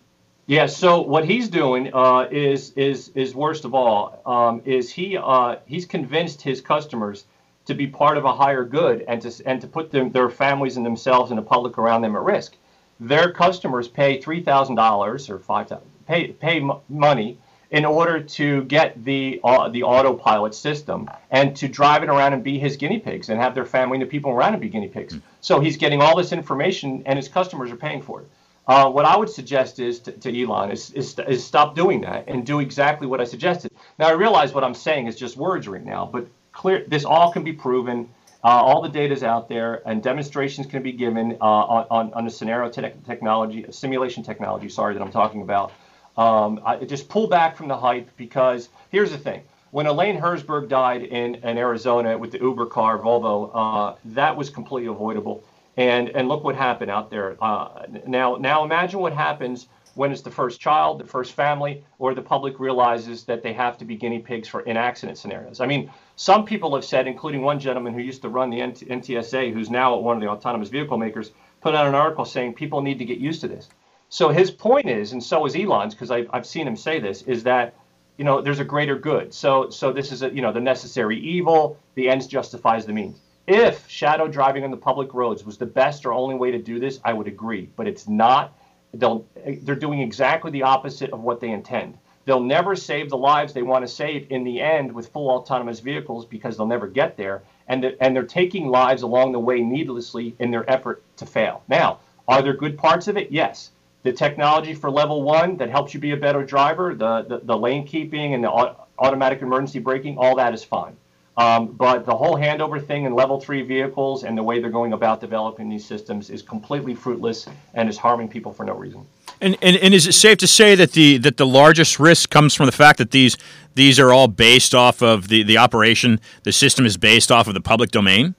Yeah, 0.48 0.68
so 0.68 1.02
what 1.02 1.26
he's 1.26 1.50
doing 1.50 1.92
uh, 1.94 2.28
is 2.32 2.72
is 2.76 3.10
is 3.16 3.34
worst 3.34 3.66
of 3.66 3.74
all 3.74 4.22
um, 4.26 4.62
is 4.66 4.92
he 4.92 5.18
uh, 5.18 5.58
he's 5.66 5.86
convinced 5.86 6.42
his 6.42 6.62
customers 6.62 7.26
to 7.66 7.74
be 7.74 7.88
part 7.88 8.18
of 8.18 8.26
a 8.26 8.34
higher 8.34 8.64
good 8.64 9.04
and 9.08 9.22
to 9.22 9.48
and 9.48 9.62
to 9.62 9.68
put 9.68 9.92
them, 9.92 10.12
their 10.12 10.30
families 10.30 10.78
and 10.78 10.86
themselves 10.86 11.32
and 11.32 11.38
the 11.38 11.44
public 11.44 11.78
around 11.78 12.02
them 12.02 12.16
at 12.16 12.22
risk. 12.22 12.56
Their 13.00 13.32
customers 13.32 13.88
pay 13.88 14.22
three 14.22 14.42
thousand 14.42 14.76
dollars 14.76 15.30
or 15.30 15.40
five 15.40 15.72
pay 16.08 16.28
pay 16.28 16.62
m- 16.62 16.74
money 16.90 17.38
in 17.72 17.86
order 17.86 18.22
to 18.22 18.64
get 18.64 19.04
the 19.04 19.40
uh, 19.44 19.70
the 19.70 19.84
autopilot 19.84 20.54
system 20.54 21.10
and 21.32 21.56
to 21.56 21.68
drive 21.68 22.04
it 22.04 22.10
around 22.10 22.34
and 22.34 22.44
be 22.44 22.60
his 22.60 22.78
guinea 22.78 23.00
pigs 23.00 23.30
and 23.30 23.40
have 23.42 23.56
their 23.56 23.66
family 23.66 23.96
and 23.98 24.04
the 24.04 24.10
people 24.10 24.32
around 24.32 24.54
him 24.54 24.60
be 24.60 24.70
guinea 24.70 24.88
pigs. 24.88 25.14
Mm. 25.14 25.22
So 25.42 25.60
he's 25.60 25.78
getting 25.78 26.02
all 26.02 26.16
this 26.16 26.32
information 26.32 27.04
and 27.06 27.18
his 27.18 27.28
customers 27.28 27.72
are 27.72 27.78
paying 27.78 28.02
for 28.02 28.22
it. 28.22 28.30
Uh, 28.68 28.90
what 28.90 29.06
I 29.06 29.16
would 29.16 29.30
suggest 29.30 29.80
is 29.80 30.00
to, 30.02 30.12
to 30.12 30.42
Elon 30.42 30.72
is, 30.72 30.90
is, 30.92 31.18
is 31.28 31.46
stop 31.46 31.76
doing 31.76 32.02
that 32.02 32.28
and 32.28 32.46
do 32.46 32.60
exactly 32.60 33.06
what 33.06 33.22
I 33.22 33.24
suggested. 33.24 33.72
Now 34.00 34.08
I 34.08 34.14
realize 34.14 34.54
what 34.54 34.64
I'm 34.64 34.74
saying 34.74 35.08
is 35.08 35.16
just 35.16 35.38
words 35.38 35.68
right 35.68 35.86
now, 35.86 36.10
but 36.12 36.28
clear 36.52 36.84
this 36.88 37.06
all 37.06 37.32
can 37.32 37.44
be 37.44 37.54
proven. 37.54 38.10
Uh, 38.44 38.48
all 38.48 38.82
the 38.82 38.90
data 38.90 39.14
is 39.14 39.24
out 39.24 39.50
there, 39.50 39.82
and 39.88 40.04
demonstrations 40.04 40.68
can 40.68 40.84
be 40.84 40.92
given 40.92 41.36
uh, 41.42 41.46
on, 41.46 41.88
on, 41.90 42.14
on 42.14 42.26
the 42.26 42.30
scenario 42.30 42.70
te- 42.70 42.94
technology, 43.06 43.66
simulation 43.72 44.24
technology. 44.24 44.70
Sorry 44.70 44.94
that 44.94 45.02
I'm 45.02 45.12
talking 45.12 45.42
about 45.42 45.72
um, 46.18 46.62
I 46.66 46.78
just 46.78 47.10
pull 47.10 47.28
back 47.28 47.56
from 47.58 47.68
the 47.68 47.78
hype 47.78 48.10
because 48.18 48.70
here's 48.90 49.12
the 49.12 49.18
thing. 49.18 49.44
When 49.72 49.88
Elaine 49.88 50.18
Herzberg 50.18 50.70
died 50.70 51.04
in, 51.04 51.36
in 51.36 51.58
Arizona 51.58 52.18
with 52.18 52.32
the 52.32 52.40
Uber 52.40 52.68
car, 52.68 52.98
Volvo, 52.98 53.52
uh, 53.54 53.96
that 54.06 54.38
was 54.38 54.50
completely 54.50 54.90
avoidable. 54.90 55.44
And, 55.76 56.10
and 56.10 56.30
look 56.30 56.46
what 56.46 56.56
happened 56.56 56.90
out 56.90 57.10
there. 57.10 57.36
Uh, 57.42 57.86
now, 58.08 58.38
now 58.38 58.64
imagine 58.64 59.02
what 59.02 59.12
happens 59.12 59.68
when 59.96 60.12
it's 60.12 60.22
the 60.22 60.32
first 60.32 60.62
child, 60.62 61.00
the 61.00 61.06
first 61.06 61.34
family, 61.34 61.84
or 62.00 62.14
the 62.14 62.22
public 62.22 62.60
realizes 62.60 63.24
that 63.26 63.44
they 63.44 63.52
have 63.52 63.78
to 63.78 63.86
be 63.86 63.96
guinea 63.96 64.20
pigs 64.20 64.48
for 64.48 64.62
in 64.62 64.78
accident 64.78 65.18
scenarios. 65.18 65.60
I 65.60 65.66
mean, 65.66 65.92
some 66.16 66.46
people 66.46 66.74
have 66.76 66.86
said, 66.86 67.08
including 67.08 67.42
one 67.42 67.60
gentleman 67.60 67.94
who 67.94 68.02
used 68.02 68.22
to 68.22 68.30
run 68.30 68.50
the 68.50 68.60
NHTSA, 68.60 69.54
who's 69.54 69.70
now 69.70 69.96
at 69.96 70.04
one 70.04 70.16
of 70.16 70.22
the 70.22 70.30
autonomous 70.30 70.70
vehicle 70.70 70.98
makers, 70.98 71.32
put 71.62 71.76
out 71.76 71.88
an 71.88 71.96
article 71.96 72.24
saying 72.24 72.54
people 72.54 72.82
need 72.82 73.00
to 73.00 73.06
get 73.06 73.18
used 73.18 73.42
to 73.42 73.48
this. 73.48 73.70
So 74.10 74.30
his 74.30 74.52
point 74.52 74.88
is, 74.88 75.14
and 75.14 75.24
so 75.24 75.46
is 75.46 75.56
Elon's, 75.56 75.94
because 75.94 76.12
I've, 76.12 76.30
I've 76.32 76.46
seen 76.46 76.68
him 76.68 76.76
say 76.76 77.00
this, 77.00 77.24
is 77.24 77.44
that 77.44 77.74
you 78.18 78.24
know 78.24 78.42
there's 78.42 78.60
a 78.60 78.66
greater 78.66 78.96
good. 78.96 79.34
So 79.34 79.70
so 79.70 79.92
this 79.92 80.12
is 80.12 80.22
a, 80.22 80.34
you 80.34 80.42
know 80.42 80.52
the 80.52 80.62
necessary 80.62 81.20
evil. 81.20 81.78
The 81.96 82.10
ends 82.10 82.28
justifies 82.28 82.86
the 82.86 82.94
means. 82.94 83.20
If 83.48 83.88
shadow 83.90 84.28
driving 84.28 84.64
on 84.64 84.72
the 84.72 84.78
public 84.78 85.14
roads 85.14 85.44
was 85.46 85.58
the 85.58 85.66
best 85.66 86.06
or 86.06 86.14
only 86.14 86.36
way 86.36 86.52
to 86.52 86.58
do 86.58 86.80
this, 86.80 87.00
I 87.04 87.14
would 87.14 87.28
agree. 87.28 87.70
But 87.76 87.88
it's 87.88 88.08
not. 88.08 88.58
They'll, 88.94 89.26
they're 89.62 89.76
doing 89.76 90.00
exactly 90.00 90.50
the 90.50 90.64
opposite 90.64 91.12
of 91.12 91.22
what 91.22 91.40
they 91.42 91.52
intend. 91.52 91.98
They'll 92.24 92.40
never 92.40 92.76
save 92.76 93.10
the 93.10 93.18
lives 93.18 93.54
they 93.54 93.62
want 93.62 93.86
to 93.86 93.88
save 93.88 94.32
in 94.32 94.44
the 94.44 94.62
end 94.62 94.92
with 94.92 95.10
full 95.10 95.30
autonomous 95.30 95.80
vehicles 95.80 96.26
because 96.26 96.58
they'll 96.58 96.66
never 96.66 96.88
get 96.88 97.18
there. 97.18 97.44
And, 97.68 97.86
and 98.00 98.16
they're 98.16 98.24
taking 98.24 98.68
lives 98.68 99.04
along 99.04 99.34
the 99.34 99.40
way 99.40 99.62
needlessly 99.62 100.36
in 100.40 100.50
their 100.50 100.68
effort 100.70 101.04
to 101.18 101.26
fail. 101.26 101.62
Now, 101.68 102.00
are 102.28 102.42
there 102.42 102.54
good 102.54 102.78
parts 102.78 103.08
of 103.08 103.18
it? 103.18 103.32
Yes 103.32 103.72
the 104.06 104.14
technology 104.14 104.76
for 104.76 104.92
level 104.92 105.24
one 105.24 105.58
that 105.58 105.72
helps 105.72 105.92
you 105.96 106.00
be 106.00 106.12
a 106.12 106.18
better 106.18 106.46
driver, 106.46 106.94
the, 106.94 107.24
the, 107.24 107.40
the 107.40 107.58
lane 107.58 107.86
keeping 107.88 108.36
and 108.36 108.44
the 108.44 108.76
automatic 109.00 109.42
emergency 109.42 109.80
braking, 109.80 110.16
all 110.20 110.36
that 110.36 110.54
is 110.54 110.64
fine. 110.64 110.96
Um, 111.38 111.70
but 111.72 112.06
the 112.06 112.16
whole 112.16 112.36
handover 112.38 112.86
thing 112.86 113.06
in 113.06 113.16
level 113.16 113.42
three 113.42 113.64
vehicles 113.64 114.24
and 114.24 114.38
the 114.38 114.44
way 114.44 114.62
they're 114.62 114.70
going 114.70 114.94
about 114.94 115.22
developing 115.22 115.70
these 115.70 115.84
systems 115.84 116.30
is 116.30 116.44
completely 116.44 116.94
fruitless 116.94 117.48
and 117.74 117.90
is 117.90 117.98
harming 117.98 118.30
people 118.30 118.54
for 118.54 118.64
no 118.64 118.76
reason. 118.76 119.08
And, 119.42 119.58
and, 119.64 119.76
and 119.78 119.94
is 119.96 120.06
it 120.06 120.14
safe 120.14 120.38
to 120.38 120.48
say 120.48 120.76
that 120.76 120.92
the 120.92 121.18
that 121.18 121.38
the 121.38 121.48
largest 121.48 122.00
risk 122.00 122.30
comes 122.30 122.54
from 122.54 122.68
the 122.68 122.72
fact 122.72 123.00
that 123.00 123.12
these 123.12 123.38
these 123.74 124.00
are 124.00 124.14
all 124.14 124.30
based 124.30 124.74
off 124.74 125.02
of 125.02 125.28
the, 125.28 125.44
the 125.44 125.58
operation, 125.58 126.22
the 126.44 126.54
system 126.54 126.86
is 126.86 126.96
based 126.96 127.32
off 127.32 127.48
of 127.48 127.54
the 127.54 127.60
public 127.60 127.92
domain? 127.92 128.36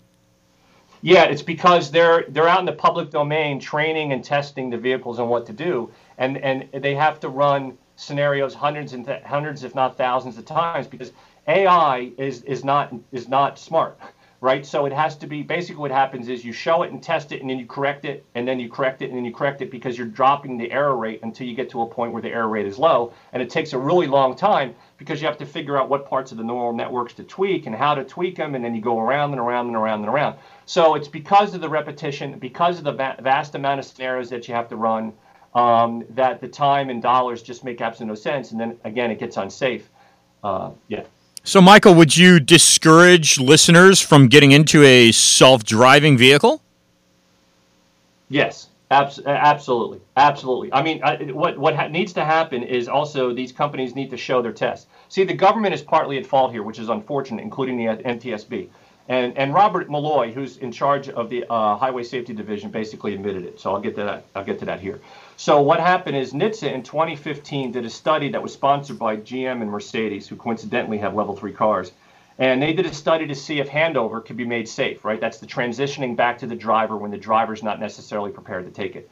Yeah, 1.03 1.25
it's 1.25 1.43
because 1.43 1.91
they're 1.91 2.25
they're 2.29 2.49
out 2.49 2.61
in 2.61 2.67
the 2.67 2.73
public 2.73 3.11
domain 3.11 3.61
training 3.61 4.13
and 4.13 4.25
testing 4.25 4.71
the 4.71 4.79
vehicles 4.79 5.19
and 5.19 5.29
what 5.29 5.47
to 5.47 5.53
do, 5.53 5.91
and 6.19 6.39
and 6.39 6.69
they 6.83 6.95
have 6.95 7.21
to 7.21 7.29
run 7.29 7.79
scenarios 7.97 8.55
hundreds 8.55 8.93
and 8.93 9.05
th- 9.07 9.23
hundreds, 9.23 9.63
if 9.65 9.75
not 9.75 9.97
thousands, 9.97 10.39
of 10.39 10.45
times 10.45 10.87
because 10.89 11.13
AI 11.47 12.13
is 12.19 12.43
is 12.43 12.65
not 12.65 12.93
is 13.13 13.29
not 13.29 13.59
smart, 13.59 13.99
right? 14.41 14.67
So 14.67 14.87
it 14.87 14.93
has 14.93 15.17
to 15.19 15.27
be 15.29 15.43
basically 15.43 15.81
what 15.81 15.93
happens 15.93 16.29
is 16.29 16.45
you 16.45 16.53
show 16.53 16.83
it 16.83 16.91
and 16.93 17.03
test 17.03 17.33
it, 17.33 17.41
and 17.41 17.49
then 17.51 17.59
you 17.59 17.67
correct 17.67 18.05
it, 18.05 18.27
and 18.35 18.47
then 18.49 18.59
you 18.59 18.69
correct 18.69 19.03
it, 19.03 19.11
and 19.11 19.17
then 19.17 19.25
you 19.25 19.33
correct 19.33 19.63
it 19.63 19.71
because 19.71 19.97
you're 19.97 20.09
dropping 20.09 20.57
the 20.59 20.71
error 20.73 20.97
rate 20.97 21.21
until 21.23 21.47
you 21.47 21.55
get 21.55 21.71
to 21.71 21.83
a 21.83 21.87
point 21.87 22.13
where 22.13 22.23
the 22.23 22.31
error 22.33 22.49
rate 22.49 22.67
is 22.67 22.79
low, 22.79 23.13
and 23.33 23.43
it 23.43 23.51
takes 23.51 23.73
a 23.73 23.79
really 23.79 24.09
long 24.09 24.35
time 24.37 24.75
because 24.99 25.21
you 25.21 25.27
have 25.29 25.39
to 25.39 25.47
figure 25.47 25.79
out 25.79 25.89
what 25.89 26.05
parts 26.07 26.33
of 26.33 26.39
the 26.39 26.45
neural 26.45 26.73
networks 26.73 27.15
to 27.15 27.25
tweak 27.25 27.67
and 27.67 27.77
how 27.77 27.95
to 27.95 28.05
tweak 28.05 28.37
them, 28.37 28.55
and 28.57 28.65
then 28.65 28.75
you 28.75 28.81
go 28.83 28.99
around 28.99 29.33
and 29.33 29.41
around 29.41 29.69
and 29.69 29.77
around 29.77 30.01
and 30.01 30.09
around. 30.09 30.37
So 30.67 30.97
it's 30.97 31.09
because 31.09 31.55
of 31.55 31.61
the 31.61 31.69
repetition, 31.69 32.39
because 32.39 32.79
of 32.79 32.85
the 32.85 32.93
va- 32.93 33.17
vast 33.21 33.55
amount 33.55 33.79
of 33.79 33.87
scenarios 33.87 34.29
that 34.31 34.49
you 34.49 34.55
have 34.55 34.69
to 34.69 34.77
run. 34.77 35.13
Um, 35.55 36.05
that 36.11 36.43
the 36.43 36.49
time 36.49 36.91
and 36.91 37.01
dollars 37.01 37.43
just 37.43 37.65
make 37.65 37.81
absolutely 37.81 38.11
no 38.11 38.15
sense, 38.15 38.51
and 38.51 38.61
then 38.61 38.79
again 38.85 39.11
it 39.11 39.19
gets 39.19 39.39
unsafe. 39.39 39.89
Uh, 40.45 40.73
yeah. 40.89 41.05
So, 41.45 41.61
Michael, 41.61 41.95
would 41.95 42.17
you 42.17 42.41
discourage 42.41 43.39
listeners 43.39 44.01
from 44.01 44.27
getting 44.27 44.51
into 44.51 44.83
a 44.83 45.13
self 45.13 45.65
driving 45.65 46.19
vehicle? 46.19 46.61
Yes, 48.29 48.69
abs- 48.91 49.21
absolutely. 49.25 50.01
Absolutely. 50.17 50.73
I 50.73 50.83
mean, 50.83 51.01
I, 51.05 51.17
what, 51.27 51.57
what 51.57 51.77
ha- 51.77 51.87
needs 51.87 52.13
to 52.15 52.25
happen 52.25 52.65
is 52.65 52.89
also 52.89 53.33
these 53.33 53.53
companies 53.53 53.95
need 53.95 54.11
to 54.11 54.17
show 54.17 54.43
their 54.43 54.53
tests. 54.53 54.89
See, 55.09 55.23
the 55.23 55.35
government 55.35 55.73
is 55.73 55.83
partly 55.83 56.19
at 56.19 56.27
fault 56.27 56.51
here, 56.51 56.65
which 56.65 56.81
is 56.81 56.89
unfortunate, 56.89 57.43
including 57.43 57.77
the 57.77 57.85
NTSB. 58.03 58.69
And, 59.09 59.39
and 59.39 59.55
Robert 59.55 59.89
Molloy, 59.89 60.33
who's 60.33 60.57
in 60.57 60.73
charge 60.73 61.09
of 61.09 61.31
the 61.31 61.45
uh, 61.49 61.77
Highway 61.77 62.03
Safety 62.03 62.35
Division, 62.35 62.71
basically 62.71 63.15
admitted 63.15 63.45
it. 63.45 63.61
So 63.61 63.73
I'll 63.73 63.81
get 63.81 63.95
to 63.97 64.05
that. 64.05 64.25
I'll 64.35 64.45
get 64.45 64.59
to 64.61 64.65
that 64.65 64.81
here. 64.81 65.01
So 65.37 65.61
what 65.61 65.79
happened 65.79 66.17
is 66.17 66.33
NHTSA 66.33 66.73
in 66.73 66.83
2015 66.83 67.73
did 67.73 67.85
a 67.85 67.91
study 67.91 68.31
that 68.31 68.43
was 68.43 68.53
sponsored 68.53 68.99
by 68.99 69.17
GM 69.17 69.63
and 69.63 69.71
Mercedes, 69.71 70.27
who 70.27 70.35
coincidentally 70.35 70.99
have 70.99 71.15
level 71.15 71.37
three 71.37 71.53
cars. 71.53 71.93
And 72.39 72.61
they 72.61 72.73
did 72.73 72.85
a 72.85 72.93
study 72.93 73.27
to 73.29 73.35
see 73.35 73.61
if 73.61 73.69
handover 73.69 74.25
could 74.25 74.37
be 74.37 74.45
made 74.45 74.69
safe, 74.69 75.05
right? 75.05 75.21
That's 75.21 75.39
the 75.39 75.47
transitioning 75.47 76.17
back 76.17 76.39
to 76.39 76.47
the 76.47 76.57
driver 76.57 76.97
when 76.97 77.11
the 77.11 77.17
driver's 77.17 77.63
not 77.63 77.81
necessarily 77.81 78.31
prepared 78.31 78.67
to 78.67 78.71
take 78.71 78.97
it. 78.97 79.09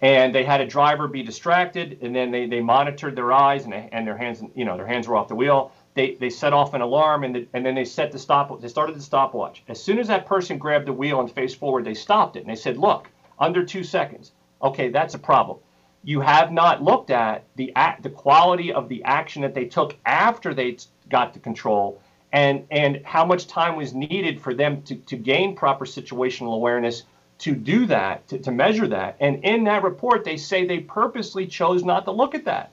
And 0.00 0.32
they 0.32 0.44
had 0.44 0.60
a 0.60 0.66
driver 0.66 1.08
be 1.08 1.24
distracted, 1.24 1.98
and 2.02 2.14
then 2.14 2.30
they, 2.30 2.46
they 2.46 2.60
monitored 2.60 3.16
their 3.16 3.32
eyes 3.32 3.64
and, 3.64 3.74
and 3.74 4.06
their 4.06 4.16
hands, 4.16 4.42
you 4.54 4.64
know, 4.64 4.76
their 4.76 4.86
hands 4.86 5.08
were 5.08 5.16
off 5.16 5.26
the 5.26 5.34
wheel 5.34 5.72
they, 5.98 6.14
they 6.14 6.30
set 6.30 6.52
off 6.52 6.74
an 6.74 6.80
alarm 6.80 7.24
and, 7.24 7.34
the, 7.34 7.48
and 7.52 7.66
then 7.66 7.74
they 7.74 7.84
set 7.84 8.12
the 8.12 8.20
stop. 8.20 8.60
They 8.60 8.68
started 8.68 8.94
the 8.94 9.02
stopwatch. 9.02 9.64
As 9.66 9.82
soon 9.82 9.98
as 9.98 10.06
that 10.06 10.26
person 10.26 10.56
grabbed 10.56 10.86
the 10.86 10.92
wheel 10.92 11.18
and 11.18 11.28
faced 11.28 11.56
forward, 11.58 11.84
they 11.84 11.94
stopped 11.94 12.36
it 12.36 12.40
and 12.40 12.48
they 12.48 12.54
said, 12.54 12.78
"Look, 12.78 13.10
under 13.40 13.64
two 13.64 13.82
seconds. 13.82 14.30
Okay, 14.62 14.90
that's 14.90 15.14
a 15.14 15.18
problem. 15.18 15.58
You 16.04 16.20
have 16.20 16.52
not 16.52 16.84
looked 16.84 17.10
at 17.10 17.46
the 17.56 17.74
the 18.00 18.10
quality 18.10 18.72
of 18.72 18.88
the 18.88 19.02
action 19.02 19.42
that 19.42 19.54
they 19.54 19.64
took 19.64 19.96
after 20.06 20.54
they 20.54 20.76
got 21.10 21.32
the 21.32 21.40
control." 21.40 22.00
And, 22.30 22.66
and 22.70 23.00
how 23.04 23.24
much 23.24 23.46
time 23.46 23.74
was 23.74 23.94
needed 23.94 24.38
for 24.40 24.52
them 24.52 24.82
to, 24.82 24.96
to 24.96 25.16
gain 25.16 25.56
proper 25.56 25.86
situational 25.86 26.54
awareness 26.54 27.04
to 27.38 27.54
do 27.54 27.86
that, 27.86 28.28
to, 28.28 28.38
to 28.38 28.52
measure 28.52 28.86
that. 28.86 29.16
And 29.18 29.42
in 29.44 29.64
that 29.64 29.82
report, 29.82 30.24
they 30.24 30.36
say 30.36 30.66
they 30.66 30.80
purposely 30.80 31.46
chose 31.46 31.84
not 31.84 32.04
to 32.04 32.10
look 32.10 32.34
at 32.34 32.44
that. 32.44 32.70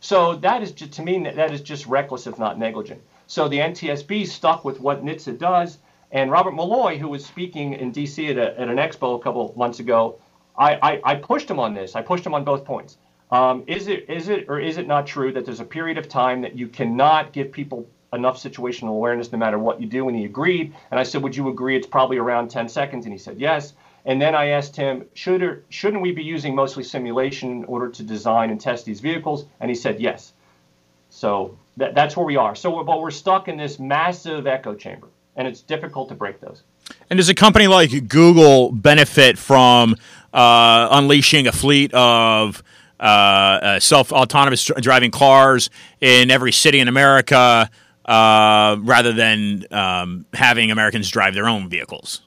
So 0.00 0.36
that 0.36 0.62
is 0.62 0.72
just, 0.72 0.92
to 0.92 1.02
me 1.02 1.22
that 1.24 1.52
is 1.52 1.60
just 1.60 1.86
reckless, 1.86 2.26
if 2.26 2.38
not 2.38 2.58
negligent. 2.58 3.02
So 3.26 3.48
the 3.48 3.58
NTSB 3.58 4.26
stuck 4.26 4.64
with 4.64 4.80
what 4.80 5.04
NHTSA 5.04 5.38
does, 5.38 5.78
and 6.10 6.30
Robert 6.30 6.52
Molloy, 6.52 6.98
who 6.98 7.08
was 7.08 7.24
speaking 7.24 7.74
in 7.74 7.90
D.C. 7.92 8.28
at, 8.28 8.38
a, 8.38 8.58
at 8.58 8.68
an 8.68 8.76
expo 8.76 9.18
a 9.18 9.22
couple 9.22 9.52
months 9.56 9.80
ago, 9.80 10.18
I, 10.56 10.74
I, 10.74 11.00
I, 11.04 11.14
pushed 11.16 11.50
him 11.50 11.60
on 11.60 11.74
this. 11.74 11.94
I 11.94 12.02
pushed 12.02 12.24
him 12.24 12.34
on 12.34 12.44
both 12.44 12.64
points. 12.64 12.96
Um, 13.30 13.64
is 13.66 13.88
it 13.88 14.08
is 14.08 14.28
it 14.30 14.46
or 14.48 14.58
is 14.58 14.78
it 14.78 14.86
not 14.86 15.06
true 15.06 15.30
that 15.32 15.44
there's 15.44 15.60
a 15.60 15.64
period 15.64 15.98
of 15.98 16.08
time 16.08 16.40
that 16.40 16.56
you 16.56 16.66
cannot 16.66 17.32
give 17.32 17.52
people 17.52 17.86
enough 18.14 18.42
situational 18.42 18.88
awareness 18.88 19.30
no 19.30 19.38
matter 19.38 19.58
what 19.58 19.80
you 19.80 19.86
do? 19.86 20.08
And 20.08 20.16
he 20.16 20.24
agreed. 20.24 20.74
And 20.90 20.98
I 20.98 21.02
said, 21.02 21.22
would 21.22 21.36
you 21.36 21.48
agree 21.48 21.76
it's 21.76 21.86
probably 21.86 22.16
around 22.16 22.48
10 22.48 22.68
seconds? 22.68 23.04
And 23.04 23.12
he 23.12 23.18
said 23.18 23.38
yes. 23.38 23.74
And 24.04 24.20
then 24.20 24.34
I 24.34 24.48
asked 24.48 24.76
him, 24.76 25.04
should 25.14 25.42
or 25.42 25.64
shouldn't 25.68 26.02
we 26.02 26.12
be 26.12 26.22
using 26.22 26.54
mostly 26.54 26.84
simulation 26.84 27.50
in 27.50 27.64
order 27.64 27.88
to 27.90 28.02
design 28.02 28.50
and 28.50 28.60
test 28.60 28.84
these 28.84 29.00
vehicles? 29.00 29.44
And 29.60 29.68
he 29.70 29.74
said 29.74 30.00
yes. 30.00 30.32
So 31.10 31.56
that, 31.76 31.94
that's 31.94 32.16
where 32.16 32.26
we 32.26 32.36
are. 32.36 32.54
So, 32.54 32.82
but 32.84 33.00
we're 33.00 33.10
stuck 33.10 33.48
in 33.48 33.56
this 33.56 33.78
massive 33.78 34.46
echo 34.46 34.74
chamber, 34.74 35.08
and 35.36 35.48
it's 35.48 35.60
difficult 35.60 36.08
to 36.10 36.14
break 36.14 36.40
those. 36.40 36.62
And 37.10 37.16
does 37.16 37.28
a 37.28 37.34
company 37.34 37.66
like 37.66 38.08
Google 38.08 38.72
benefit 38.72 39.38
from 39.38 39.96
uh, 40.32 40.88
unleashing 40.90 41.46
a 41.46 41.52
fleet 41.52 41.92
of 41.94 42.62
uh, 43.00 43.02
uh, 43.02 43.80
self 43.80 44.12
autonomous 44.12 44.64
driving 44.64 45.10
cars 45.10 45.70
in 46.00 46.30
every 46.30 46.52
city 46.52 46.80
in 46.80 46.88
America 46.88 47.70
uh, 48.04 48.76
rather 48.80 49.12
than 49.12 49.64
um, 49.70 50.26
having 50.32 50.70
Americans 50.70 51.10
drive 51.10 51.34
their 51.34 51.48
own 51.48 51.68
vehicles? 51.68 52.22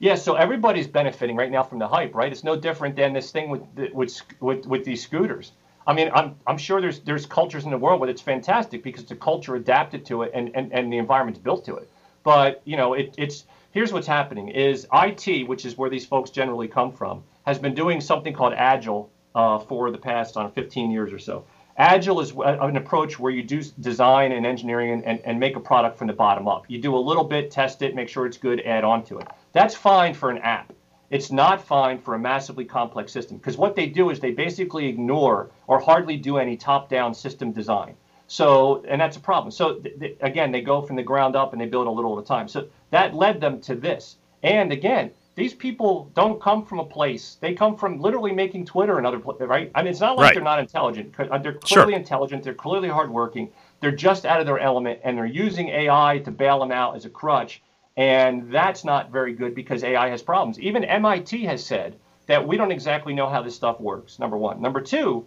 Yeah, 0.00 0.14
so 0.14 0.34
everybody's 0.34 0.86
benefiting 0.86 1.34
right 1.34 1.50
now 1.50 1.64
from 1.64 1.80
the 1.80 1.88
hype, 1.88 2.14
right? 2.14 2.30
It's 2.30 2.44
no 2.44 2.54
different 2.54 2.94
than 2.94 3.12
this 3.12 3.32
thing 3.32 3.50
with 3.50 3.62
with 3.92 4.20
with, 4.40 4.66
with 4.66 4.84
these 4.84 5.02
scooters. 5.02 5.52
I 5.88 5.92
mean, 5.92 6.10
I'm, 6.14 6.36
I'm 6.46 6.58
sure 6.58 6.80
there's 6.80 7.00
there's 7.00 7.26
cultures 7.26 7.64
in 7.64 7.70
the 7.70 7.78
world 7.78 8.00
where 8.00 8.08
it's 8.08 8.22
fantastic 8.22 8.82
because 8.82 9.06
the 9.06 9.16
culture 9.16 9.56
adapted 9.56 10.04
to 10.06 10.22
it 10.22 10.30
and, 10.34 10.54
and, 10.54 10.72
and 10.72 10.92
the 10.92 10.98
environment's 10.98 11.40
built 11.40 11.64
to 11.64 11.76
it. 11.76 11.90
But 12.22 12.62
you 12.64 12.76
know, 12.76 12.94
it, 12.94 13.14
it's 13.18 13.46
here's 13.72 13.92
what's 13.92 14.06
happening: 14.06 14.48
is 14.48 14.86
IT, 14.92 15.48
which 15.48 15.64
is 15.64 15.76
where 15.76 15.90
these 15.90 16.06
folks 16.06 16.30
generally 16.30 16.68
come 16.68 16.92
from, 16.92 17.24
has 17.44 17.58
been 17.58 17.74
doing 17.74 18.00
something 18.00 18.34
called 18.34 18.52
Agile 18.54 19.10
uh, 19.34 19.58
for 19.58 19.90
the 19.90 19.98
past 19.98 20.36
on 20.36 20.46
uh, 20.46 20.50
15 20.50 20.92
years 20.92 21.12
or 21.12 21.18
so. 21.18 21.44
Agile 21.76 22.20
is 22.20 22.32
an 22.44 22.76
approach 22.76 23.18
where 23.18 23.30
you 23.30 23.42
do 23.42 23.62
design 23.80 24.32
and 24.32 24.44
engineering 24.44 24.92
and, 24.92 25.04
and, 25.04 25.20
and 25.24 25.40
make 25.40 25.54
a 25.54 25.60
product 25.60 25.96
from 25.96 26.08
the 26.08 26.12
bottom 26.12 26.48
up. 26.48 26.64
You 26.68 26.80
do 26.80 26.96
a 26.96 26.98
little 26.98 27.22
bit, 27.22 27.52
test 27.52 27.82
it, 27.82 27.94
make 27.94 28.08
sure 28.08 28.26
it's 28.26 28.36
good, 28.36 28.60
add 28.60 28.82
on 28.82 29.04
to 29.04 29.18
it. 29.18 29.28
That's 29.52 29.74
fine 29.74 30.14
for 30.14 30.30
an 30.30 30.38
app. 30.38 30.72
It's 31.10 31.32
not 31.32 31.62
fine 31.62 31.98
for 31.98 32.14
a 32.14 32.18
massively 32.18 32.64
complex 32.64 33.12
system 33.12 33.38
because 33.38 33.56
what 33.56 33.74
they 33.74 33.86
do 33.86 34.10
is 34.10 34.20
they 34.20 34.32
basically 34.32 34.86
ignore 34.86 35.50
or 35.66 35.80
hardly 35.80 36.16
do 36.16 36.36
any 36.36 36.56
top 36.56 36.90
down 36.90 37.14
system 37.14 37.52
design. 37.52 37.94
So, 38.26 38.84
and 38.86 39.00
that's 39.00 39.16
a 39.16 39.20
problem. 39.20 39.50
So, 39.50 39.76
th- 39.76 39.98
th- 39.98 40.18
again, 40.20 40.52
they 40.52 40.60
go 40.60 40.82
from 40.82 40.96
the 40.96 41.02
ground 41.02 41.34
up 41.34 41.52
and 41.52 41.60
they 41.60 41.66
build 41.66 41.86
a 41.86 41.90
little 41.90 42.18
at 42.18 42.24
a 42.24 42.26
time. 42.26 42.46
So, 42.46 42.68
that 42.90 43.14
led 43.14 43.40
them 43.40 43.58
to 43.62 43.74
this. 43.74 44.18
And 44.42 44.70
again, 44.70 45.12
these 45.34 45.54
people 45.54 46.10
don't 46.14 46.40
come 46.40 46.64
from 46.64 46.78
a 46.80 46.84
place. 46.84 47.38
They 47.40 47.54
come 47.54 47.76
from 47.76 48.00
literally 48.00 48.32
making 48.32 48.66
Twitter 48.66 48.98
and 48.98 49.06
other, 49.06 49.18
right? 49.18 49.70
I 49.74 49.82
mean, 49.82 49.92
it's 49.92 50.00
not 50.00 50.16
like 50.16 50.24
right. 50.24 50.34
they're 50.34 50.42
not 50.42 50.58
intelligent. 50.58 51.14
Uh, 51.18 51.38
they're 51.38 51.54
clearly 51.54 51.92
sure. 51.92 51.98
intelligent. 51.98 52.42
They're 52.42 52.54
clearly 52.54 52.88
hardworking. 52.88 53.50
They're 53.80 53.92
just 53.92 54.26
out 54.26 54.40
of 54.40 54.46
their 54.46 54.58
element, 54.58 55.00
and 55.04 55.16
they're 55.16 55.26
using 55.26 55.68
AI 55.68 56.20
to 56.24 56.30
bail 56.30 56.58
them 56.58 56.72
out 56.72 56.96
as 56.96 57.04
a 57.04 57.08
crutch. 57.08 57.62
And 57.98 58.52
that's 58.52 58.84
not 58.84 59.10
very 59.10 59.32
good 59.32 59.56
because 59.56 59.82
AI 59.82 60.08
has 60.08 60.22
problems. 60.22 60.60
Even 60.60 60.84
MIT 60.84 61.44
has 61.44 61.66
said 61.66 61.96
that 62.26 62.46
we 62.46 62.56
don't 62.56 62.70
exactly 62.70 63.12
know 63.12 63.28
how 63.28 63.42
this 63.42 63.56
stuff 63.56 63.80
works. 63.80 64.20
Number 64.20 64.38
one. 64.38 64.62
Number 64.62 64.80
two, 64.80 65.26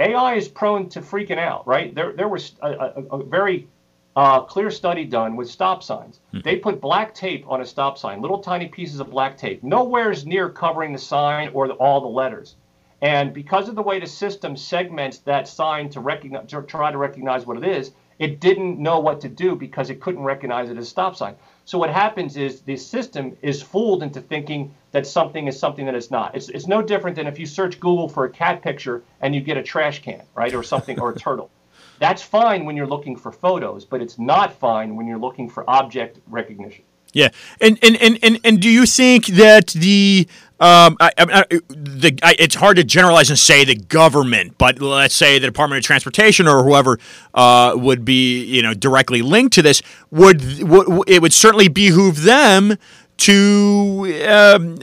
AI 0.00 0.34
is 0.34 0.48
prone 0.48 0.88
to 0.88 1.02
freaking 1.02 1.38
out. 1.38 1.66
Right? 1.66 1.94
There, 1.94 2.14
there 2.14 2.28
was 2.28 2.52
a, 2.62 2.70
a, 2.70 3.18
a 3.18 3.22
very 3.22 3.68
uh, 4.16 4.40
clear 4.40 4.70
study 4.70 5.04
done 5.04 5.36
with 5.36 5.50
stop 5.50 5.82
signs. 5.82 6.20
Hmm. 6.32 6.40
They 6.42 6.56
put 6.56 6.80
black 6.80 7.14
tape 7.14 7.44
on 7.46 7.60
a 7.60 7.66
stop 7.66 7.98
sign, 7.98 8.22
little 8.22 8.38
tiny 8.38 8.66
pieces 8.66 8.98
of 8.98 9.10
black 9.10 9.36
tape, 9.36 9.62
nowhere's 9.62 10.24
near 10.24 10.48
covering 10.48 10.94
the 10.94 10.98
sign 10.98 11.50
or 11.52 11.68
the, 11.68 11.74
all 11.74 12.00
the 12.00 12.08
letters. 12.08 12.56
And 13.02 13.34
because 13.34 13.68
of 13.68 13.74
the 13.74 13.82
way 13.82 14.00
the 14.00 14.06
system 14.06 14.56
segments 14.56 15.18
that 15.18 15.46
sign 15.46 15.90
to 15.90 16.00
recognize, 16.00 16.46
to 16.48 16.62
try 16.62 16.90
to 16.90 16.96
recognize 16.96 17.44
what 17.44 17.58
it 17.58 17.64
is, 17.64 17.92
it 18.18 18.40
didn't 18.40 18.78
know 18.78 19.00
what 19.00 19.20
to 19.20 19.28
do 19.28 19.54
because 19.54 19.90
it 19.90 20.00
couldn't 20.00 20.22
recognize 20.22 20.70
it 20.70 20.78
as 20.78 20.86
a 20.86 20.90
stop 20.90 21.14
sign. 21.14 21.34
So 21.66 21.78
what 21.78 21.90
happens 21.90 22.36
is 22.36 22.60
the 22.60 22.76
system 22.76 23.36
is 23.42 23.60
fooled 23.60 24.04
into 24.04 24.20
thinking 24.20 24.72
that 24.92 25.04
something 25.04 25.48
is 25.48 25.58
something 25.58 25.84
that 25.86 25.96
it's 25.96 26.12
not. 26.12 26.36
It's, 26.36 26.48
it's 26.48 26.68
no 26.68 26.80
different 26.80 27.16
than 27.16 27.26
if 27.26 27.40
you 27.40 27.46
search 27.46 27.80
Google 27.80 28.08
for 28.08 28.24
a 28.24 28.30
cat 28.30 28.62
picture 28.62 29.02
and 29.20 29.34
you 29.34 29.40
get 29.40 29.56
a 29.56 29.64
trash 29.64 30.00
can, 30.00 30.22
right, 30.36 30.54
or 30.54 30.62
something, 30.62 31.00
or 31.00 31.10
a 31.10 31.18
turtle. 31.18 31.50
That's 31.98 32.22
fine 32.22 32.66
when 32.66 32.76
you're 32.76 32.86
looking 32.86 33.16
for 33.16 33.32
photos, 33.32 33.84
but 33.84 34.00
it's 34.00 34.16
not 34.16 34.52
fine 34.52 34.94
when 34.94 35.08
you're 35.08 35.18
looking 35.18 35.50
for 35.50 35.68
object 35.68 36.20
recognition. 36.28 36.84
Yeah, 37.12 37.30
and 37.60 37.78
and, 37.82 37.96
and, 37.96 38.18
and, 38.22 38.38
and 38.44 38.60
do 38.60 38.68
you 38.68 38.86
think 38.86 39.26
that 39.26 39.68
the 39.68 40.28
Um, 40.58 40.96
I, 41.00 41.10
I, 41.18 41.44
the, 41.68 42.18
I, 42.22 42.34
it's 42.38 42.54
hard 42.54 42.78
to 42.78 42.84
generalize 42.84 43.28
and 43.28 43.38
say 43.38 43.64
the 43.64 43.74
government, 43.74 44.56
but 44.56 44.80
let's 44.80 45.14
say 45.14 45.38
the 45.38 45.46
Department 45.46 45.78
of 45.78 45.84
Transportation 45.84 46.48
or 46.48 46.64
whoever 46.64 46.98
uh, 47.34 47.74
would 47.76 48.06
be, 48.06 48.42
you 48.44 48.62
know, 48.62 48.72
directly 48.72 49.20
linked 49.20 49.52
to 49.54 49.62
this. 49.62 49.82
Would, 50.10 50.62
would 50.62 51.08
it 51.08 51.20
would 51.20 51.34
certainly 51.34 51.68
behoove 51.68 52.22
them 52.22 52.78
to 53.18 54.24
um, 54.26 54.78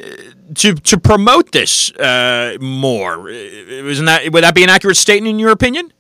to 0.55 0.76
to 0.76 0.99
promote 0.99 1.51
this 1.51 1.91
uh, 1.93 2.57
more? 2.61 3.28
Isn't 3.30 4.05
that 4.05 4.32
would 4.32 4.43
that 4.43 4.53
be 4.53 4.63
an 4.63 4.69
accurate 4.69 4.97
statement 4.97 5.32
in 5.32 5.39
your 5.39 5.51
opinion? 5.51 5.91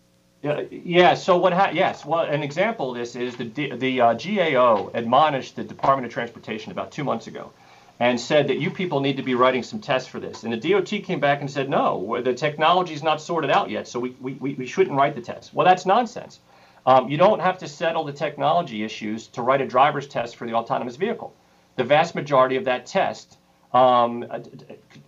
Yeah, 0.43 0.61
yeah. 0.69 1.13
So 1.15 1.37
what? 1.37 1.53
Ha- 1.53 1.71
yes. 1.73 2.05
Well, 2.05 2.25
an 2.25 2.43
example 2.43 2.91
of 2.91 2.97
this 2.97 3.15
is 3.15 3.35
the 3.37 3.45
the 3.75 4.01
uh, 4.01 4.13
GAO 4.13 4.91
admonished 4.93 5.55
the 5.55 5.63
Department 5.63 6.05
of 6.05 6.13
Transportation 6.13 6.71
about 6.71 6.91
two 6.91 7.03
months 7.03 7.25
ago 7.25 7.51
and 8.03 8.19
said 8.19 8.49
that 8.49 8.57
you 8.57 8.69
people 8.69 8.99
need 8.99 9.15
to 9.15 9.23
be 9.23 9.33
writing 9.33 9.63
some 9.63 9.79
tests 9.79 10.09
for 10.09 10.19
this. 10.19 10.43
And 10.43 10.51
the 10.51 10.57
DOT 10.57 10.89
came 11.03 11.21
back 11.21 11.39
and 11.39 11.49
said, 11.49 11.69
no, 11.69 12.21
the 12.21 12.33
technology 12.33 12.93
is 12.93 13.01
not 13.01 13.21
sorted 13.21 13.49
out 13.49 13.69
yet, 13.69 13.87
so 13.87 13.97
we, 13.97 14.09
we, 14.19 14.55
we 14.55 14.65
shouldn't 14.65 14.97
write 14.97 15.15
the 15.15 15.21
test. 15.21 15.53
Well, 15.53 15.65
that's 15.65 15.85
nonsense. 15.85 16.41
Um, 16.85 17.07
you 17.07 17.15
don't 17.15 17.39
have 17.39 17.59
to 17.59 17.67
settle 17.69 18.03
the 18.03 18.11
technology 18.11 18.83
issues 18.83 19.27
to 19.27 19.41
write 19.41 19.61
a 19.61 19.65
driver's 19.65 20.05
test 20.05 20.35
for 20.35 20.45
the 20.45 20.53
autonomous 20.53 20.97
vehicle. 20.97 21.33
The 21.77 21.85
vast 21.85 22.13
majority 22.13 22.57
of 22.57 22.65
that 22.65 22.87
test, 22.87 23.37
um, 23.73 24.25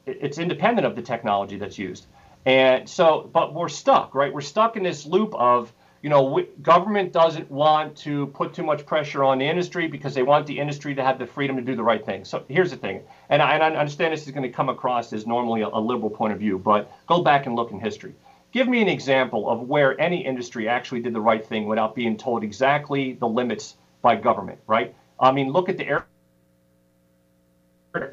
it's 0.05 0.37
independent 0.37 0.87
of 0.87 0.95
the 0.95 1.01
technology 1.01 1.57
that's 1.57 1.77
used. 1.77 2.05
And 2.45 2.87
so, 2.87 3.29
but 3.33 3.53
we're 3.53 3.67
stuck, 3.67 4.15
right? 4.15 4.33
We're 4.33 4.39
stuck 4.39 4.77
in 4.77 4.83
this 4.83 5.05
loop 5.05 5.35
of, 5.35 5.73
you 6.05 6.09
know, 6.09 6.45
government 6.61 7.11
doesn't 7.11 7.49
want 7.49 7.97
to 7.97 8.27
put 8.27 8.53
too 8.53 8.61
much 8.61 8.85
pressure 8.85 9.23
on 9.23 9.39
the 9.39 9.45
industry 9.45 9.87
because 9.87 10.13
they 10.13 10.21
want 10.21 10.45
the 10.45 10.59
industry 10.59 10.93
to 10.93 11.03
have 11.03 11.17
the 11.17 11.25
freedom 11.25 11.55
to 11.55 11.63
do 11.63 11.75
the 11.75 11.81
right 11.81 12.05
thing. 12.05 12.23
So 12.25 12.45
here's 12.47 12.69
the 12.69 12.77
thing, 12.77 13.01
and 13.29 13.41
I, 13.41 13.55
and 13.55 13.63
I 13.63 13.75
understand 13.75 14.13
this 14.13 14.27
is 14.27 14.31
going 14.31 14.43
to 14.43 14.51
come 14.51 14.69
across 14.69 15.11
as 15.13 15.25
normally 15.25 15.63
a, 15.63 15.67
a 15.67 15.79
liberal 15.79 16.11
point 16.11 16.31
of 16.31 16.37
view, 16.37 16.59
but 16.59 16.91
go 17.07 17.23
back 17.23 17.47
and 17.47 17.55
look 17.55 17.71
in 17.71 17.79
history. 17.79 18.13
Give 18.51 18.67
me 18.67 18.83
an 18.83 18.87
example 18.87 19.49
of 19.49 19.61
where 19.61 19.99
any 19.99 20.23
industry 20.23 20.69
actually 20.69 21.01
did 21.01 21.11
the 21.11 21.19
right 21.19 21.43
thing 21.43 21.65
without 21.65 21.95
being 21.95 22.17
told 22.17 22.43
exactly 22.43 23.13
the 23.13 23.27
limits 23.27 23.75
by 24.03 24.15
government, 24.15 24.59
right? 24.67 24.93
I 25.19 25.31
mean, 25.31 25.51
look 25.51 25.69
at 25.69 25.77
the 25.77 25.87
air. 25.87 26.05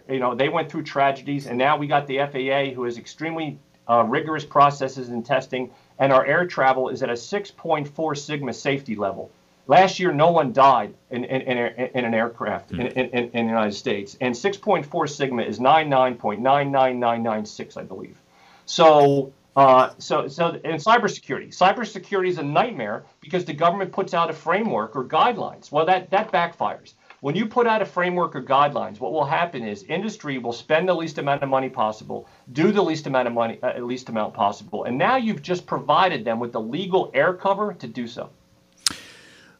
You 0.08 0.18
know, 0.18 0.34
they 0.34 0.48
went 0.48 0.70
through 0.70 0.84
tragedies, 0.84 1.46
and 1.46 1.58
now 1.58 1.76
we 1.76 1.88
got 1.88 2.06
the 2.06 2.20
FAA, 2.20 2.74
who 2.74 2.84
has 2.84 2.96
extremely 2.96 3.58
uh, 3.86 4.04
rigorous 4.04 4.46
processes 4.46 5.10
in 5.10 5.22
testing 5.22 5.70
and 6.02 6.12
our 6.12 6.26
air 6.26 6.44
travel 6.44 6.88
is 6.88 7.00
at 7.04 7.10
a 7.10 7.12
6.4 7.12 8.18
sigma 8.18 8.52
safety 8.52 8.96
level. 8.96 9.30
Last 9.68 10.00
year, 10.00 10.12
no 10.12 10.32
one 10.32 10.52
died 10.52 10.94
in, 11.12 11.24
in, 11.24 11.42
in, 11.42 11.58
in 11.94 12.04
an 12.04 12.12
aircraft 12.12 12.72
mm. 12.72 12.92
in, 12.92 13.08
in, 13.08 13.30
the 13.30 13.52
United 13.52 13.74
States, 13.74 14.16
and 14.20 14.34
6.4 14.34 15.08
sigma 15.08 15.42
is 15.42 15.60
99.99996, 15.60 17.76
I 17.76 17.84
believe. 17.84 18.20
So, 18.66 19.32
uh, 19.54 19.90
so, 19.98 20.26
so, 20.26 20.58
in 20.64 20.78
cybersecurity, 20.78 21.56
cybersecurity 21.56 22.30
is 22.30 22.38
a 22.38 22.42
nightmare 22.42 23.04
because 23.20 23.44
the 23.44 23.54
government 23.54 23.92
puts 23.92 24.12
out 24.12 24.28
a 24.28 24.32
framework 24.32 24.96
or 24.96 25.04
guidelines. 25.04 25.70
Well, 25.70 25.86
that 25.86 26.10
that 26.10 26.32
backfires. 26.32 26.94
When 27.22 27.36
you 27.36 27.46
put 27.46 27.68
out 27.68 27.80
a 27.80 27.84
framework 27.84 28.34
or 28.34 28.42
guidelines, 28.42 28.98
what 28.98 29.12
will 29.12 29.24
happen 29.24 29.62
is 29.62 29.84
industry 29.84 30.38
will 30.38 30.52
spend 30.52 30.88
the 30.88 30.94
least 30.94 31.18
amount 31.18 31.44
of 31.44 31.48
money 31.48 31.68
possible, 31.68 32.26
do 32.52 32.72
the 32.72 32.82
least 32.82 33.06
amount 33.06 33.28
of 33.28 33.32
money, 33.32 33.60
uh, 33.62 33.78
least 33.78 34.08
amount 34.08 34.34
possible, 34.34 34.82
and 34.82 34.98
now 34.98 35.14
you've 35.14 35.40
just 35.40 35.64
provided 35.64 36.24
them 36.24 36.40
with 36.40 36.50
the 36.50 36.60
legal 36.60 37.12
air 37.14 37.32
cover 37.32 37.74
to 37.74 37.86
do 37.86 38.08
so. 38.08 38.28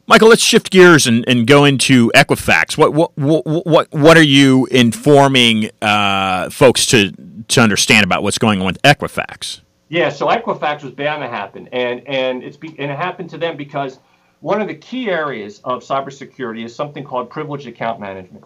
Michael, 0.09 0.31
let's 0.31 0.43
shift 0.43 0.73
gears 0.73 1.07
and, 1.07 1.25
and 1.29 1.47
go 1.47 1.65
into 1.65 2.11
Equifax. 2.17 2.77
What 2.77 2.95
what 2.95 3.13
what 3.17 3.87
what 3.93 4.17
are 4.17 4.25
you 4.25 4.67
informing 4.73 5.71
uh, 5.81 6.51
folks 6.51 6.85
to 6.87 7.13
to 7.47 7.61
understand 7.61 8.03
about 8.03 8.25
what's 8.25 8.39
going 8.39 8.59
on 8.59 8.67
with 8.67 8.83
Equifax? 8.83 9.61
Yeah, 9.89 10.09
so 10.09 10.27
Equifax 10.27 10.83
was 10.83 10.95
bound 10.95 11.23
to 11.23 11.29
happen, 11.29 11.69
and 11.69 12.05
and 12.09 12.43
it's 12.43 12.57
be, 12.57 12.75
and 12.77 12.91
it 12.91 12.99
happened 12.99 13.31
to 13.31 13.39
them 13.39 13.57
because 13.57 14.01
one 14.43 14.61
of 14.61 14.67
the 14.67 14.75
key 14.75 15.09
areas 15.09 15.61
of 15.63 15.85
cybersecurity 15.85 16.65
is 16.65 16.75
something 16.75 17.05
called 17.05 17.31
privileged 17.31 17.69
account 17.69 18.01
management. 18.01 18.45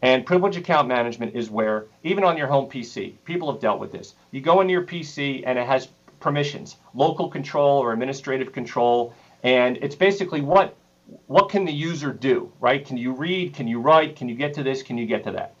And 0.00 0.24
privileged 0.24 0.56
account 0.56 0.86
management 0.86 1.34
is 1.34 1.50
where, 1.50 1.86
even 2.04 2.22
on 2.22 2.36
your 2.36 2.46
home 2.46 2.70
PC, 2.70 3.14
people 3.24 3.50
have 3.50 3.60
dealt 3.60 3.80
with 3.80 3.90
this. 3.90 4.14
You 4.30 4.40
go 4.40 4.60
into 4.60 4.72
your 4.72 4.84
PC 4.84 5.42
and 5.44 5.58
it 5.58 5.66
has 5.66 5.88
permissions, 6.20 6.76
local 6.94 7.28
control 7.28 7.80
or 7.80 7.92
administrative 7.92 8.52
control, 8.52 9.14
and 9.42 9.78
it's 9.78 9.96
basically 9.96 10.40
what 10.40 10.76
what 11.26 11.50
can 11.50 11.64
the 11.64 11.72
user 11.72 12.12
do, 12.12 12.50
right? 12.60 12.86
Can 12.86 12.96
you 12.96 13.12
read? 13.12 13.52
Can 13.52 13.66
you 13.66 13.80
write? 13.80 14.14
Can 14.14 14.28
you 14.28 14.36
get 14.36 14.54
to 14.54 14.62
this? 14.62 14.82
Can 14.82 14.96
you 14.96 15.06
get 15.06 15.24
to 15.24 15.32
that? 15.32 15.54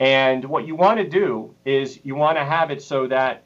And 0.00 0.44
what 0.44 0.66
you 0.66 0.74
want 0.74 0.98
to 0.98 1.08
do 1.08 1.54
is 1.64 2.00
you 2.04 2.16
want 2.16 2.36
to 2.38 2.44
have 2.44 2.72
it 2.72 2.82
so 2.82 3.06
that 3.06 3.44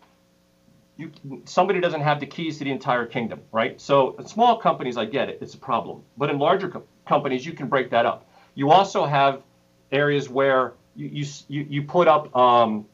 you, 0.96 1.10
somebody 1.44 1.80
doesn't 1.80 2.00
have 2.00 2.20
the 2.20 2.26
keys 2.26 2.58
to 2.58 2.64
the 2.64 2.70
entire 2.70 3.06
kingdom, 3.06 3.40
right? 3.50 3.80
So 3.80 4.16
small 4.26 4.56
companies, 4.58 4.96
I 4.96 5.06
get 5.06 5.28
it, 5.28 5.38
it's 5.40 5.54
a 5.54 5.58
problem. 5.58 6.02
But 6.16 6.30
in 6.30 6.38
larger 6.38 6.68
co- 6.68 6.84
companies, 7.06 7.44
you 7.46 7.52
can 7.52 7.68
break 7.68 7.90
that 7.90 8.06
up. 8.06 8.28
You 8.54 8.70
also 8.70 9.06
have 9.06 9.42
areas 9.90 10.28
where 10.28 10.74
you 10.94 11.26
you, 11.48 11.66
you 11.68 11.82
put 11.82 12.08
up 12.08 12.34
um, 12.36 12.86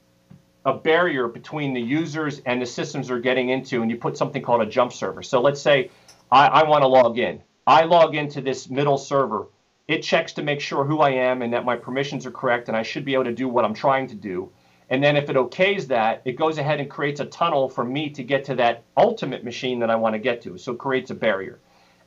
a 0.65 0.73
barrier 0.73 1.29
between 1.29 1.75
the 1.75 1.81
users 1.81 2.41
and 2.47 2.63
the 2.63 2.67
systems 2.67 3.09
they're 3.09 3.19
getting 3.19 3.49
into, 3.49 3.83
and 3.83 3.91
you 3.91 3.97
put 3.97 4.17
something 4.17 4.43
called 4.43 4.63
a 4.63 4.67
jump 4.67 4.93
server. 4.93 5.23
So 5.23 5.41
let's 5.41 5.61
say 5.61 5.91
I, 6.31 6.47
I 6.47 6.69
want 6.69 6.83
to 6.83 6.89
log 6.89 7.19
in. 7.19 7.43
I 7.67 7.85
log 7.85 8.15
into 8.15 8.41
this 8.41 8.71
middle 8.71 8.99
server. 8.99 9.49
It 9.89 10.03
checks 10.03 10.35
to 10.35 10.43
make 10.43 10.61
sure 10.61 10.85
who 10.85 11.01
I 11.01 11.11
am 11.11 11.43
and 11.43 11.53
that 11.53 11.65
my 11.65 11.77
permissions 11.77 12.27
are 12.27 12.31
correct, 12.31 12.69
and 12.69 12.77
I 12.77 12.83
should 12.83 13.05
be 13.05 13.15
able 13.15 13.25
to 13.25 13.33
do 13.33 13.49
what 13.49 13.65
I'm 13.65 13.75
trying 13.75 14.07
to 14.09 14.15
do. 14.15 14.51
And 14.91 15.03
then 15.03 15.17
if 15.17 15.29
it 15.29 15.37
okays 15.37 15.87
that, 15.89 16.23
it 16.25 16.33
goes 16.33 16.59
ahead 16.59 16.81
and 16.81 16.89
creates 16.91 17.21
a 17.21 17.27
tunnel 17.27 17.69
for 17.69 17.85
me 17.85 18.11
to 18.11 18.23
get 18.23 18.45
to 18.45 18.55
that 18.57 18.85
ultimate 18.97 19.45
machine 19.45 19.81
that 19.81 19.91
I 19.91 19.97
want 19.97 20.15
to 20.15 20.19
get 20.19 20.43
to. 20.43 20.57
So 20.59 20.73
it 20.73 20.79
creates 20.79 21.11
a 21.11 21.15
barrier. 21.15 21.59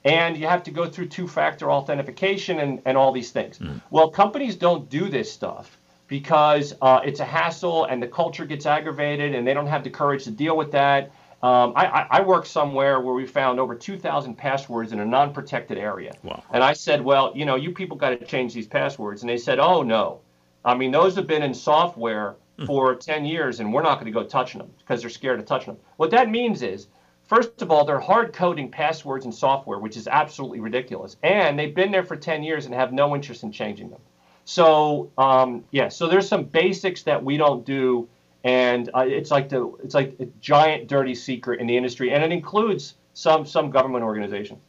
And 0.03 0.35
you 0.35 0.47
have 0.47 0.63
to 0.63 0.71
go 0.71 0.87
through 0.87 1.09
two 1.09 1.27
factor 1.27 1.71
authentication 1.71 2.59
and, 2.59 2.81
and 2.85 2.97
all 2.97 3.11
these 3.11 3.31
things. 3.31 3.59
Mm. 3.59 3.81
Well, 3.91 4.09
companies 4.09 4.55
don't 4.55 4.89
do 4.89 5.09
this 5.09 5.31
stuff 5.31 5.77
because 6.07 6.73
uh, 6.81 7.01
it's 7.05 7.19
a 7.19 7.25
hassle 7.25 7.85
and 7.85 8.01
the 8.01 8.07
culture 8.07 8.45
gets 8.45 8.65
aggravated 8.65 9.35
and 9.35 9.47
they 9.47 9.53
don't 9.53 9.67
have 9.67 9.83
the 9.83 9.89
courage 9.89 10.23
to 10.23 10.31
deal 10.31 10.57
with 10.57 10.71
that. 10.71 11.11
Um, 11.43 11.73
I, 11.75 12.05
I, 12.11 12.21
work 12.21 12.45
somewhere 12.45 12.99
where 12.99 13.15
we 13.15 13.25
found 13.25 13.59
over 13.59 13.73
2,000 13.73 14.35
passwords 14.35 14.91
in 14.91 14.99
a 14.99 15.05
non 15.05 15.33
protected 15.33 15.79
area. 15.79 16.13
Wow. 16.21 16.43
And 16.51 16.63
I 16.63 16.73
said, 16.73 17.01
well, 17.01 17.31
you 17.33 17.45
know, 17.45 17.55
you 17.55 17.71
people 17.71 17.97
got 17.97 18.09
to 18.09 18.23
change 18.23 18.53
these 18.53 18.67
passwords. 18.67 19.23
And 19.23 19.29
they 19.29 19.39
said, 19.39 19.57
oh, 19.57 19.81
no. 19.81 20.19
I 20.63 20.75
mean, 20.75 20.91
those 20.91 21.15
have 21.15 21.25
been 21.25 21.41
in 21.41 21.55
software. 21.55 22.35
for 22.65 22.95
10 22.95 23.25
years 23.25 23.59
and 23.59 23.73
we're 23.73 23.81
not 23.81 23.95
going 23.95 24.11
to 24.11 24.11
go 24.11 24.25
touching 24.25 24.59
them 24.59 24.71
because 24.79 25.01
they're 25.01 25.09
scared 25.09 25.39
of 25.39 25.45
touching 25.45 25.73
them. 25.73 25.83
What 25.97 26.11
that 26.11 26.29
means 26.29 26.61
is, 26.61 26.87
first 27.23 27.61
of 27.61 27.71
all, 27.71 27.85
they're 27.85 27.99
hard 27.99 28.33
coding 28.33 28.69
passwords 28.69 29.25
and 29.25 29.33
software, 29.33 29.79
which 29.79 29.97
is 29.97 30.07
absolutely 30.07 30.59
ridiculous. 30.59 31.17
And 31.23 31.57
they've 31.57 31.73
been 31.73 31.91
there 31.91 32.03
for 32.03 32.15
10 32.15 32.43
years 32.43 32.65
and 32.65 32.73
have 32.73 32.93
no 32.93 33.15
interest 33.15 33.43
in 33.43 33.51
changing 33.51 33.89
them. 33.89 34.01
So, 34.45 35.11
um, 35.17 35.63
yeah, 35.71 35.89
so 35.89 36.07
there's 36.07 36.27
some 36.27 36.43
basics 36.45 37.03
that 37.03 37.23
we 37.23 37.37
don't 37.37 37.65
do. 37.65 38.09
And 38.43 38.89
uh, 38.95 39.05
it's 39.07 39.29
like 39.29 39.49
the 39.49 39.71
it's 39.83 39.93
like 39.93 40.15
a 40.19 40.25
giant 40.39 40.87
dirty 40.87 41.13
secret 41.13 41.59
in 41.61 41.67
the 41.67 41.77
industry, 41.77 42.11
and 42.11 42.23
it 42.23 42.31
includes 42.31 42.95
some 43.13 43.45
some 43.45 43.69
government 43.69 44.03
organizations. 44.03 44.59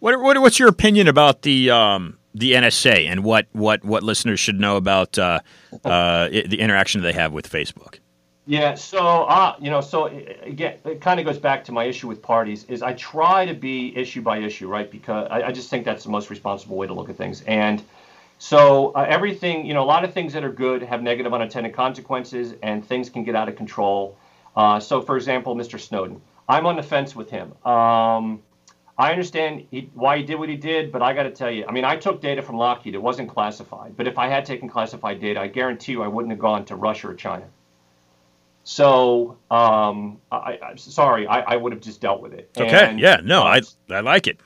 What, 0.00 0.20
what 0.20 0.38
what's 0.42 0.58
your 0.58 0.68
opinion 0.68 1.08
about 1.08 1.40
the 1.40 1.70
um, 1.70 2.18
the 2.34 2.52
NSA 2.52 3.06
and 3.06 3.24
what, 3.24 3.46
what, 3.52 3.84
what 3.84 4.02
listeners 4.02 4.40
should 4.40 4.58
know 4.58 4.76
about 4.76 5.18
uh, 5.18 5.40
uh, 5.84 6.28
the 6.28 6.58
interaction 6.60 7.02
they 7.02 7.12
have 7.12 7.32
with 7.32 7.50
Facebook. 7.50 7.98
Yeah, 8.44 8.74
so 8.74 9.24
uh, 9.24 9.54
you 9.60 9.70
know, 9.70 9.80
so 9.80 10.06
again, 10.42 10.78
it 10.84 11.00
kind 11.00 11.20
of 11.20 11.26
goes 11.26 11.38
back 11.38 11.62
to 11.64 11.72
my 11.72 11.84
issue 11.84 12.08
with 12.08 12.20
parties. 12.20 12.64
Is 12.64 12.82
I 12.82 12.92
try 12.94 13.46
to 13.46 13.54
be 13.54 13.96
issue 13.96 14.20
by 14.20 14.38
issue, 14.38 14.66
right? 14.66 14.90
Because 14.90 15.28
I, 15.30 15.42
I 15.44 15.52
just 15.52 15.70
think 15.70 15.84
that's 15.84 16.02
the 16.02 16.10
most 16.10 16.28
responsible 16.28 16.76
way 16.76 16.88
to 16.88 16.92
look 16.92 17.08
at 17.08 17.16
things. 17.16 17.42
And 17.42 17.84
so 18.38 18.90
uh, 18.96 19.06
everything, 19.08 19.64
you 19.64 19.74
know, 19.74 19.84
a 19.84 19.86
lot 19.86 20.02
of 20.02 20.12
things 20.12 20.32
that 20.32 20.42
are 20.42 20.50
good 20.50 20.82
have 20.82 21.00
negative 21.00 21.32
unintended 21.32 21.72
consequences, 21.72 22.54
and 22.64 22.84
things 22.84 23.08
can 23.08 23.22
get 23.22 23.36
out 23.36 23.48
of 23.48 23.54
control. 23.54 24.18
Uh, 24.56 24.80
so, 24.80 25.00
for 25.00 25.16
example, 25.16 25.54
Mr. 25.54 25.78
Snowden, 25.78 26.20
I'm 26.48 26.66
on 26.66 26.74
the 26.74 26.82
fence 26.82 27.14
with 27.14 27.30
him. 27.30 27.54
Um, 27.64 28.42
I 28.98 29.10
understand 29.10 29.66
he, 29.70 29.90
why 29.94 30.18
he 30.18 30.22
did 30.22 30.36
what 30.36 30.48
he 30.48 30.56
did, 30.56 30.92
but 30.92 31.02
I 31.02 31.14
got 31.14 31.22
to 31.22 31.30
tell 31.30 31.50
you, 31.50 31.64
I 31.66 31.72
mean, 31.72 31.84
I 31.84 31.96
took 31.96 32.20
data 32.20 32.42
from 32.42 32.56
Lockheed. 32.56 32.94
It 32.94 33.02
wasn't 33.02 33.28
classified. 33.30 33.96
But 33.96 34.06
if 34.06 34.18
I 34.18 34.28
had 34.28 34.44
taken 34.44 34.68
classified 34.68 35.20
data, 35.20 35.40
I 35.40 35.46
guarantee 35.46 35.92
you 35.92 36.02
I 36.02 36.08
wouldn't 36.08 36.30
have 36.30 36.38
gone 36.38 36.64
to 36.66 36.76
Russia 36.76 37.08
or 37.08 37.14
China. 37.14 37.46
So, 38.64 39.38
um, 39.50 40.20
I, 40.30 40.58
am 40.62 40.78
sorry, 40.78 41.26
I, 41.26 41.40
I, 41.40 41.56
would 41.56 41.72
have 41.72 41.80
just 41.80 42.00
dealt 42.00 42.20
with 42.20 42.32
it. 42.32 42.50
Okay, 42.56 42.90
and, 42.90 43.00
yeah, 43.00 43.20
no, 43.24 43.42
I, 43.42 43.62
I 43.90 44.00
like 44.00 44.28
it. 44.28 44.38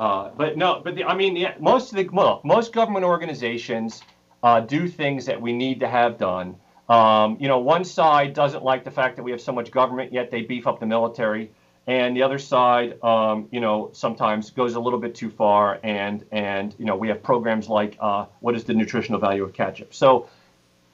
Uh, 0.00 0.30
but 0.36 0.56
no, 0.56 0.80
but 0.82 0.96
the, 0.96 1.04
I 1.04 1.14
mean, 1.14 1.34
the, 1.34 1.48
most 1.60 1.92
of 1.92 1.96
the 1.96 2.08
well, 2.08 2.40
most 2.42 2.72
government 2.72 3.04
organizations 3.04 4.02
uh, 4.42 4.58
do 4.58 4.88
things 4.88 5.26
that 5.26 5.40
we 5.40 5.52
need 5.52 5.78
to 5.78 5.86
have 5.86 6.18
done. 6.18 6.56
Um, 6.88 7.36
you 7.38 7.46
know, 7.46 7.60
one 7.60 7.84
side 7.84 8.34
doesn't 8.34 8.64
like 8.64 8.82
the 8.82 8.90
fact 8.90 9.14
that 9.14 9.22
we 9.22 9.30
have 9.30 9.40
so 9.40 9.52
much 9.52 9.70
government, 9.70 10.12
yet 10.12 10.32
they 10.32 10.42
beef 10.42 10.66
up 10.66 10.80
the 10.80 10.86
military 10.86 11.52
and 11.86 12.16
the 12.16 12.22
other 12.22 12.38
side, 12.38 13.02
um, 13.02 13.48
you 13.50 13.60
know, 13.60 13.90
sometimes 13.92 14.50
goes 14.50 14.74
a 14.74 14.80
little 14.80 15.00
bit 15.00 15.14
too 15.14 15.30
far, 15.30 15.80
and 15.82 16.24
and 16.30 16.74
you 16.78 16.84
know 16.84 16.96
we 16.96 17.08
have 17.08 17.22
programs 17.22 17.68
like 17.68 17.96
uh, 18.00 18.26
what 18.40 18.54
is 18.54 18.64
the 18.64 18.74
nutritional 18.74 19.18
value 19.18 19.42
of 19.42 19.52
ketchup. 19.52 19.92
So 19.92 20.28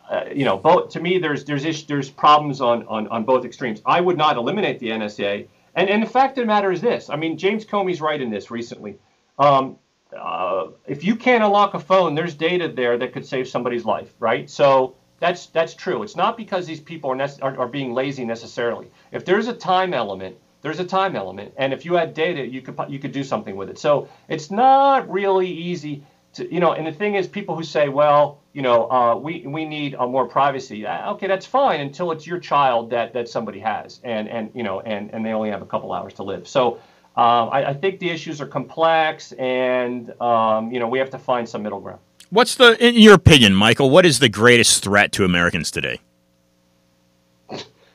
uh, 0.09 0.25
you 0.35 0.45
know, 0.45 0.57
both 0.57 0.91
to 0.91 1.01
me, 1.01 1.19
there's 1.19 1.45
there's 1.45 1.65
ish, 1.65 1.87
there's 1.87 2.09
problems 2.09 2.61
on, 2.61 2.87
on 2.87 3.09
on 3.09 3.25
both 3.25 3.45
extremes. 3.45 3.83
I 3.85 4.01
would 4.01 4.17
not 4.17 4.37
eliminate 4.37 4.79
the 4.79 4.89
NSA, 4.89 5.47
and 5.75 5.91
and 5.91 6.03
the 6.03 6.09
fact 6.09 6.39
of 6.39 6.43
the 6.43 6.47
matter 6.47 6.73
is 6.73 6.81
this. 6.81 7.11
I 7.11 7.17
mean, 7.17 7.37
James 7.37 7.65
Comey's 7.65 8.01
right 8.01 8.21
in 8.21 8.31
this 8.31 8.51
recently. 8.51 8.99
Um, 9.39 9.77
uh, 10.19 10.69
if 10.87 11.05
you 11.05 11.15
can't 11.15 11.45
unlock 11.45 11.75
a 11.75 11.79
phone, 11.79 12.15
there's 12.15 12.35
data 12.35 12.69
there 12.69 12.97
that 12.97 13.13
could 13.13 13.27
save 13.27 13.47
somebody's 13.47 13.85
life, 13.85 14.15
right? 14.19 14.49
So 14.49 14.97
that's 15.21 15.47
that's 15.47 15.75
true. 15.75 16.03
It's 16.03 16.17
not 16.17 16.39
because 16.39 16.67
these 16.67 16.81
people 16.81 17.11
are, 17.11 17.29
are, 17.43 17.59
are 17.59 17.69
being 17.69 17.93
lazy 17.93 18.25
necessarily. 18.25 18.91
If 19.13 19.27
there's 19.27 19.49
a 19.49 19.53
time 19.53 19.93
element, 19.93 20.37
there's 20.63 20.81
a 20.81 20.85
time 20.85 21.15
element, 21.15 21.53
and 21.57 21.73
if 21.73 21.85
you 21.85 21.95
had 21.95 22.15
data, 22.15 22.47
you 22.47 22.63
could 22.63 22.77
you 22.89 22.99
could 22.99 23.13
do 23.13 23.23
something 23.23 23.57
with 23.57 23.71
it. 23.71 23.79
So 23.79 24.09
it's 24.29 24.51
not 24.51 25.09
really 25.11 25.49
easy 25.49 26.05
to 26.35 26.53
you 26.53 26.61
know. 26.61 26.73
And 26.73 26.87
the 26.87 26.93
thing 26.93 27.15
is, 27.15 27.29
people 27.29 27.57
who 27.57 27.63
say, 27.63 27.89
well, 27.89 28.41
you 28.53 28.63
know, 28.63 28.91
uh, 28.91 29.17
we 29.17 29.47
we 29.47 29.65
need 29.65 29.95
uh, 29.95 30.07
more 30.07 30.27
privacy. 30.27 30.87
Uh, 30.87 31.13
okay, 31.13 31.27
that's 31.27 31.47
fine 31.47 31.81
until 31.81 32.11
it's 32.11 32.27
your 32.27 32.41
child 32.41 32.91
that 32.91 33.13
that 33.13 33.29
somebody 33.29 33.61
has, 33.61 34.01
and 34.03 34.29
and 34.29 34.51
you 34.55 34.63
know, 34.63 34.81
and 34.81 35.11
and 35.13 35.25
they 35.25 35.33
only 35.33 35.51
have 35.51 35.63
a 35.63 35.67
couple 35.67 35.93
hours 35.93 36.15
to 36.15 36.23
live. 36.23 36.49
So. 36.49 36.81
Um, 37.17 37.49
I, 37.51 37.71
I, 37.71 37.75
think 37.75 37.99
the 37.99 38.11
issues 38.11 38.41
are 38.41 38.47
complex, 38.47 39.33
and 39.33 40.09
um, 40.21 40.71
you 40.71 40.79
know 40.79 40.87
we 40.87 41.01
have 41.01 41.11
to 41.11 41.19
find 41.19 41.49
some 41.49 41.65
middle 41.65 41.81
ground. 41.81 41.99
What's 42.31 42.55
the, 42.55 42.77
in 42.79 42.95
your 42.95 43.15
opinion, 43.15 43.55
Michael? 43.55 43.91
What 43.91 44.07
is 44.07 44.21
the 44.21 44.29
greatest 44.29 44.85
threat 44.85 45.11
to 45.13 45.25
Americans 45.25 45.73
today? 45.73 45.99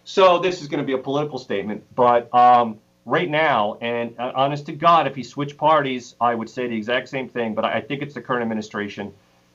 So 0.05 0.39
this 0.39 0.61
is 0.61 0.67
going 0.67 0.81
to 0.81 0.85
be 0.85 0.93
a 0.93 0.97
political 0.97 1.39
statement, 1.39 1.83
but 1.95 2.33
um, 2.33 2.79
right 3.05 3.29
now, 3.29 3.77
and 3.81 4.15
uh, 4.19 4.33
honest 4.35 4.65
to 4.65 4.73
God, 4.73 5.07
if 5.07 5.15
he 5.15 5.23
switched 5.23 5.57
parties, 5.57 6.15
I 6.19 6.35
would 6.35 6.49
say 6.49 6.67
the 6.67 6.75
exact 6.75 7.09
same 7.09 7.29
thing. 7.29 7.55
But 7.55 7.65
I, 7.65 7.73
I 7.75 7.81
think 7.81 8.01
it's 8.01 8.13
the 8.13 8.21
current 8.21 8.41
administration 8.41 9.13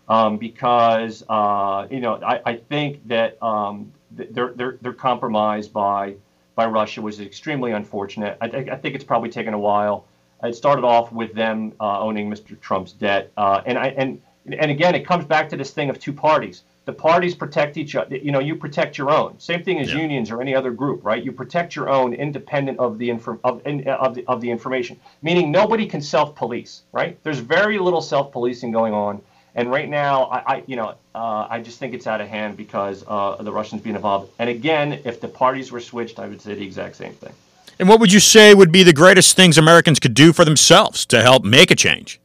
um, 0.09 0.38
because 0.38 1.22
uh, 1.28 1.86
you 1.90 2.01
know 2.01 2.14
I, 2.14 2.40
I 2.44 2.57
think 2.57 3.07
that 3.09 3.42
um, 3.42 3.92
they're 4.11 4.78
they're 4.80 4.92
compromised 4.92 5.72
by 5.72 6.14
by 6.55 6.66
Russia, 6.66 7.07
is 7.07 7.20
extremely 7.20 7.70
unfortunate. 7.72 8.36
I, 8.40 8.49
th- 8.49 8.68
I 8.68 8.76
think 8.76 8.96
it's 8.96 9.05
probably 9.05 9.30
taken 9.30 9.55
a 9.55 9.59
while. 9.59 10.07
It 10.42 10.57
started 10.57 10.84
off 10.84 11.12
with 11.12 11.32
them 11.32 11.72
uh, 11.78 12.01
owning 12.01 12.28
Mr. 12.28 12.59
Trump's 12.61 12.92
debt, 12.92 13.30
uh, 13.36 13.61
and 13.66 13.78
I 13.78 13.88
and 13.88 14.20
and 14.46 14.70
again, 14.70 14.94
it 14.94 15.07
comes 15.07 15.24
back 15.24 15.51
to 15.51 15.57
this 15.57 15.70
thing 15.72 15.90
of 15.90 15.99
two 15.99 16.12
parties. 16.12 16.62
The 16.89 16.95
parties 16.95 17.34
protect 17.34 17.76
each 17.76 17.95
other. 17.97 18.16
You 18.16 18.32
know, 18.32 18.39
you 18.39 18.57
protect 18.57 18.97
your 18.97 19.11
own. 19.11 19.39
Same 19.39 19.62
thing 19.62 19.78
as 19.78 19.93
yeah. 19.93 20.01
unions 20.01 20.30
or 20.30 20.41
any 20.41 20.55
other 20.55 20.70
group, 20.70 21.05
right? 21.05 21.22
You 21.22 21.32
protect 21.32 21.76
your 21.76 21.91
own, 21.91 22.14
independent 22.14 22.78
of 22.78 22.97
the 22.97 23.11
of, 23.11 23.39
of, 23.45 24.14
the, 24.14 24.24
of 24.26 24.41
the 24.41 24.51
information. 24.51 24.99
Meaning, 25.20 25.53
nobody 25.53 25.84
can 25.84 26.01
self-police, 26.01 26.84
right? 26.93 27.22
There's 27.24 27.41
very 27.41 27.78
little 27.78 28.01
self-policing 28.01 28.72
going 28.72 28.95
on, 28.95 29.20
and 29.55 29.70
right 29.70 29.86
now, 29.86 30.30
I, 30.30 30.39
I 30.39 30.62
you 30.66 30.76
know, 30.76 30.95
uh, 31.14 31.47
I 31.51 31.61
just 31.61 31.78
think 31.78 31.93
it's 31.93 32.07
out 32.07 32.22
of 32.22 32.28
hand 32.28 32.57
because 32.57 33.03
uh, 33.07 33.34
of 33.34 33.45
the 33.45 33.53
Russians 33.53 33.82
being 33.82 33.95
involved. 33.95 34.32
And 34.39 34.49
again, 34.49 34.99
if 35.05 35.20
the 35.20 35.28
parties 35.28 35.70
were 35.70 35.80
switched, 35.80 36.18
I 36.18 36.26
would 36.26 36.41
say 36.41 36.55
the 36.55 36.64
exact 36.64 36.97
same 36.97 37.12
thing. 37.12 37.34
And 37.78 37.86
what 37.86 38.01
would 38.01 38.14
you 38.14 38.20
say 38.20 38.55
would 38.55 38.72
be 38.72 38.82
the 38.82 38.95
greatest 38.95 39.36
things 39.36 39.59
Americans 39.59 40.01
could 40.01 40.14
do 40.14 40.32
for 40.32 40.47
themselves 40.47 41.05
to 41.05 41.20
help 41.20 41.45
make 41.45 41.70
a 41.70 41.76
change? 41.76 42.18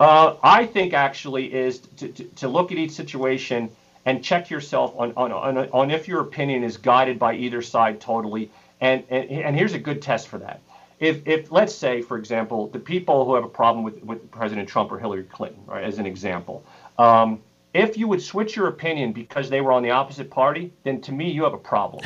Uh, 0.00 0.34
I 0.42 0.66
think 0.66 0.92
actually 0.92 1.54
is 1.54 1.78
to, 1.98 2.08
to, 2.08 2.24
to, 2.24 2.48
look 2.48 2.70
at 2.70 2.78
each 2.78 2.92
situation 2.92 3.68
and 4.08 4.24
check 4.24 4.48
yourself 4.48 4.94
on, 4.96 5.12
on, 5.18 5.30
on, 5.32 5.58
on, 5.58 5.90
if 5.90 6.08
your 6.08 6.20
opinion 6.20 6.64
is 6.64 6.78
guided 6.78 7.18
by 7.18 7.34
either 7.34 7.60
side 7.60 8.00
totally. 8.00 8.50
And, 8.80 9.04
and, 9.10 9.28
and 9.30 9.54
here's 9.54 9.74
a 9.74 9.78
good 9.78 10.00
test 10.00 10.28
for 10.28 10.38
that. 10.38 10.62
If, 10.98 11.26
if 11.26 11.52
let's 11.52 11.74
say, 11.74 12.00
for 12.00 12.16
example, 12.16 12.68
the 12.68 12.78
people 12.78 13.26
who 13.26 13.34
have 13.34 13.44
a 13.44 13.48
problem 13.48 13.84
with, 13.84 14.02
with 14.02 14.30
President 14.30 14.66
Trump 14.66 14.90
or 14.90 14.98
Hillary 14.98 15.24
Clinton, 15.24 15.62
right, 15.66 15.84
as 15.84 15.98
an 15.98 16.06
example, 16.06 16.64
um, 16.98 17.42
if 17.74 17.98
you 17.98 18.08
would 18.08 18.22
switch 18.22 18.56
your 18.56 18.68
opinion 18.68 19.12
because 19.12 19.50
they 19.50 19.60
were 19.60 19.72
on 19.72 19.82
the 19.82 19.90
opposite 19.90 20.30
party, 20.30 20.72
then 20.84 21.02
to 21.02 21.12
me 21.12 21.30
you 21.30 21.44
have 21.44 21.52
a 21.52 21.58
problem. 21.58 22.02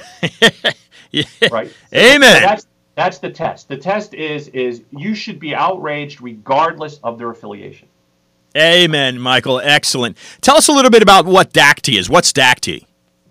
yeah. 1.13 1.23
Right? 1.53 1.73
Amen. 1.95 2.35
So 2.35 2.41
that's 2.41 2.67
that's 2.97 3.19
the 3.19 3.31
test. 3.31 3.69
The 3.69 3.79
test 3.79 4.13
is 4.13 4.49
is 4.49 4.83
you 4.91 5.15
should 5.15 5.39
be 5.39 5.55
outraged 5.55 6.21
regardless 6.21 6.99
of 7.05 7.17
their 7.17 7.31
affiliation. 7.31 7.87
Amen, 8.57 9.19
Michael. 9.19 9.61
Excellent. 9.61 10.17
Tell 10.41 10.57
us 10.57 10.69
a 10.69 10.73
little 10.73 10.91
bit 10.91 11.03
about 11.03 11.25
what 11.25 11.53
DACT 11.53 11.89
is. 11.89 12.11
What's 12.11 12.33
DACT? 12.33 12.85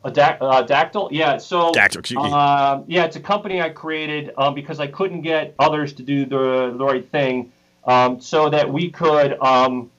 A 0.03 0.09
da- 0.09 0.37
uh, 0.41 0.65
Dactle, 0.65 1.09
yeah. 1.11 1.37
So, 1.37 1.71
Dactle, 1.71 2.01
uh, 2.17 2.81
yeah, 2.87 3.05
it's 3.05 3.17
a 3.17 3.19
company 3.19 3.61
I 3.61 3.69
created 3.69 4.31
um, 4.35 4.55
because 4.55 4.79
I 4.79 4.87
couldn't 4.87 5.21
get 5.21 5.53
others 5.59 5.93
to 5.93 6.03
do 6.03 6.25
the, 6.25 6.73
the 6.75 6.83
right 6.83 7.07
thing, 7.11 7.51
um, 7.85 8.19
so 8.19 8.49
that 8.49 8.71
we 8.71 8.89
could. 8.89 9.39
Um, 9.39 9.91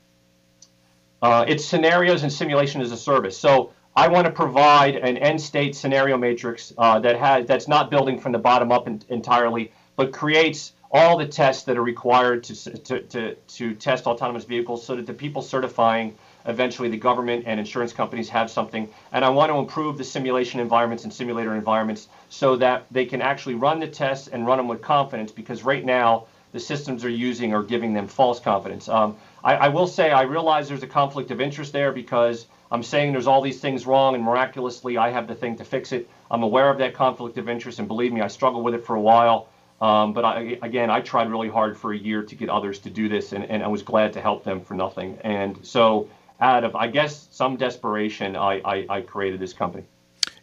uh, 1.23 1.45
it's 1.47 1.64
scenarios 1.64 2.25
and 2.25 2.33
simulation 2.33 2.81
as 2.81 2.91
a 2.91 2.97
service. 2.97 3.39
So 3.39 3.73
I 3.95 4.09
want 4.09 4.27
to 4.27 4.33
provide 4.33 4.97
an 4.97 5.16
end 5.18 5.41
state 5.41 5.77
scenario 5.77 6.18
matrix 6.18 6.73
uh, 6.77 6.99
that 6.99 7.16
has 7.16 7.47
that's 7.47 7.68
not 7.68 7.89
building 7.89 8.18
from 8.18 8.33
the 8.33 8.39
bottom 8.39 8.73
up 8.73 8.89
in, 8.89 9.01
entirely, 9.09 9.73
but 9.95 10.12
creates 10.12 10.73
all 10.93 11.16
the 11.16 11.26
tests 11.26 11.64
that 11.64 11.76
are 11.78 11.82
required 11.82 12.45
to, 12.45 12.78
to, 12.78 13.01
to, 13.03 13.34
to 13.34 13.74
test 13.74 14.07
autonomous 14.07 14.45
vehicles 14.45 14.84
so 14.84 14.95
that 14.95 15.07
the 15.07 15.14
people 15.14 15.40
certifying 15.40 16.14
eventually 16.47 16.88
the 16.88 16.97
government 16.97 17.45
and 17.47 17.59
insurance 17.59 17.93
companies 17.93 18.28
have 18.28 18.51
something. 18.51 18.88
And 19.12 19.24
I 19.24 19.30
want 19.30 19.51
to 19.51 19.57
improve 19.57 19.97
the 19.97 20.05
simulation 20.05 20.61
environments 20.61 21.05
and 21.05 21.12
simulator 21.12 21.55
environments 21.55 22.09
so 22.28 22.57
that 22.57 22.86
they 22.90 23.07
can 23.07 23.22
actually 23.22 23.55
run 23.55 23.80
the 23.80 23.86
tests 23.86 24.28
and 24.28 24.47
run 24.47 24.59
them 24.59 24.68
with 24.68 24.82
confidence 24.82 25.32
because 25.32 25.62
right 25.62 25.84
now 25.84 26.26
the 26.53 26.61
systems 26.61 27.03
they're 27.03 27.11
using 27.11 27.55
are 27.55 27.62
giving 27.62 27.95
them 27.95 28.07
false 28.07 28.38
confidence. 28.38 28.88
Um, 28.88 29.16
I, 29.43 29.55
I 29.55 29.68
will 29.68 29.86
say 29.86 30.11
I 30.11 30.22
realize 30.22 30.68
there's 30.68 30.82
a 30.82 30.88
conflict 30.88 31.30
of 31.30 31.40
interest 31.40 31.72
there 31.72 31.93
because 31.93 32.47
I'm 32.70 32.82
saying 32.82 33.12
there's 33.12 33.26
all 33.26 33.40
these 33.40 33.61
things 33.61 33.86
wrong, 33.86 34.14
and 34.14 34.22
miraculously 34.22 34.99
I 34.99 35.11
have 35.11 35.26
the 35.26 35.34
thing 35.34 35.57
to 35.57 35.64
fix 35.64 35.93
it. 35.93 36.09
I'm 36.30 36.43
aware 36.43 36.68
of 36.68 36.78
that 36.78 36.93
conflict 36.95 37.38
of 37.38 37.49
interest, 37.49 37.78
and 37.78 37.88
believe 37.88 38.12
me, 38.12 38.20
I 38.20 38.28
struggled 38.28 38.64
with 38.64 38.74
it 38.74 38.84
for 38.84 38.97
a 38.97 39.01
while. 39.01 39.49
Um, 39.83 40.12
but 40.12 40.24
I, 40.24 40.59
again, 40.62 40.91
I 40.91 41.01
tried 41.01 41.28
really 41.28 41.49
hard 41.49 41.76
for 41.76 41.93
a 41.93 41.99
year 41.99 42.22
to 42.22 42.35
get 42.37 42.49
others 42.49 42.78
to 42.80 42.91
do 42.91 43.09
this, 43.09 43.33
and, 43.33 43.45
and 43.45 43.64
I 43.64 43.66
was 43.66 43.83
glad 43.83 44.12
to 44.12 44.20
help 44.20 44.45
them 44.45 44.61
for 44.61 44.74
nothing. 44.74 45.18
And 45.24 45.59
so, 45.62 46.09
out 46.41 46.62
of 46.62 46.76
I 46.76 46.87
guess 46.87 47.28
some 47.33 47.57
desperation, 47.57 48.37
I, 48.37 48.61
I, 48.64 48.87
I 48.89 49.01
created 49.01 49.41
this 49.41 49.53
company 49.53 49.85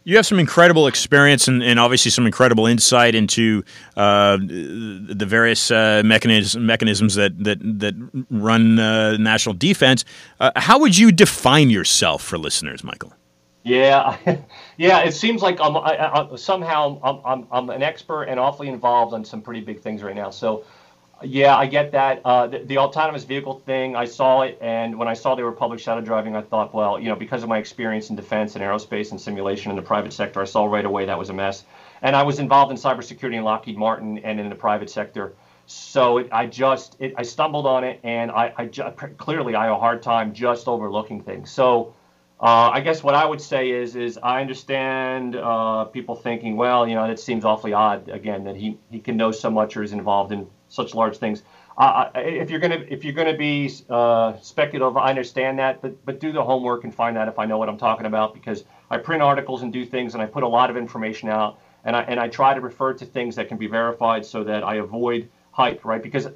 you 0.04 0.16
have 0.16 0.26
some 0.26 0.38
incredible 0.38 0.86
experience 0.86 1.46
and, 1.46 1.62
and 1.62 1.78
obviously 1.78 2.10
some 2.10 2.26
incredible 2.26 2.66
insight 2.66 3.14
into 3.14 3.62
uh, 3.96 4.38
the 4.38 5.26
various 5.26 5.70
uh, 5.70 6.02
mechanisms, 6.04 6.56
mechanisms 6.56 7.14
that 7.16 7.38
that 7.44 7.58
that 7.60 7.94
run 8.30 8.78
uh, 8.78 9.16
national 9.18 9.54
defense. 9.54 10.04
Uh, 10.38 10.52
how 10.56 10.78
would 10.78 10.96
you 10.96 11.12
define 11.12 11.70
yourself 11.70 12.22
for 12.22 12.38
listeners, 12.38 12.82
Michael? 12.82 13.12
Yeah, 13.62 14.16
yeah. 14.78 15.00
It 15.00 15.12
seems 15.12 15.42
like 15.42 15.58
I'm, 15.60 15.76
I, 15.76 16.30
I, 16.32 16.36
somehow 16.36 16.98
I'm, 17.02 17.20
I'm, 17.24 17.48
I'm 17.52 17.70
an 17.70 17.82
expert 17.82 18.24
and 18.24 18.40
awfully 18.40 18.68
involved 18.68 19.12
on 19.12 19.24
some 19.24 19.42
pretty 19.42 19.60
big 19.60 19.80
things 19.80 20.02
right 20.02 20.14
now. 20.16 20.30
So 20.30 20.64
yeah, 21.22 21.56
I 21.56 21.66
get 21.66 21.92
that. 21.92 22.22
Uh, 22.24 22.46
the, 22.48 22.60
the, 22.60 22.78
autonomous 22.78 23.24
vehicle 23.24 23.54
thing, 23.54 23.96
I 23.96 24.06
saw 24.06 24.42
it, 24.42 24.58
and 24.62 24.98
when 24.98 25.08
I 25.08 25.14
saw 25.14 25.34
they 25.34 25.42
were 25.42 25.52
public 25.52 25.80
shadow 25.80 26.00
driving, 26.00 26.36
I 26.36 26.42
thought, 26.42 26.74
well, 26.74 26.98
you 27.00 27.08
know, 27.08 27.16
because 27.16 27.42
of 27.42 27.48
my 27.50 27.58
experience 27.58 28.10
in 28.10 28.16
defense 28.16 28.56
and 28.56 28.64
aerospace 28.64 29.10
and 29.12 29.20
simulation 29.20 29.70
in 29.70 29.76
the 29.76 29.82
private 29.82 30.12
sector, 30.12 30.40
I 30.40 30.46
saw 30.46 30.66
right 30.66 30.84
away 30.84 31.06
that 31.06 31.18
was 31.18 31.30
a 31.30 31.34
mess. 31.34 31.64
And 32.02 32.16
I 32.16 32.22
was 32.24 32.38
involved 32.38 32.72
in 32.72 32.78
cybersecurity 32.78 33.36
in 33.36 33.44
Lockheed 33.44 33.76
Martin 33.78 34.18
and 34.20 34.40
in 34.40 34.48
the 34.48 34.54
private 34.56 34.90
sector. 34.90 35.34
So 35.66 36.18
it, 36.18 36.28
I 36.32 36.46
just, 36.46 36.96
it, 37.00 37.14
I 37.18 37.22
stumbled 37.22 37.66
on 37.66 37.84
it, 37.84 38.00
and 38.04 38.30
I, 38.30 38.54
I 38.56 38.66
ju- 38.66 38.90
clearly 39.18 39.54
I 39.56 39.64
have 39.66 39.74
a 39.74 39.78
hard 39.80 40.02
time 40.02 40.32
just 40.34 40.68
overlooking 40.68 41.22
things. 41.22 41.50
So 41.50 41.94
uh, 42.40 42.70
I 42.72 42.80
guess 42.80 43.02
what 43.02 43.14
I 43.14 43.26
would 43.26 43.40
say 43.40 43.70
is, 43.70 43.96
is 43.96 44.18
I 44.22 44.40
understand 44.40 45.36
uh, 45.36 45.84
people 45.84 46.14
thinking, 46.14 46.56
well, 46.56 46.88
you 46.88 46.94
know, 46.94 47.04
it 47.04 47.20
seems 47.20 47.44
awfully 47.44 47.74
odd 47.74 48.08
again 48.08 48.44
that 48.44 48.56
he, 48.56 48.78
he 48.90 48.98
can 48.98 49.18
know 49.18 49.30
so 49.30 49.50
much 49.50 49.76
or 49.76 49.82
is 49.82 49.92
involved 49.92 50.32
in 50.32 50.46
such 50.68 50.94
large 50.94 51.18
things. 51.18 51.42
Uh, 51.76 52.10
if 52.14 52.50
you're 52.50 52.60
gonna 52.60 52.84
if 52.88 53.04
you're 53.04 53.14
gonna 53.14 53.36
be 53.36 53.70
uh, 53.88 54.38
speculative, 54.40 54.96
I 54.96 55.10
understand 55.10 55.58
that, 55.58 55.80
but 55.80 56.04
but 56.04 56.18
do 56.18 56.32
the 56.32 56.42
homework 56.42 56.84
and 56.84 56.94
find 56.94 57.16
out 57.16 57.28
if 57.28 57.38
I 57.38 57.44
know 57.44 57.58
what 57.58 57.68
I'm 57.68 57.78
talking 57.78 58.06
about 58.06 58.34
because 58.34 58.64
I 58.90 58.98
print 58.98 59.22
articles 59.22 59.62
and 59.62 59.72
do 59.72 59.86
things 59.86 60.14
and 60.14 60.22
I 60.22 60.26
put 60.26 60.42
a 60.42 60.48
lot 60.48 60.68
of 60.70 60.76
information 60.76 61.28
out 61.28 61.58
and 61.84 61.94
I 61.94 62.02
and 62.02 62.18
I 62.18 62.28
try 62.28 62.54
to 62.54 62.60
refer 62.60 62.94
to 62.94 63.04
things 63.04 63.36
that 63.36 63.48
can 63.48 63.56
be 63.56 63.66
verified 63.66 64.24
so 64.26 64.44
that 64.44 64.64
I 64.64 64.76
avoid 64.76 65.28
hype, 65.52 65.84
right? 65.84 66.02
Because 66.02 66.28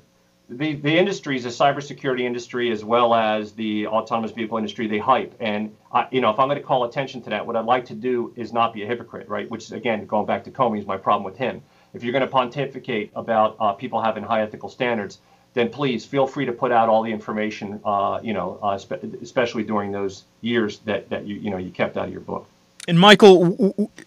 the 0.48 0.74
the 0.74 0.96
industries, 0.96 1.44
the 1.44 1.48
cybersecurity 1.48 2.20
industry 2.20 2.70
as 2.70 2.84
well 2.84 3.14
as 3.14 3.52
the 3.52 3.86
autonomous 3.86 4.32
vehicle 4.32 4.58
industry, 4.58 4.86
they 4.86 4.98
hype. 4.98 5.34
And 5.40 5.74
I, 5.92 6.06
you 6.10 6.20
know, 6.20 6.30
if 6.30 6.38
I'm 6.38 6.48
going 6.48 6.58
to 6.58 6.64
call 6.64 6.84
attention 6.84 7.22
to 7.22 7.30
that, 7.30 7.46
what 7.46 7.56
I'd 7.56 7.64
like 7.64 7.86
to 7.86 7.94
do 7.94 8.32
is 8.36 8.52
not 8.52 8.74
be 8.74 8.82
a 8.82 8.86
hypocrite, 8.86 9.28
right? 9.28 9.50
Which 9.50 9.72
again 9.72 10.06
going 10.06 10.26
back 10.26 10.44
to 10.44 10.50
Comey 10.50 10.78
is 10.78 10.86
my 10.86 10.96
problem 10.96 11.24
with 11.24 11.36
him 11.36 11.62
if 11.94 12.02
you're 12.02 12.12
going 12.12 12.22
to 12.22 12.28
pontificate 12.28 13.10
about 13.14 13.56
uh, 13.58 13.72
people 13.72 14.02
having 14.02 14.24
high 14.24 14.42
ethical 14.42 14.68
standards, 14.68 15.18
then 15.54 15.70
please 15.70 16.04
feel 16.04 16.26
free 16.26 16.44
to 16.44 16.52
put 16.52 16.72
out 16.72 16.88
all 16.88 17.02
the 17.02 17.12
information, 17.12 17.80
uh, 17.84 18.18
you 18.22 18.32
know, 18.32 18.58
uh, 18.60 18.76
spe- 18.76 19.04
especially 19.22 19.62
during 19.62 19.92
those 19.92 20.24
years 20.40 20.80
that, 20.80 21.08
that 21.08 21.24
you, 21.24 21.36
you 21.36 21.50
know, 21.50 21.56
you 21.56 21.70
kept 21.70 21.96
out 21.96 22.06
of 22.06 22.12
your 22.12 22.20
book. 22.20 22.46
And 22.86 22.98
Michael, 22.98 23.54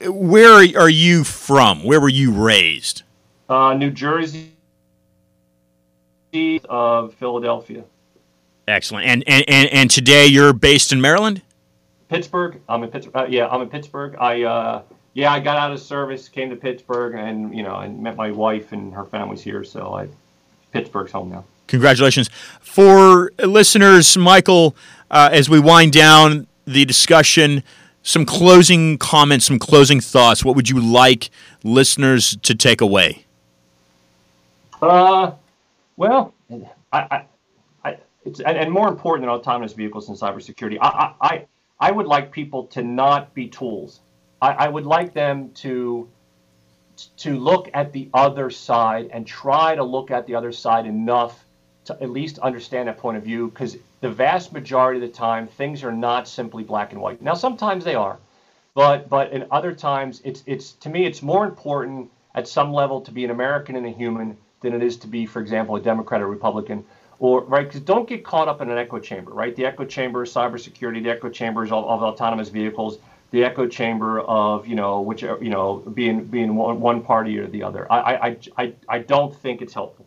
where 0.06 0.54
are 0.78 0.90
you 0.90 1.24
from? 1.24 1.84
Where 1.84 2.02
were 2.02 2.10
you 2.10 2.32
raised? 2.32 3.04
Uh, 3.50 3.74
New 3.74 3.90
Jersey, 3.90 4.52
of 6.70 7.14
Philadelphia. 7.16 7.84
Excellent. 8.68 9.08
And, 9.08 9.24
and, 9.28 9.46
and, 9.48 9.70
and 9.70 9.90
today 9.90 10.26
you're 10.26 10.54
based 10.54 10.92
in 10.92 11.00
Maryland? 11.00 11.42
Pittsburgh. 12.10 12.62
I'm 12.68 12.84
in 12.84 12.90
Pittsburgh. 12.90 13.16
Uh, 13.16 13.28
yeah, 13.30 13.48
I'm 13.48 13.62
in 13.62 13.70
Pittsburgh. 13.70 14.16
I 14.20 14.44
uh, 14.44 14.82
yeah, 15.14 15.32
I 15.34 15.40
got 15.40 15.58
out 15.58 15.72
of 15.72 15.80
service, 15.80 16.30
came 16.30 16.50
to 16.52 16.56
Pittsburgh, 16.56 17.16
and 17.16 17.56
you 17.56 17.64
know, 17.64 17.78
and 17.78 18.02
met 18.02 18.16
my 18.16 18.32
wife 18.32 18.72
and 18.72 18.94
her 18.94 19.04
family's 19.04 19.42
here. 19.42 19.64
So 19.64 19.94
I, 19.94 20.08
Pittsburgh's 20.72 21.12
home 21.12 21.32
now. 21.32 21.44
Congratulations 21.68 22.30
for 22.62 23.32
listeners, 23.40 24.16
Michael. 24.18 24.76
Uh, 25.10 25.30
as 25.32 25.50
we 25.50 25.60
wind 25.60 25.92
down 25.94 26.48
the 26.66 26.86
discussion, 26.86 27.64
some 28.04 28.26
closing 28.26 28.98
comments, 28.98 29.46
some 29.46 29.60
closing 29.60 30.00
thoughts. 30.00 30.46
What 30.46 30.56
would 30.56 30.70
you 30.70 30.80
like 30.80 31.30
listeners 31.64 32.38
to 32.44 32.56
take 32.56 32.80
away? 32.80 33.26
Uh, 34.82 35.32
well, 35.98 36.34
I, 36.94 37.00
I, 37.00 37.26
I 37.84 37.98
it's 38.24 38.40
and, 38.40 38.58
and, 38.58 38.72
more 38.72 38.88
important 38.88 39.24
than 39.24 39.30
autonomous 39.30 39.74
vehicles 39.74 40.08
and 40.10 40.18
cybersecurity. 40.18 40.78
I, 40.80 41.14
I, 41.20 41.46
I 41.80 41.92
would 41.92 42.06
like 42.06 42.32
people 42.32 42.68
to 42.68 42.84
not 42.84 43.34
be 43.34 43.48
tools. 43.48 44.00
I, 44.42 44.52
I 44.52 44.68
would 44.70 44.86
like 44.86 45.14
them 45.14 45.52
to 45.56 46.08
to 47.18 47.38
look 47.38 47.70
at 47.74 47.94
the 47.94 48.10
other 48.14 48.50
side 48.50 49.10
and 49.12 49.26
try 49.28 49.76
to 49.76 49.84
look 49.84 50.10
at 50.10 50.26
the 50.26 50.36
other 50.36 50.52
side 50.52 50.86
enough 50.86 51.46
to 51.86 51.94
at 52.02 52.10
least 52.10 52.40
understand 52.40 52.88
that 52.88 52.98
point 52.98 53.18
of 53.18 53.24
view 53.24 53.50
because 53.50 53.78
the 54.02 54.10
vast 54.10 54.52
majority 54.52 55.04
of 55.04 55.10
the 55.10 55.16
time 55.16 55.48
things 55.48 55.84
are 55.84 55.92
not 55.92 56.28
simply 56.28 56.64
black 56.64 56.92
and 56.92 57.02
white. 57.02 57.22
Now 57.22 57.34
sometimes 57.34 57.84
they 57.84 57.96
are, 57.96 58.18
but 58.74 59.10
but 59.10 59.32
in 59.32 59.46
other 59.52 59.74
times 59.74 60.22
it's 60.24 60.44
it's 60.46 60.74
to 60.74 60.90
me 60.90 61.06
it's 61.06 61.22
more 61.22 61.46
important 61.46 62.12
at 62.36 62.48
some 62.48 62.72
level 62.72 63.02
to 63.02 63.12
be 63.12 63.26
an 63.26 63.32
American 63.32 63.76
and 63.76 63.86
a 63.86 63.92
human 63.92 64.38
than 64.62 64.74
it 64.74 64.84
is 64.84 64.98
to 64.98 65.08
be, 65.08 65.26
for 65.26 65.42
example, 65.42 65.76
a 65.76 65.82
Democrat 65.82 66.22
or 66.22 66.28
Republican. 66.28 66.84
Or 67.20 67.44
right, 67.46 67.68
because 67.68 67.82
don't 67.82 68.08
get 68.08 68.24
caught 68.24 68.48
up 68.48 68.62
in 68.62 68.70
an 68.70 68.78
echo 68.78 69.00
chamber, 69.00 69.32
right? 69.32 69.56
The 69.56 69.66
echo 69.66 69.86
chamber 69.86 70.24
is 70.24 70.34
cybersecurity, 70.34 71.04
the 71.04 71.10
echo 71.10 71.30
chambers 71.30 71.72
of, 71.72 71.84
of 71.86 72.04
autonomous 72.04 72.50
vehicles, 72.50 73.00
the 73.32 73.44
echo 73.44 73.68
chamber 73.68 74.22
of 74.22 74.68
you 74.68 74.76
know 74.76 75.02
which 75.02 75.24
you 75.24 75.50
know 75.50 75.78
being 75.94 76.26
being 76.26 76.56
one, 76.56 76.80
one 76.80 77.02
party 77.02 77.40
or 77.40 77.48
the 77.48 77.64
other. 77.64 77.92
I, 77.92 77.98
I 78.28 78.38
I 78.58 78.74
I 78.88 79.00
don't 79.00 79.36
think 79.36 79.62
it's 79.64 79.74
helpful. 79.74 80.06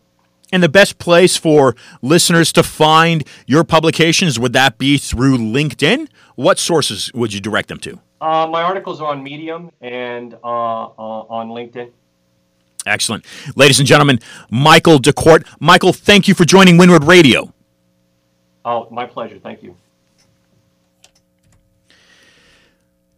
And 0.52 0.62
the 0.62 0.68
best 0.68 0.98
place 0.98 1.36
for 1.36 1.76
listeners 2.02 2.52
to 2.54 2.62
find 2.62 3.26
your 3.46 3.62
publications 3.64 4.38
would 4.38 4.52
that 4.52 4.78
be 4.78 4.98
through 4.98 5.38
LinkedIn? 5.38 6.08
What 6.34 6.58
sources 6.58 7.12
would 7.14 7.32
you 7.32 7.40
direct 7.40 7.68
them 7.68 7.78
to? 7.80 8.00
Uh, 8.20 8.46
my 8.50 8.62
articles 8.62 9.00
are 9.00 9.12
on 9.12 9.22
Medium 9.22 9.70
and 9.80 10.34
uh, 10.34 10.46
uh, 10.46 10.88
on 11.28 11.48
LinkedIn. 11.48 11.90
Excellent. 12.86 13.24
Ladies 13.56 13.78
and 13.78 13.86
gentlemen, 13.86 14.20
Michael 14.50 14.98
DeKort. 14.98 15.46
Michael, 15.60 15.92
thank 15.92 16.28
you 16.28 16.34
for 16.34 16.44
joining 16.44 16.76
Windward 16.76 17.04
Radio. 17.04 17.52
Oh, 18.64 18.88
my 18.90 19.06
pleasure. 19.06 19.38
Thank 19.38 19.62
you. 19.62 19.76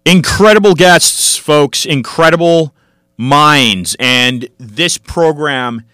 Incredible 0.04 0.74
guests, 0.74 1.36
folks. 1.36 1.84
Incredible 1.86 2.74
minds. 3.16 3.96
And 4.00 4.48
this 4.58 4.98
program 4.98 5.84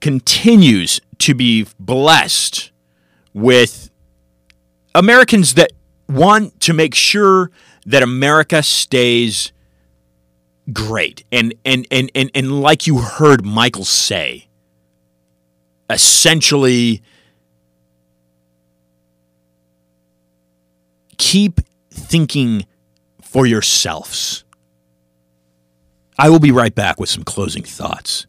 continues 0.00 1.00
to 1.18 1.34
be 1.34 1.66
blessed 1.80 2.70
with 3.32 3.90
Americans 4.94 5.54
that 5.54 5.72
want 6.08 6.60
to 6.60 6.72
make 6.72 6.94
sure 6.94 7.50
that 7.84 8.02
America 8.02 8.62
stays 8.62 9.52
great. 10.72 11.24
And 11.32 11.54
and 11.64 11.86
and 11.90 12.10
and, 12.14 12.30
and 12.34 12.60
like 12.60 12.86
you 12.86 12.98
heard 12.98 13.44
Michael 13.44 13.84
say, 13.84 14.48
essentially 15.88 17.02
keep 21.18 21.60
thinking 21.90 22.66
for 23.22 23.46
yourselves. 23.46 24.44
I 26.18 26.30
will 26.30 26.38
be 26.38 26.50
right 26.50 26.74
back 26.74 26.98
with 26.98 27.10
some 27.10 27.24
closing 27.24 27.62
thoughts. 27.62 28.26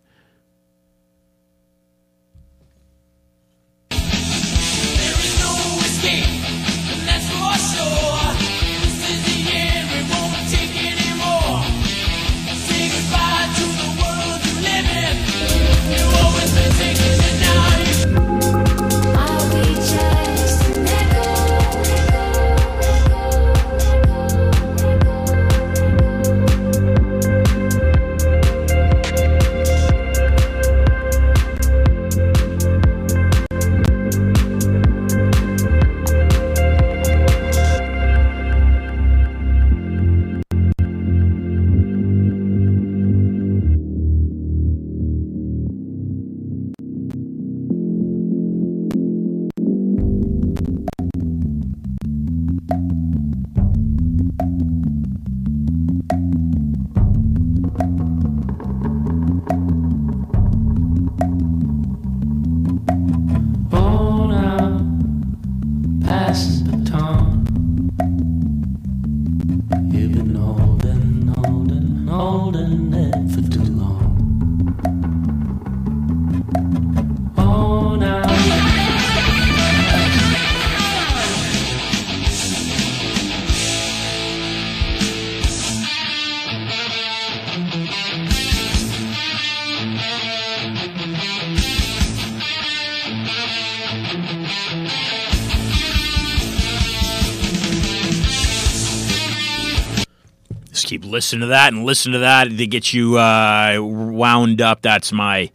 Listen 101.18 101.40
to 101.40 101.48
that 101.48 101.74
and 101.74 101.84
listen 101.84 102.12
to 102.12 102.20
that 102.20 102.48
to 102.48 102.68
get 102.68 102.94
you 102.94 103.18
uh, 103.18 103.80
wound 103.82 104.62
up. 104.62 104.84
That's 104.84 105.12
my 105.12 105.50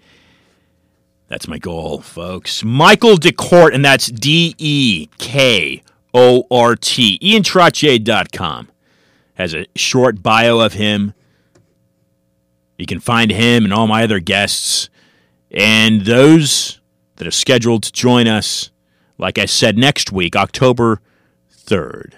that's 1.29 1.47
my 1.47 1.59
goal, 1.59 2.01
folks. 2.01 2.65
Michael 2.65 3.15
DeKort, 3.15 3.73
and 3.73 3.85
that's 3.85 4.09
D 4.09 4.57
E 4.59 5.09
K 5.19 5.85
O 6.13 6.43
R 6.51 6.75
T. 6.75 7.17
IanTrottier.com 7.23 8.73
has 9.35 9.55
a 9.55 9.67
short 9.77 10.21
bio 10.21 10.59
of 10.59 10.73
him. 10.73 11.15
You 12.77 12.87
can 12.87 12.99
find 12.99 13.31
him 13.31 13.63
and 13.63 13.73
all 13.73 13.87
my 13.87 14.03
other 14.03 14.19
guests 14.19 14.91
and 15.53 16.01
those 16.01 16.81
that 17.19 17.29
are 17.29 17.31
scheduled 17.31 17.85
to 17.85 17.93
join 17.93 18.27
us, 18.27 18.73
like 19.17 19.39
I 19.39 19.45
said, 19.45 19.79
next 19.79 20.11
week, 20.11 20.35
October 20.35 21.01
3rd. 21.55 22.15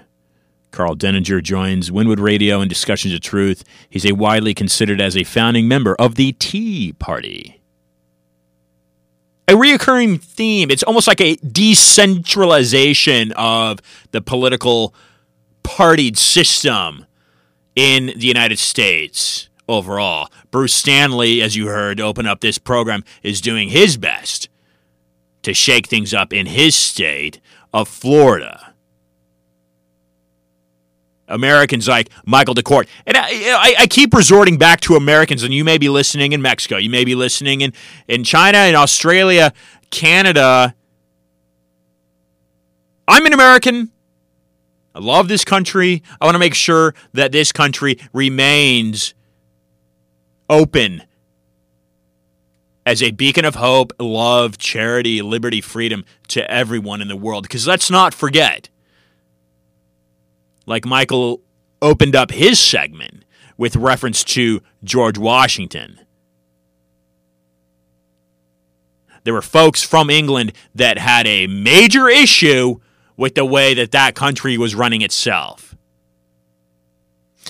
Karl 0.75 0.97
Denninger 0.97 1.41
joins 1.41 1.93
Winwood 1.93 2.19
Radio 2.19 2.61
in 2.61 2.67
Discussions 2.67 3.15
of 3.15 3.21
Truth. 3.21 3.63
He's 3.89 4.05
a 4.05 4.11
widely 4.11 4.55
considered 4.55 5.01
as 5.01 5.17
a 5.17 5.23
founding 5.23 5.69
member 5.69 5.95
of 6.01 6.17
the 6.17 6.33
Tea 6.33 6.95
Party. 6.95 7.61
A 9.47 9.53
reoccurring 9.53 10.21
theme. 10.21 10.73
It's 10.73 10.83
almost 10.83 11.07
like 11.07 11.21
a 11.21 11.37
decentralization 11.37 13.31
of 13.37 13.79
the 14.11 14.21
political 14.21 14.93
partied 15.63 16.17
system 16.17 17.07
in 17.77 18.07
the 18.07 18.27
United 18.27 18.59
States 18.59 19.49
overall. 19.69 20.29
Bruce 20.51 20.75
Stanley, 20.75 21.41
as 21.41 21.55
you 21.55 21.69
heard, 21.69 22.01
open 22.01 22.27
up 22.27 22.41
this 22.41 22.59
program, 22.59 23.05
is 23.23 23.41
doing 23.41 23.69
his 23.69 23.97
best 23.97 24.49
to 25.43 25.55
shake 25.55 25.87
things 25.87 26.13
up 26.13 26.33
in 26.33 26.47
his 26.47 26.75
state 26.75 27.41
of 27.73 27.87
Florida. 27.87 28.64
Americans 31.29 31.89
like 31.89 32.11
Michael 32.27 32.55
DeKort. 32.55 32.87
And 33.07 33.17
I, 33.17 33.29
I, 33.29 33.75
I, 33.81 33.87
keep 33.87 34.13
resorting 34.13 34.59
back 34.59 34.81
to 34.83 34.95
Americans, 34.95 35.43
and 35.43 35.55
you 35.55 35.65
may 35.65 35.79
be 35.79 35.89
listening 35.89 36.33
in 36.33 36.43
Mexico, 36.43 36.77
you 36.77 36.91
may 36.91 37.05
be 37.05 37.15
listening 37.15 37.61
in, 37.61 37.73
in 38.09 38.25
China, 38.25 38.59
in 38.59 38.75
Australia, 38.75 39.53
Canada. 39.91 40.75
I'm 43.09 43.27
an 43.27 43.33
American. 43.33 43.91
I 44.95 45.01
love 45.01 45.29
this 45.29 45.45
country. 45.45 46.03
I 46.21 46.25
want 46.25 46.35
to 46.35 46.39
make 46.39 46.55
sure 46.55 46.95
that 47.13 47.33
this 47.33 47.53
country 47.53 47.99
remains 48.13 49.15
open 50.49 51.03
as 52.87 53.03
a 53.03 53.11
beacon 53.11 53.45
of 53.45 53.57
hope, 53.57 53.93
love, 53.99 54.59
charity, 54.59 55.23
liberty, 55.23 55.61
freedom 55.61 56.05
to 56.29 56.49
everyone 56.51 57.01
in 57.01 57.09
the 57.09 57.17
world. 57.17 57.45
Because 57.45 57.67
let's 57.67 57.91
not 57.91 58.13
forget, 58.15 58.69
like 60.67 60.85
Michael 60.85 61.41
opened 61.83 62.17
up 62.17 62.31
his 62.31 62.59
segment 62.59 63.25
with 63.57 63.77
reference 63.77 64.25
to 64.25 64.61
George 64.83 65.19
Washington. 65.19 66.01
There 69.25 69.35
were 69.35 69.43
folks 69.43 69.83
from 69.83 70.11
England 70.11 70.53
that 70.75 70.99
had 70.99 71.27
a 71.27 71.47
major 71.47 72.09
issue 72.09 72.81
with 73.17 73.35
the 73.35 73.45
way 73.45 73.75
that 73.75 73.93
that 73.93 74.15
country 74.15 74.59
was 74.59 74.75
running 74.75 75.03
itself. 75.03 75.75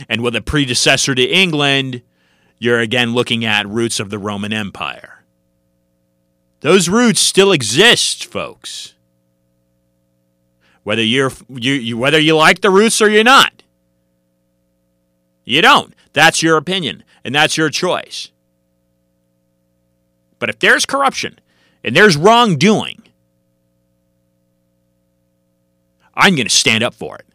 And 0.09 0.23
with 0.23 0.37
a 0.37 0.43
predecessor 0.43 1.15
to 1.15 1.23
England, 1.23 2.03
you're 2.59 2.81
again 2.81 3.13
looking 3.13 3.45
at 3.45 3.69
roots 3.69 3.99
of 3.99 4.11
the 4.11 4.19
Roman 4.19 4.53
Empire. 4.53 5.25
Those 6.61 6.89
roots 6.89 7.21
still 7.21 7.53
exist, 7.53 8.25
folks. 8.25 8.94
Whether 10.85 11.03
you're 11.03 11.33
you, 11.49 11.73
you 11.73 11.99
whether 11.99 12.19
you 12.19 12.37
like 12.37 12.61
the 12.61 12.71
roots 12.71 13.03
or 13.03 13.11
you're 13.11 13.25
not. 13.25 13.63
You 15.45 15.61
don't. 15.61 15.95
That's 16.13 16.43
your 16.43 16.57
opinion 16.57 17.03
and 17.25 17.35
that's 17.35 17.57
your 17.57 17.71
choice. 17.71 18.31
But 20.39 20.51
if 20.51 20.59
there's 20.59 20.87
corruption 20.87 21.39
and 21.83 21.97
there's 21.97 22.17
wrongdoing, 22.17 23.03
I'm 26.15 26.37
going 26.37 26.47
to 26.47 26.55
stand 26.55 26.85
up 26.85 26.95
for 26.95 27.17
it. 27.17 27.27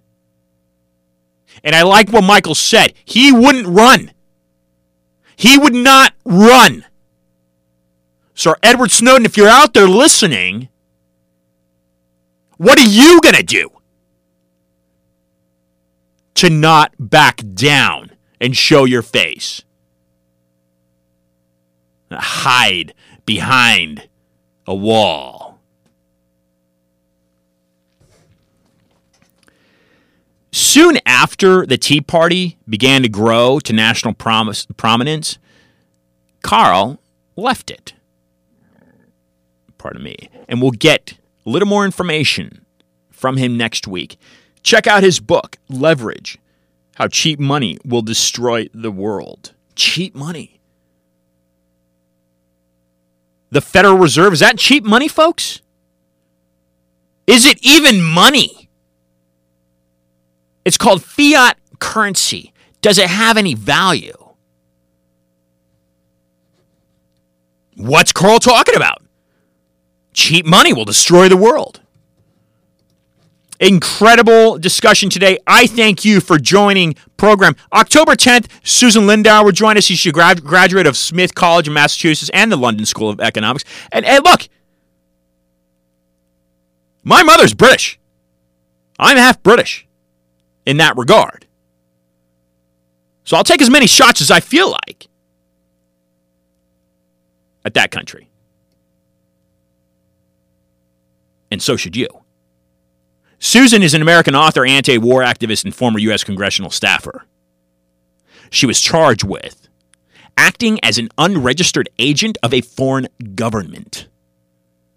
And 1.63 1.75
I 1.75 1.81
like 1.81 2.09
what 2.09 2.23
Michael 2.23 2.55
said. 2.55 2.93
He 3.03 3.31
wouldn't 3.31 3.67
run. 3.67 4.11
He 5.35 5.57
would 5.57 5.73
not 5.73 6.13
run. 6.23 6.85
Sir 8.33 8.55
Edward 8.63 8.91
Snowden, 8.91 9.25
if 9.25 9.35
you're 9.35 9.49
out 9.49 9.73
there 9.73 9.87
listening, 9.87 10.69
what 12.59 12.77
are 12.77 12.89
you 12.89 13.21
going 13.21 13.35
to 13.35 13.43
do 13.43 13.69
to 16.35 16.49
not 16.49 16.93
back 16.99 17.41
down 17.53 18.11
and 18.41 18.55
show 18.55 18.83
your 18.83 19.01
face? 19.01 19.63
Hide 22.11 22.93
behind 23.25 24.09
a 24.67 24.75
wall. 24.75 25.61
Soon 30.51 30.99
after 31.05 31.65
the 31.65 31.77
Tea 31.77 32.01
Party 32.01 32.57
began 32.67 33.03
to 33.03 33.09
grow 33.09 33.61
to 33.61 33.71
national 33.71 34.15
promise, 34.15 34.65
prominence, 34.75 35.39
Karl 36.41 36.99
left 37.37 37.71
it. 37.71 37.93
Pardon 39.77 40.03
me. 40.03 40.17
And 40.49 40.61
we'll 40.61 40.71
get 40.71 41.17
a 41.45 41.49
little 41.49 41.67
more 41.67 41.85
information 41.85 42.65
from 43.11 43.37
him 43.37 43.57
next 43.57 43.87
week. 43.87 44.17
Check 44.63 44.87
out 44.87 45.03
his 45.03 45.19
book, 45.19 45.57
Leverage 45.69 46.37
How 46.95 47.07
Cheap 47.07 47.39
Money 47.39 47.77
Will 47.85 48.01
Destroy 48.01 48.67
the 48.73 48.91
World. 48.91 49.53
Cheap 49.75 50.15
money. 50.15 50.59
The 53.51 53.61
Federal 53.61 53.97
Reserve, 53.97 54.33
is 54.33 54.41
that 54.41 54.57
cheap 54.57 54.83
money, 54.83 55.07
folks? 55.07 55.61
Is 57.25 57.45
it 57.45 57.57
even 57.61 58.01
money? 58.01 58.69
It's 60.65 60.77
called 60.77 61.03
fiat 61.03 61.57
currency. 61.79 62.53
Does 62.81 62.97
it 62.97 63.09
have 63.09 63.37
any 63.37 63.55
value? 63.55 64.13
What's 67.75 68.11
Karl 68.11 68.39
talking 68.39 68.75
about? 68.75 69.01
Cheap 70.19 70.45
money 70.45 70.73
will 70.73 70.83
destroy 70.83 71.29
the 71.29 71.37
world. 71.37 71.79
Incredible 73.57 74.57
discussion 74.59 75.09
today. 75.09 75.37
I 75.47 75.65
thank 75.65 76.03
you 76.03 76.19
for 76.19 76.37
joining 76.37 76.95
program. 77.15 77.55
October 77.71 78.15
10th, 78.15 78.47
Susan 78.61 79.03
Lindauer 79.03 79.45
will 79.45 79.53
join 79.53 79.77
us. 79.77 79.85
She's 79.85 80.05
a 80.05 80.11
grad- 80.11 80.43
graduate 80.43 80.85
of 80.85 80.97
Smith 80.97 81.35
College 81.35 81.69
in 81.69 81.73
Massachusetts 81.73 82.29
and 82.33 82.51
the 82.51 82.57
London 82.57 82.85
School 82.85 83.09
of 83.09 83.21
Economics. 83.21 83.63
And, 83.93 84.05
and 84.05 84.21
look, 84.25 84.49
my 87.01 87.23
mother's 87.23 87.53
British. 87.53 87.97
I'm 88.99 89.15
half 89.15 89.41
British 89.41 89.87
in 90.65 90.75
that 90.77 90.97
regard. 90.97 91.47
So 93.23 93.37
I'll 93.37 93.45
take 93.45 93.61
as 93.61 93.69
many 93.69 93.87
shots 93.87 94.19
as 94.19 94.31
I 94.31 94.41
feel 94.41 94.69
like 94.69 95.07
at 97.63 97.73
that 97.75 97.89
country. 97.89 98.28
And 101.51 101.61
so 101.61 101.75
should 101.75 101.95
you. 101.95 102.07
Susan 103.39 103.81
is 103.81 103.93
an 103.93 104.01
American 104.01 104.35
author, 104.35 104.65
anti 104.65 104.97
war 104.97 105.21
activist, 105.21 105.63
and 105.63 105.73
former 105.73 105.99
U.S. 105.99 106.23
congressional 106.23 106.71
staffer. 106.71 107.25
She 108.49 108.65
was 108.65 108.81
charged 108.81 109.23
with 109.23 109.67
acting 110.37 110.79
as 110.83 110.97
an 110.97 111.09
unregistered 111.17 111.89
agent 111.99 112.37
of 112.41 112.53
a 112.53 112.61
foreign 112.61 113.07
government 113.35 114.07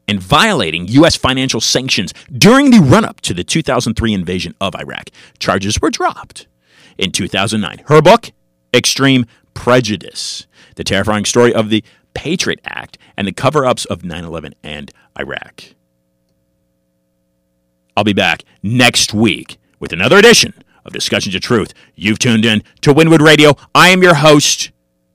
and 0.09 0.21
violating 0.21 0.89
U.S. 0.89 1.17
financial 1.17 1.61
sanctions 1.61 2.13
during 2.31 2.71
the 2.71 2.81
run 2.81 3.05
up 3.05 3.21
to 3.23 3.35
the 3.35 3.45
2003 3.45 4.13
invasion 4.13 4.55
of 4.61 4.75
Iraq. 4.75 5.11
Charges 5.39 5.81
were 5.81 5.91
dropped 5.91 6.47
in 6.99 7.13
2009. 7.13 7.85
Her 7.87 8.03
book, 8.03 8.31
Extreme 8.75 9.27
Prejudice 9.55 10.47
The 10.77 10.85
Terrifying 10.85 11.25
Story 11.25 11.55
of 11.55 11.71
the 11.71 11.85
Patriot 12.15 12.61
Act 12.65 12.99
and 13.17 13.27
the 13.27 13.33
Cover 13.33 13.65
Ups 13.65 13.85
of 13.85 14.05
9 14.05 14.25
11 14.25 14.55
and 14.63 14.93
Iraq. 15.19 15.75
I'll 17.97 18.05
be 18.05 18.13
back 18.13 18.45
next 18.63 19.13
week 19.15 19.59
with 19.79 19.93
another 19.93 20.17
edition 20.19 20.55
of 20.85 20.93
Discussions 20.93 21.35
of 21.35 21.41
Truth. 21.43 21.75
You've 21.95 22.19
tuned 22.19 22.45
in 22.45 22.63
to 22.81 22.93
Winwood 22.93 23.23
Radio. 23.23 23.55
I 23.75 23.89
am 23.91 24.03
your 24.03 24.15
host, 24.15 24.71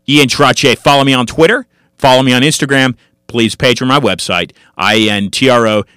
Ian 0.08 0.28
Trottier. 0.28 0.78
Follow 0.78 1.04
me 1.04 1.14
on 1.14 1.26
Twitter, 1.26 1.66
follow 1.98 2.24
me 2.24 2.34
on 2.34 2.42
Instagram. 2.42 2.96
Please 3.28 3.56
patron 3.56 3.90
my 3.90 4.00
website, 4.00 4.54
I-N-T-R-O-T-T-I-E-R 4.78 5.90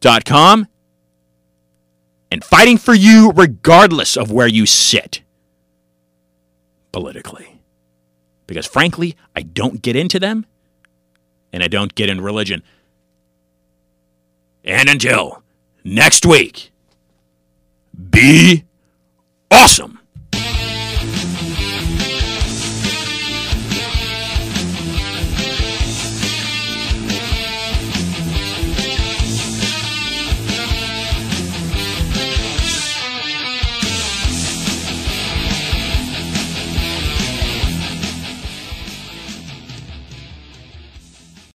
dot 0.00 0.24
com. 0.24 0.68
And 2.30 2.44
fighting 2.44 2.78
for 2.78 2.94
you 2.94 3.32
regardless 3.34 4.16
of 4.16 4.30
where 4.30 4.46
you 4.46 4.64
sit 4.64 5.22
politically. 6.92 7.60
Because 8.46 8.66
frankly, 8.66 9.16
I 9.34 9.42
don't 9.42 9.82
get 9.82 9.96
into 9.96 10.20
them, 10.20 10.46
and 11.52 11.62
I 11.62 11.68
don't 11.68 11.94
get 11.94 12.08
in 12.08 12.20
religion. 12.20 12.62
And 14.68 14.90
until 14.90 15.42
next 15.82 16.26
week, 16.26 16.70
be 18.10 18.64
awesome. 19.50 19.97